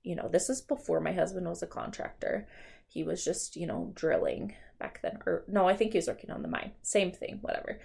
you 0.04 0.16
know, 0.16 0.28
this 0.28 0.50
is 0.50 0.62
before 0.62 1.00
my 1.00 1.14
husband 1.14 1.48
was 1.48 1.64
a 1.64 1.68
contractor. 1.68 2.48
He 2.88 3.04
was 3.04 3.24
just, 3.24 3.56
you 3.56 3.66
know, 3.66 3.92
drilling 3.96 4.54
back 4.80 5.00
then, 5.02 5.20
or 5.26 5.46
no, 5.48 5.68
I 5.68 5.76
think 5.76 5.94
he 5.94 5.98
was 5.98 6.08
working 6.08 6.32
on 6.32 6.42
the 6.42 6.50
mine. 6.50 6.74
Same 6.82 7.12
thing, 7.12 7.40
whatever. 7.42 7.80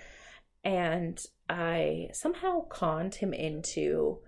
And 0.64 1.18
I 1.48 2.08
somehow 2.12 2.66
conned 2.68 3.14
him 3.14 3.32
into 3.32 4.18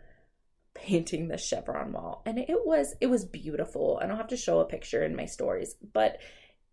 painting 0.72 1.26
the 1.26 1.36
chevron 1.36 1.92
wall 1.92 2.22
and 2.24 2.38
it 2.38 2.64
was 2.64 2.94
it 3.00 3.08
was 3.08 3.24
beautiful 3.24 3.98
and 3.98 4.12
i'll 4.12 4.16
have 4.16 4.28
to 4.28 4.36
show 4.36 4.60
a 4.60 4.64
picture 4.64 5.02
in 5.02 5.16
my 5.16 5.26
stories 5.26 5.74
but 5.92 6.18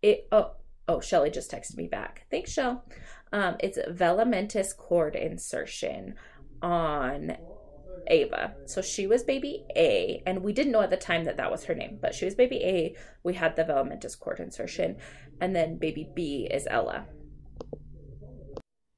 it 0.02 0.28
oh 0.30 0.52
Oh, 0.88 1.00
Shelly 1.00 1.30
just 1.30 1.50
texted 1.50 1.76
me 1.76 1.86
back. 1.86 2.24
Thanks, 2.30 2.50
Shell. 2.50 2.82
Um, 3.30 3.56
it's 3.60 3.78
Velamentous 3.90 4.74
cord 4.74 5.14
insertion 5.14 6.14
on 6.62 7.36
Ava. 8.08 8.54
So 8.66 8.82
she 8.82 9.06
was 9.06 9.22
baby 9.22 9.64
A, 9.76 10.22
and 10.26 10.42
we 10.42 10.52
didn't 10.52 10.72
know 10.72 10.80
at 10.80 10.90
the 10.90 10.96
time 10.96 11.24
that 11.24 11.36
that 11.36 11.50
was 11.50 11.64
her 11.64 11.74
name, 11.74 11.98
but 12.00 12.14
she 12.14 12.24
was 12.24 12.34
baby 12.34 12.60
A. 12.64 12.96
We 13.22 13.34
had 13.34 13.56
the 13.56 13.64
Velamentous 13.64 14.18
cord 14.18 14.40
insertion, 14.40 14.96
and 15.40 15.54
then 15.54 15.78
baby 15.78 16.08
B 16.14 16.48
is 16.50 16.66
Ella. 16.70 17.06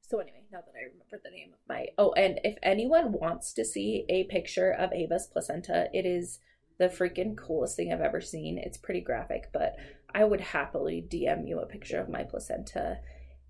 So 0.02 0.18
anyway, 0.18 0.42
now 0.52 0.60
that 0.60 0.74
I 0.74 0.90
remember 0.90 1.20
the 1.22 1.30
name 1.30 1.50
of 1.52 1.58
my 1.68 1.86
oh, 1.98 2.12
and 2.12 2.40
if 2.44 2.56
anyone 2.62 3.12
wants 3.12 3.52
to 3.54 3.64
see 3.64 4.04
a 4.08 4.24
picture 4.24 4.70
of 4.72 4.92
Ava's 4.92 5.26
placenta, 5.26 5.88
it 5.92 6.06
is 6.06 6.40
the 6.78 6.88
freaking 6.88 7.36
coolest 7.36 7.76
thing 7.76 7.92
I've 7.92 8.00
ever 8.00 8.20
seen. 8.20 8.58
It's 8.58 8.78
pretty 8.78 9.02
graphic, 9.02 9.50
but 9.52 9.76
I 10.14 10.24
would 10.24 10.40
happily 10.40 11.06
DM 11.06 11.46
you 11.46 11.60
a 11.60 11.66
picture 11.66 12.00
of 12.00 12.08
my 12.08 12.24
placenta. 12.24 12.98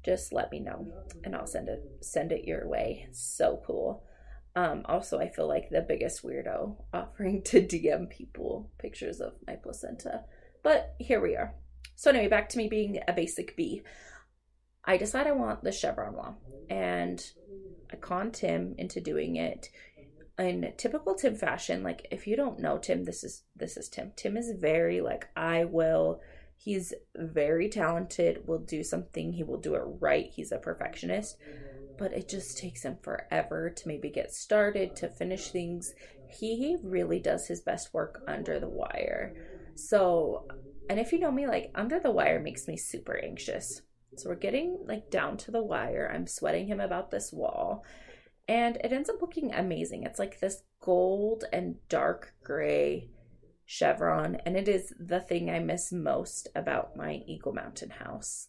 Just 0.05 0.32
let 0.32 0.51
me 0.51 0.61
know 0.61 0.86
and 1.24 1.34
I'll 1.34 1.46
send 1.46 1.68
it 1.68 1.82
send 2.01 2.32
it 2.32 2.44
your 2.44 2.68
way. 2.68 3.09
so 3.12 3.62
cool. 3.66 4.05
Um, 4.57 4.82
also, 4.86 5.20
I 5.20 5.28
feel 5.28 5.46
like 5.46 5.70
the 5.70 5.80
biggest 5.80 6.24
weirdo 6.24 6.76
offering 6.92 7.42
to 7.44 7.62
DM 7.62 8.11
people 8.11 8.70
pictures 8.78 9.20
of 9.20 9.34
my 9.46 9.57
placenta. 9.57 10.24
But 10.62 10.94
here 10.98 11.20
we 11.20 11.36
are. 11.36 11.55
So, 11.94 12.11
anyway, 12.11 12.28
back 12.28 12.48
to 12.51 12.59
me 12.59 12.68
being 12.68 12.98
a 13.07 13.12
basic 13.12 13.57
B. 13.57 13.82
I 14.84 14.96
decide 14.96 15.26
I 15.26 15.32
want 15.32 15.62
the 15.62 15.72
chevron 15.72 16.14
wall, 16.14 16.38
and 16.68 17.22
I 17.92 17.96
con 17.96 18.32
Tim 18.32 18.74
into 18.78 19.01
doing 19.01 19.36
it 19.36 19.68
in 20.40 20.72
typical 20.76 21.14
Tim 21.14 21.34
fashion, 21.34 21.82
like 21.82 22.07
if 22.11 22.26
you 22.26 22.36
don't 22.36 22.61
know 22.61 22.78
Tim, 22.78 23.05
this 23.05 23.22
is 23.22 23.42
this 23.55 23.76
is 23.76 23.88
Tim. 23.88 24.12
Tim 24.16 24.36
is 24.36 24.53
very 24.59 25.01
like 25.01 25.28
I 25.36 25.64
will. 25.64 26.20
He's 26.62 26.92
very 27.16 27.70
talented. 27.70 28.46
Will 28.46 28.58
do 28.58 28.84
something. 28.84 29.32
He 29.32 29.42
will 29.42 29.56
do 29.56 29.76
it 29.76 29.82
right. 29.98 30.26
He's 30.30 30.52
a 30.52 30.58
perfectionist, 30.58 31.38
but 31.96 32.12
it 32.12 32.28
just 32.28 32.58
takes 32.58 32.82
him 32.82 32.98
forever 33.00 33.70
to 33.70 33.88
maybe 33.88 34.11
get 34.11 34.30
started 34.34 34.94
to 34.96 35.08
finish 35.08 35.48
things. 35.48 35.94
He 36.28 36.76
really 36.82 37.18
does 37.18 37.46
his 37.46 37.62
best 37.62 37.94
work 37.94 38.22
under 38.28 38.61
the 38.61 38.68
wire. 38.68 39.34
So, 39.74 40.46
and 40.90 41.00
if 41.00 41.12
you 41.12 41.18
know 41.18 41.32
me, 41.32 41.46
like 41.46 41.70
under 41.74 41.98
the 41.98 42.11
wire 42.11 42.40
makes 42.40 42.68
me 42.68 42.76
super 42.76 43.16
anxious. 43.16 43.80
So 44.18 44.28
we're 44.28 44.34
getting 44.34 44.84
like 44.86 45.11
down 45.11 45.38
to 45.38 45.50
the 45.50 45.62
wire. 45.62 46.12
I'm 46.12 46.26
sweating 46.26 46.66
him 46.66 46.80
about 46.80 47.11
this 47.11 47.32
wall 47.32 47.86
and 48.48 48.76
it 48.84 48.92
ends 48.92 49.08
up 49.08 49.22
looking 49.22 49.54
amazing. 49.54 50.02
It's 50.02 50.18
like 50.18 50.40
this 50.40 50.62
gold 50.80 51.44
and 51.54 51.76
dark 51.88 52.34
gray 52.44 53.08
chevron, 53.72 54.36
and 54.44 54.56
it 54.56 54.66
is 54.66 54.92
the 54.98 55.20
thing 55.20 55.48
I 55.48 55.60
miss 55.60 55.92
most 55.92 56.48
about 56.56 56.96
my 56.96 57.22
Eagle 57.24 57.52
Mountain 57.52 57.90
house. 57.90 58.48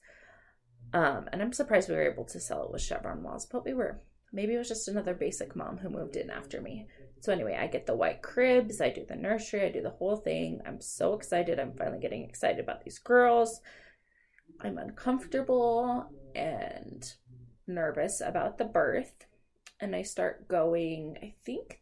Um, 0.94 1.30
and 1.32 1.44
I'm 1.44 1.54
surprised 1.54 1.90
we 1.90 1.96
were 1.96 2.12
able 2.12 2.26
to 2.26 2.40
sell 2.40 2.64
it 2.64 2.72
with 2.72 2.82
chevron 2.82 3.22
walls, 3.22 3.46
but 3.46 3.64
we 3.64 3.76
were. 3.76 4.02
Maybe 4.34 4.56
it 4.56 4.58
was 4.58 4.68
just 4.68 4.88
another 4.88 5.14
basic 5.14 5.56
mom 5.56 5.78
who 5.78 5.90
moved 5.90 6.16
in 6.16 6.32
after 6.32 6.60
me. 6.60 6.88
So 7.20 7.32
anyway, 7.32 7.56
I 7.60 7.68
get 7.68 7.86
the 7.86 7.96
white 7.96 8.24
cribs, 8.24 8.82
I 8.82 8.90
do 8.90 9.06
the 9.08 9.16
nursery, 9.16 9.64
I 9.64 9.70
do 9.70 9.84
the 9.84 9.92
whole 9.92 10.16
thing. 10.16 10.60
I'm 10.66 10.82
so 10.82 11.14
excited. 11.14 11.60
I'm 11.60 11.76
finally 11.78 12.00
getting 12.00 12.24
excited 12.24 12.60
about 12.60 12.84
these 12.84 12.98
girls. 12.98 13.62
I'm 14.60 14.80
uncomfortable 14.80 16.10
and 16.34 17.14
nervous 17.68 18.22
about 18.22 18.58
the 18.58 18.66
birth 18.66 19.28
and 19.80 19.96
I 19.96 20.02
start 20.02 20.48
going, 20.48 21.18
I 21.22 21.36
think, 21.46 21.82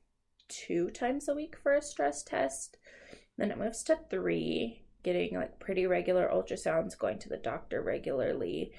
two 0.49 0.89
times 0.89 1.29
a 1.29 1.33
week 1.33 1.55
for 1.61 1.73
a 1.73 1.81
stress 1.81 2.23
test. 2.23 2.77
Then 3.39 3.51
it 3.51 3.57
moves 3.57 3.83
to 3.83 3.97
three, 4.09 4.83
getting 5.01 5.35
like 5.35 5.59
pretty 5.59 5.87
regular 5.87 6.29
ultrasounds, 6.31 6.99
going 6.99 7.19
to 7.19 7.29
the 7.29 7.37
doctor 7.37 7.81
regularly. 7.81 8.73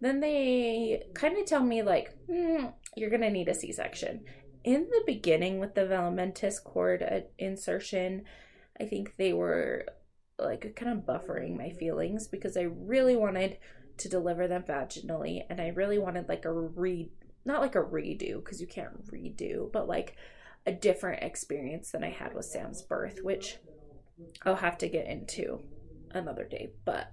Then 0.00 0.20
they 0.20 1.04
kind 1.14 1.36
of 1.36 1.44
tell 1.44 1.62
me, 1.62 1.82
like, 1.82 2.14
mm, 2.26 2.72
you're 2.96 3.10
going 3.10 3.20
to 3.20 3.30
need 3.30 3.48
a 3.48 3.54
C 3.54 3.72
section. 3.72 4.24
In 4.64 4.88
the 4.90 5.02
beginning, 5.06 5.58
with 5.58 5.74
the 5.74 5.82
Velamentous 5.82 6.62
cord 6.64 7.02
uh, 7.02 7.20
insertion, 7.38 8.24
I 8.80 8.84
think 8.84 9.16
they 9.16 9.34
were 9.34 9.84
like 10.38 10.74
kind 10.76 10.92
of 10.92 11.04
buffering 11.04 11.56
my 11.56 11.70
feelings 11.70 12.26
because 12.26 12.56
I 12.56 12.62
really 12.62 13.16
wanted 13.16 13.58
to 13.98 14.08
deliver 14.08 14.48
them 14.48 14.62
vaginally 14.62 15.42
and 15.48 15.60
I 15.60 15.68
really 15.68 15.98
wanted 15.98 16.28
like 16.28 16.44
a 16.44 16.52
re 16.52 17.10
not 17.46 17.62
like 17.62 17.74
a 17.74 17.82
redo 17.82 18.44
because 18.44 18.60
you 18.60 18.66
can't 18.66 19.06
redo, 19.10 19.70
but 19.72 19.88
like 19.88 20.16
a 20.66 20.72
different 20.72 21.22
experience 21.22 21.90
than 21.90 22.02
I 22.02 22.10
had 22.10 22.34
with 22.34 22.44
Sam's 22.44 22.82
birth, 22.82 23.20
which 23.22 23.58
I'll 24.44 24.56
have 24.56 24.78
to 24.78 24.88
get 24.88 25.06
into 25.06 25.60
another 26.12 26.44
day. 26.44 26.70
But 26.84 27.12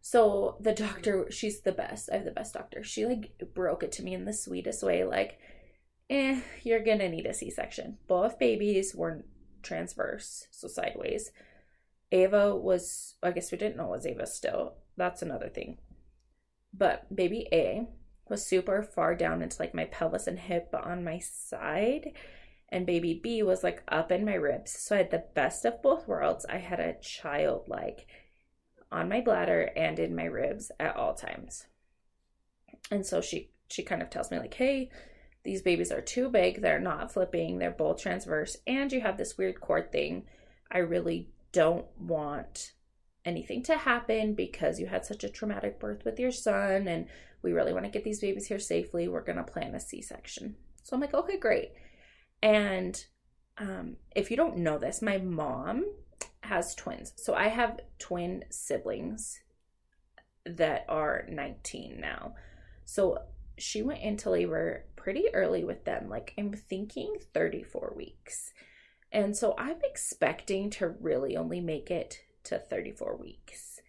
so 0.00 0.56
the 0.60 0.72
doctor, 0.72 1.30
she's 1.30 1.60
the 1.60 1.72
best. 1.72 2.10
I 2.12 2.16
have 2.16 2.24
the 2.24 2.30
best 2.30 2.54
doctor. 2.54 2.82
She 2.82 3.06
like 3.06 3.32
broke 3.54 3.82
it 3.82 3.92
to 3.92 4.02
me 4.02 4.14
in 4.14 4.24
the 4.24 4.32
sweetest 4.32 4.82
way, 4.82 5.04
like, 5.04 5.38
eh, 6.10 6.40
you're 6.62 6.84
gonna 6.84 7.08
need 7.08 7.26
a 7.26 7.34
C 7.34 7.50
section. 7.50 7.98
Both 8.08 8.38
babies 8.38 8.94
were 8.94 9.24
transverse, 9.62 10.48
so 10.50 10.68
sideways. 10.68 11.30
Ava 12.10 12.54
was, 12.54 13.14
I 13.22 13.30
guess 13.30 13.50
we 13.50 13.58
didn't 13.58 13.76
know 13.76 13.86
it 13.86 13.96
was 13.96 14.06
Ava 14.06 14.26
still. 14.26 14.74
That's 14.96 15.22
another 15.22 15.48
thing. 15.48 15.78
But 16.74 17.14
baby 17.14 17.48
A 17.52 17.86
was 18.28 18.46
super 18.46 18.82
far 18.82 19.14
down 19.14 19.42
into 19.42 19.56
like 19.60 19.74
my 19.74 19.84
pelvis 19.86 20.26
and 20.26 20.38
hip 20.38 20.74
on 20.74 21.04
my 21.04 21.18
side. 21.18 22.12
And 22.72 22.86
baby 22.86 23.20
B 23.22 23.42
was 23.42 23.62
like 23.62 23.82
up 23.88 24.10
in 24.10 24.24
my 24.24 24.34
ribs. 24.34 24.72
So 24.72 24.94
I 24.94 24.98
had 24.98 25.10
the 25.10 25.24
best 25.34 25.66
of 25.66 25.82
both 25.82 26.08
worlds. 26.08 26.46
I 26.48 26.56
had 26.56 26.80
a 26.80 26.98
child 27.00 27.68
like 27.68 28.06
on 28.90 29.10
my 29.10 29.20
bladder 29.20 29.70
and 29.76 29.98
in 29.98 30.16
my 30.16 30.24
ribs 30.24 30.72
at 30.80 30.96
all 30.96 31.14
times. 31.14 31.66
And 32.90 33.04
so 33.04 33.20
she 33.20 33.50
she 33.68 33.82
kind 33.82 34.00
of 34.00 34.08
tells 34.08 34.30
me 34.30 34.38
like, 34.38 34.54
"Hey, 34.54 34.90
these 35.42 35.60
babies 35.60 35.92
are 35.92 36.00
too 36.00 36.30
big. 36.30 36.62
They're 36.62 36.80
not 36.80 37.12
flipping. 37.12 37.58
They're 37.58 37.70
both 37.70 38.00
transverse 38.00 38.56
and 38.66 38.90
you 38.90 39.02
have 39.02 39.18
this 39.18 39.36
weird 39.36 39.60
cord 39.60 39.92
thing. 39.92 40.24
I 40.70 40.78
really 40.78 41.28
don't 41.52 41.86
want 41.98 42.72
anything 43.26 43.62
to 43.64 43.76
happen 43.76 44.32
because 44.34 44.80
you 44.80 44.86
had 44.86 45.04
such 45.04 45.24
a 45.24 45.28
traumatic 45.28 45.78
birth 45.78 46.06
with 46.06 46.18
your 46.18 46.32
son 46.32 46.88
and 46.88 47.06
we 47.42 47.52
really 47.52 47.74
want 47.74 47.84
to 47.84 47.90
get 47.90 48.02
these 48.04 48.20
babies 48.20 48.46
here 48.46 48.58
safely. 48.58 49.08
We're 49.08 49.20
going 49.20 49.36
to 49.36 49.44
plan 49.44 49.74
a 49.74 49.80
C-section." 49.80 50.56
So 50.84 50.96
I'm 50.96 51.00
like, 51.02 51.12
"Okay, 51.12 51.36
great." 51.36 51.72
And 52.42 53.04
um, 53.58 53.96
if 54.14 54.30
you 54.30 54.36
don't 54.36 54.58
know 54.58 54.78
this, 54.78 55.00
my 55.00 55.18
mom 55.18 55.84
has 56.40 56.74
twins. 56.74 57.12
So 57.16 57.34
I 57.34 57.48
have 57.48 57.80
twin 57.98 58.44
siblings 58.50 59.40
that 60.44 60.84
are 60.88 61.24
19 61.28 62.00
now. 62.00 62.34
So 62.84 63.18
she 63.56 63.82
went 63.82 64.00
into 64.00 64.30
labor 64.30 64.86
pretty 64.96 65.26
early 65.32 65.64
with 65.64 65.84
them. 65.84 66.08
Like 66.08 66.34
I'm 66.38 66.52
thinking 66.52 67.16
34 67.32 67.94
weeks. 67.96 68.52
And 69.12 69.36
so 69.36 69.54
I'm 69.58 69.78
expecting 69.84 70.70
to 70.70 70.88
really 70.88 71.36
only 71.36 71.60
make 71.60 71.90
it 71.90 72.20
to 72.44 72.58
34 72.58 73.16
weeks. 73.16 73.80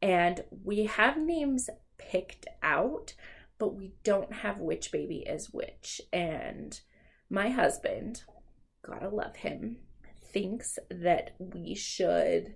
And 0.00 0.44
we 0.64 0.86
have 0.86 1.18
names 1.18 1.68
picked 1.98 2.46
out, 2.62 3.14
but 3.58 3.74
we 3.74 3.92
don't 4.02 4.32
have 4.32 4.58
which 4.58 4.92
baby 4.92 5.18
is 5.18 5.52
which. 5.52 6.00
And 6.12 6.80
my 7.32 7.48
husband, 7.48 8.22
gotta 8.86 9.08
love 9.08 9.36
him, 9.36 9.78
thinks 10.32 10.78
that 10.90 11.34
we 11.38 11.74
should 11.74 12.54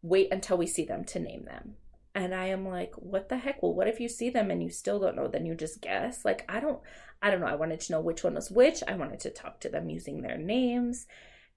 wait 0.00 0.32
until 0.32 0.56
we 0.56 0.66
see 0.66 0.86
them 0.86 1.04
to 1.04 1.20
name 1.20 1.44
them. 1.44 1.74
And 2.14 2.34
I 2.34 2.46
am 2.46 2.66
like, 2.66 2.94
what 2.94 3.28
the 3.28 3.36
heck? 3.36 3.62
Well, 3.62 3.74
what 3.74 3.88
if 3.88 4.00
you 4.00 4.08
see 4.08 4.30
them 4.30 4.50
and 4.50 4.62
you 4.62 4.70
still 4.70 4.98
don't 4.98 5.14
know? 5.14 5.28
Then 5.28 5.44
you 5.44 5.54
just 5.54 5.82
guess. 5.82 6.24
Like, 6.24 6.46
I 6.48 6.60
don't, 6.60 6.80
I 7.20 7.30
don't 7.30 7.40
know. 7.40 7.46
I 7.46 7.56
wanted 7.56 7.80
to 7.80 7.92
know 7.92 8.00
which 8.00 8.24
one 8.24 8.34
was 8.34 8.50
which. 8.50 8.82
I 8.88 8.94
wanted 8.94 9.20
to 9.20 9.30
talk 9.30 9.60
to 9.60 9.68
them 9.68 9.90
using 9.90 10.22
their 10.22 10.38
names. 10.38 11.06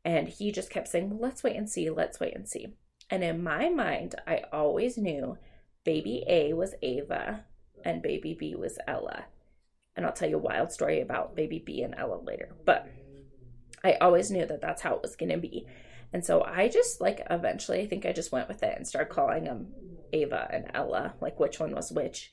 And 0.03 0.27
he 0.27 0.51
just 0.51 0.69
kept 0.69 0.89
saying, 0.89 1.09
well, 1.09 1.19
let's 1.21 1.43
wait 1.43 1.55
and 1.55 1.69
see. 1.69 1.89
Let's 1.89 2.19
wait 2.19 2.35
and 2.35 2.45
see. 2.45 2.75
And 3.09 3.23
in 3.23 3.41
my 3.41 3.69
mind, 3.69 4.15
I 4.27 4.43
always 4.51 4.97
knew 4.97 5.37
baby 5.85 6.25
A 6.27 6.51
was 6.51 6.75
Ava 6.81 7.45
and 7.85 8.01
baby 8.01 8.35
B 8.37 8.53
was 8.55 8.77
Ella. 8.85 9.27
And 9.99 10.05
I'll 10.05 10.13
tell 10.13 10.29
you 10.29 10.37
a 10.37 10.39
wild 10.39 10.71
story 10.71 11.01
about 11.01 11.35
baby 11.35 11.61
B 11.65 11.81
and 11.81 11.93
Ella 11.93 12.21
later. 12.23 12.55
But 12.65 12.87
I 13.83 13.95
always 13.95 14.31
knew 14.31 14.45
that 14.45 14.61
that's 14.61 14.81
how 14.81 14.95
it 14.95 15.01
was 15.01 15.17
going 15.17 15.31
to 15.31 15.37
be. 15.37 15.67
And 16.13 16.23
so 16.23 16.41
I 16.41 16.69
just 16.69 17.01
like 17.01 17.19
eventually, 17.29 17.81
I 17.81 17.87
think 17.87 18.05
I 18.05 18.13
just 18.13 18.31
went 18.31 18.47
with 18.47 18.63
it 18.63 18.73
and 18.77 18.87
started 18.87 19.13
calling 19.13 19.43
them 19.43 19.73
Ava 20.13 20.47
and 20.53 20.71
Ella, 20.73 21.15
like 21.19 21.37
which 21.37 21.59
one 21.59 21.75
was 21.75 21.91
which. 21.91 22.31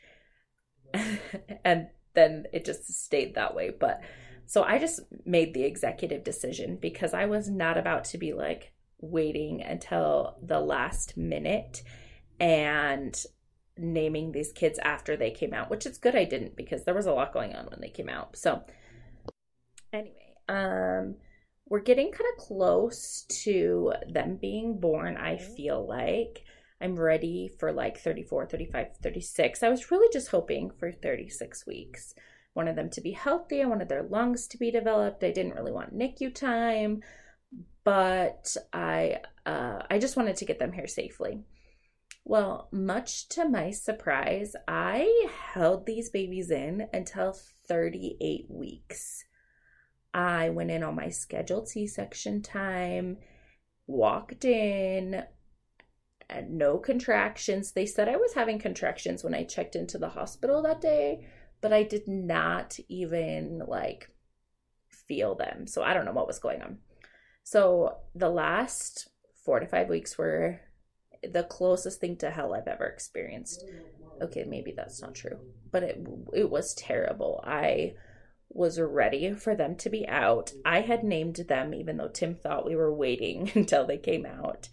and 1.65 1.89
then 2.15 2.47
it 2.53 2.65
just 2.65 2.87
stayed 3.05 3.35
that 3.35 3.57
way. 3.57 3.71
But 3.71 4.01
so 4.47 4.63
I 4.63 4.79
just 4.79 5.01
made 5.25 5.53
the 5.53 5.65
executive 5.65 6.23
decision 6.23 6.79
because 6.81 7.15
I 7.15 7.27
was 7.27 7.51
not 7.51 7.77
about 7.77 8.05
to 8.05 8.19
be 8.19 8.33
like 8.33 8.75
waiting 9.01 9.61
until 9.61 10.37
the 10.41 10.61
last 10.61 11.17
minute 11.17 11.83
and 12.39 13.21
naming 13.79 14.33
these 14.33 14.53
kids 14.53 14.79
after 14.83 15.17
they 15.17 15.31
came 15.31 15.53
out, 15.53 15.71
which 15.71 15.87
is 15.87 15.99
good 15.99 16.17
I 16.17 16.25
didn't 16.25 16.57
because 16.57 16.85
there 16.85 16.95
was 16.95 17.07
a 17.07 17.13
lot 17.13 17.33
going 17.33 17.55
on 17.55 17.67
when 17.67 17.81
they 17.81 17.89
came 17.89 18.09
out. 18.09 18.37
So 18.37 18.63
anyway, 19.93 20.35
um 20.49 21.17
we're 21.69 21.81
getting 21.81 22.13
kind 22.13 22.31
of 22.37 22.45
close 22.45 23.23
to 23.43 23.93
them 24.09 24.39
being 24.41 24.79
born, 24.79 25.17
I 25.17 25.37
feel 25.37 25.87
like. 25.87 26.45
I'm 26.81 26.95
ready 26.95 27.51
for 27.59 27.73
like 27.73 27.99
34, 27.99 28.47
35, 28.47 28.97
36. 29.03 29.63
I 29.63 29.69
was 29.69 29.91
really 29.91 30.09
just 30.13 30.29
hoping 30.29 30.71
for 30.79 30.93
36 30.93 31.67
weeks. 31.67 32.15
Wanted 32.55 32.77
them 32.77 32.91
to 32.91 33.01
be 33.01 33.13
healthy. 33.13 33.63
I 33.63 33.67
wanted 33.67 33.89
their 33.89 34.05
lungs 34.05 34.47
to 34.49 34.59
be 34.59 34.71
developed. 34.71 35.25
I 35.25 35.31
didn't 35.31 35.55
really 35.55 35.73
want 35.73 35.97
NICU 35.97 36.35
time, 36.35 37.03
but 37.85 38.57
I 38.73 39.21
uh, 39.45 39.83
I 39.91 39.99
just 39.99 40.17
wanted 40.17 40.37
to 40.37 40.45
get 40.45 40.59
them 40.59 40.73
here 40.73 40.87
safely. 40.87 41.41
Well, 42.29 42.69
much 42.73 43.29
to 43.29 43.49
my 43.49 43.71
surprise, 43.71 44.57
I 44.67 45.29
held 45.53 45.87
these 45.87 46.11
babies 46.11 46.51
in 46.51 46.89
until 46.93 47.39
38 47.69 48.47
weeks. 48.49 49.25
I 50.13 50.49
went 50.49 50.73
in 50.73 50.83
on 50.83 50.97
my 50.97 51.09
scheduled 51.09 51.69
C 51.69 51.87
section 51.87 52.43
time, 52.43 53.19
walked 53.87 54.45
in, 54.45 55.23
and 56.29 56.59
no 56.59 56.79
contractions. 56.79 57.71
They 57.71 57.87
said 57.87 58.09
I 58.09 58.17
was 58.17 58.35
having 58.35 58.59
contractions 58.59 59.23
when 59.23 59.33
I 59.33 59.45
checked 59.45 59.77
into 59.77 59.97
the 59.97 60.09
hospital 60.09 60.63
that 60.63 60.81
day, 60.81 61.29
but 61.61 61.73
I 61.73 61.85
did 61.85 62.09
not 62.09 62.77
even 62.89 63.63
like 63.69 64.11
feel 64.89 65.37
them. 65.37 65.69
So 65.69 65.85
I 65.85 65.95
don't 65.95 66.05
know 66.05 66.13
what 66.13 66.27
was 66.27 66.41
going 66.41 66.61
on. 66.61 66.79
So 67.45 67.99
the 68.17 68.31
last 68.31 69.11
four 69.45 69.61
to 69.61 69.67
five 69.67 69.89
weeks 69.89 70.19
were 70.19 70.59
the 71.23 71.45
closest 71.45 72.01
thing 72.01 72.17
to 72.19 72.31
hell 72.31 72.55
I've 72.55 72.69
ever 72.69 72.87
experienced. 72.87 73.65
Okay, 74.21 74.45
maybe 74.45 74.73
that's 74.73 75.03
not 75.03 75.15
true, 75.15 75.39
but 75.71 75.83
it 75.83 76.07
it 76.33 76.51
was 76.51 76.75
terrible. 76.75 77.43
I 77.45 77.95
was 78.49 78.81
ready 78.81 79.35
for 79.35 79.55
them 79.55 79.77
to 79.77 79.91
be 79.91 80.09
out. 80.09 80.53
I 80.65 80.81
had 80.81 81.05
named 81.05 81.37
them, 81.37 81.75
even 81.75 81.97
though 81.97 82.09
Tim 82.09 82.35
thought 82.35 82.67
we 82.67 82.77
were 82.77 82.95
waiting 82.95 83.51
until 83.55 83.87
they 83.87 83.99
came 83.99 84.25
out. 84.25 84.69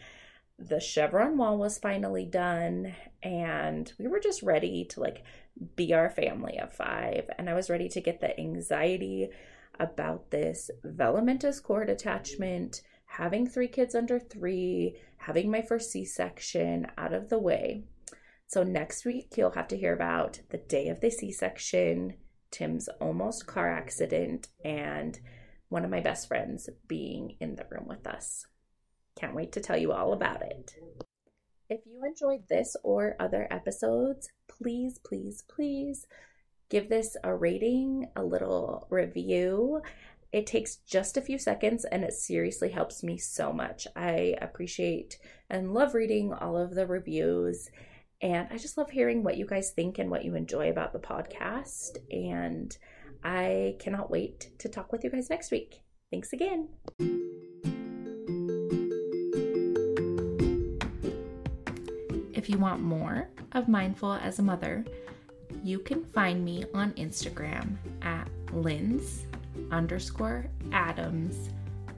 The 0.58 0.80
chevron 0.80 1.38
wall 1.38 1.58
was 1.58 1.78
finally 1.78 2.26
done, 2.26 2.96
and 3.22 3.91
we 4.00 4.08
were 4.08 4.20
just 4.20 4.44
ready 4.44 4.86
to 4.86 5.00
like 5.00 5.24
be 5.76 5.94
our 5.94 6.10
family 6.10 6.58
of 6.60 6.74
five. 6.74 7.30
And 7.38 7.50
I 7.50 7.54
was 7.54 7.70
ready 7.70 7.89
to 7.89 8.02
get 8.02 8.22
the 8.22 8.39
anxiety 8.39 9.30
about 9.80 10.30
this 10.30 10.70
velamentous 10.86 11.62
cord 11.62 11.89
attachment, 11.89 12.82
having 13.18 13.47
three 13.47 13.68
kids 13.68 13.93
under 13.93 14.20
three, 14.20 14.97
having 15.18 15.51
my 15.51 15.61
first 15.61 15.91
C 15.91 16.03
section 16.03 16.88
out 16.97 17.14
of 17.14 17.30
the 17.30 17.38
way. 17.38 17.84
So, 18.47 18.64
next 18.64 19.05
week, 19.05 19.36
you'll 19.38 19.51
have 19.51 19.68
to 19.70 19.78
hear 19.78 19.93
about 19.93 20.39
the 20.49 20.57
day 20.57 20.88
of 20.89 20.99
the 20.99 21.11
C 21.11 21.32
section 21.32 22.16
Tim's 22.49 22.88
almost 22.99 23.47
car 23.47 23.72
accident 23.72 24.47
and 24.64 25.20
one 25.70 25.84
of 25.84 25.91
my 25.91 25.99
best 25.99 26.28
friends 26.28 26.70
being 26.88 27.36
in 27.39 27.55
the 27.55 27.66
room 27.70 27.88
with 27.88 28.05
us. 28.07 28.45
Can't 29.16 29.36
wait 29.36 29.51
to 29.53 29.59
tell 29.59 29.78
you 29.78 29.91
all 29.91 30.14
about 30.14 30.41
it. 30.41 30.76
If 31.70 31.82
you 31.86 32.03
enjoyed 32.03 32.47
this 32.49 32.76
or 32.84 33.16
other 33.20 33.47
episodes, 33.49 34.30
please, 34.47 34.99
please, 34.99 35.43
please 35.47 36.05
give 36.70 36.89
this 36.89 37.16
a 37.24 37.36
rating, 37.36 38.07
a 38.16 38.24
little 38.24 38.88
review. 38.89 39.82
It 40.34 40.47
takes 40.47 40.77
just 40.77 41.15
a 41.15 41.21
few 41.21 41.38
seconds 41.38 41.86
and 41.86 42.03
it 42.03 42.11
seriously 42.11 42.71
helps 42.71 43.03
me 43.03 43.19
so 43.19 43.53
much. 43.53 43.86
I 43.95 44.36
appreciate 44.41 45.19
and 45.47 45.75
love 45.75 45.93
reading 45.93 46.34
all 46.34 46.57
of 46.57 46.73
the 46.73 46.88
reviews 46.88 47.69
and 48.19 48.47
I 48.49 48.57
just 48.57 48.75
love 48.75 48.89
hearing 48.89 49.21
what 49.21 49.38
you 49.38 49.45
guys 49.45 49.71
think 49.71 49.99
and 49.99 50.09
what 50.09 50.25
you 50.25 50.34
enjoy 50.34 50.71
about 50.71 50.91
the 50.91 50.99
podcast. 50.99 51.97
And 52.09 52.75
I 53.23 53.75
cannot 53.79 54.09
wait 54.09 54.49
to 54.57 54.69
talk 54.69 54.91
with 54.91 55.03
you 55.03 55.11
guys 55.11 55.29
next 55.29 55.51
week. 55.51 55.81
Thanks 56.09 56.34
again. 56.34 56.69
If 62.34 62.49
you 62.49 62.57
want 62.57 62.81
more 62.81 63.29
of 63.51 63.67
Mindful 63.67 64.13
as 64.13 64.39
a 64.39 64.41
Mother, 64.41 64.84
you 65.63 65.77
can 65.77 66.03
find 66.03 66.43
me 66.43 66.65
on 66.73 66.93
Instagram 66.93 67.75
at 68.01 68.27
Linds 68.47 69.25
underscore 69.74 70.45
Adams 70.71 71.49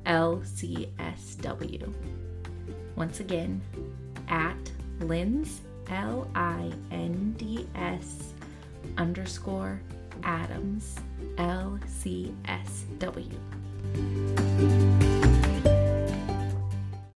LCSW. 0.05 1.93
Once 2.95 3.19
again, 3.19 3.61
at 4.29 4.71
Linds 4.99 5.59
L 5.89 6.27
I 6.33 6.71
N 6.91 7.35
D 7.37 7.67
S 7.75 8.33
underscore 8.97 9.81
Adams 10.23 10.95
L 11.37 11.77
C 11.85 12.33
S 12.45 12.85
W. 12.99 13.29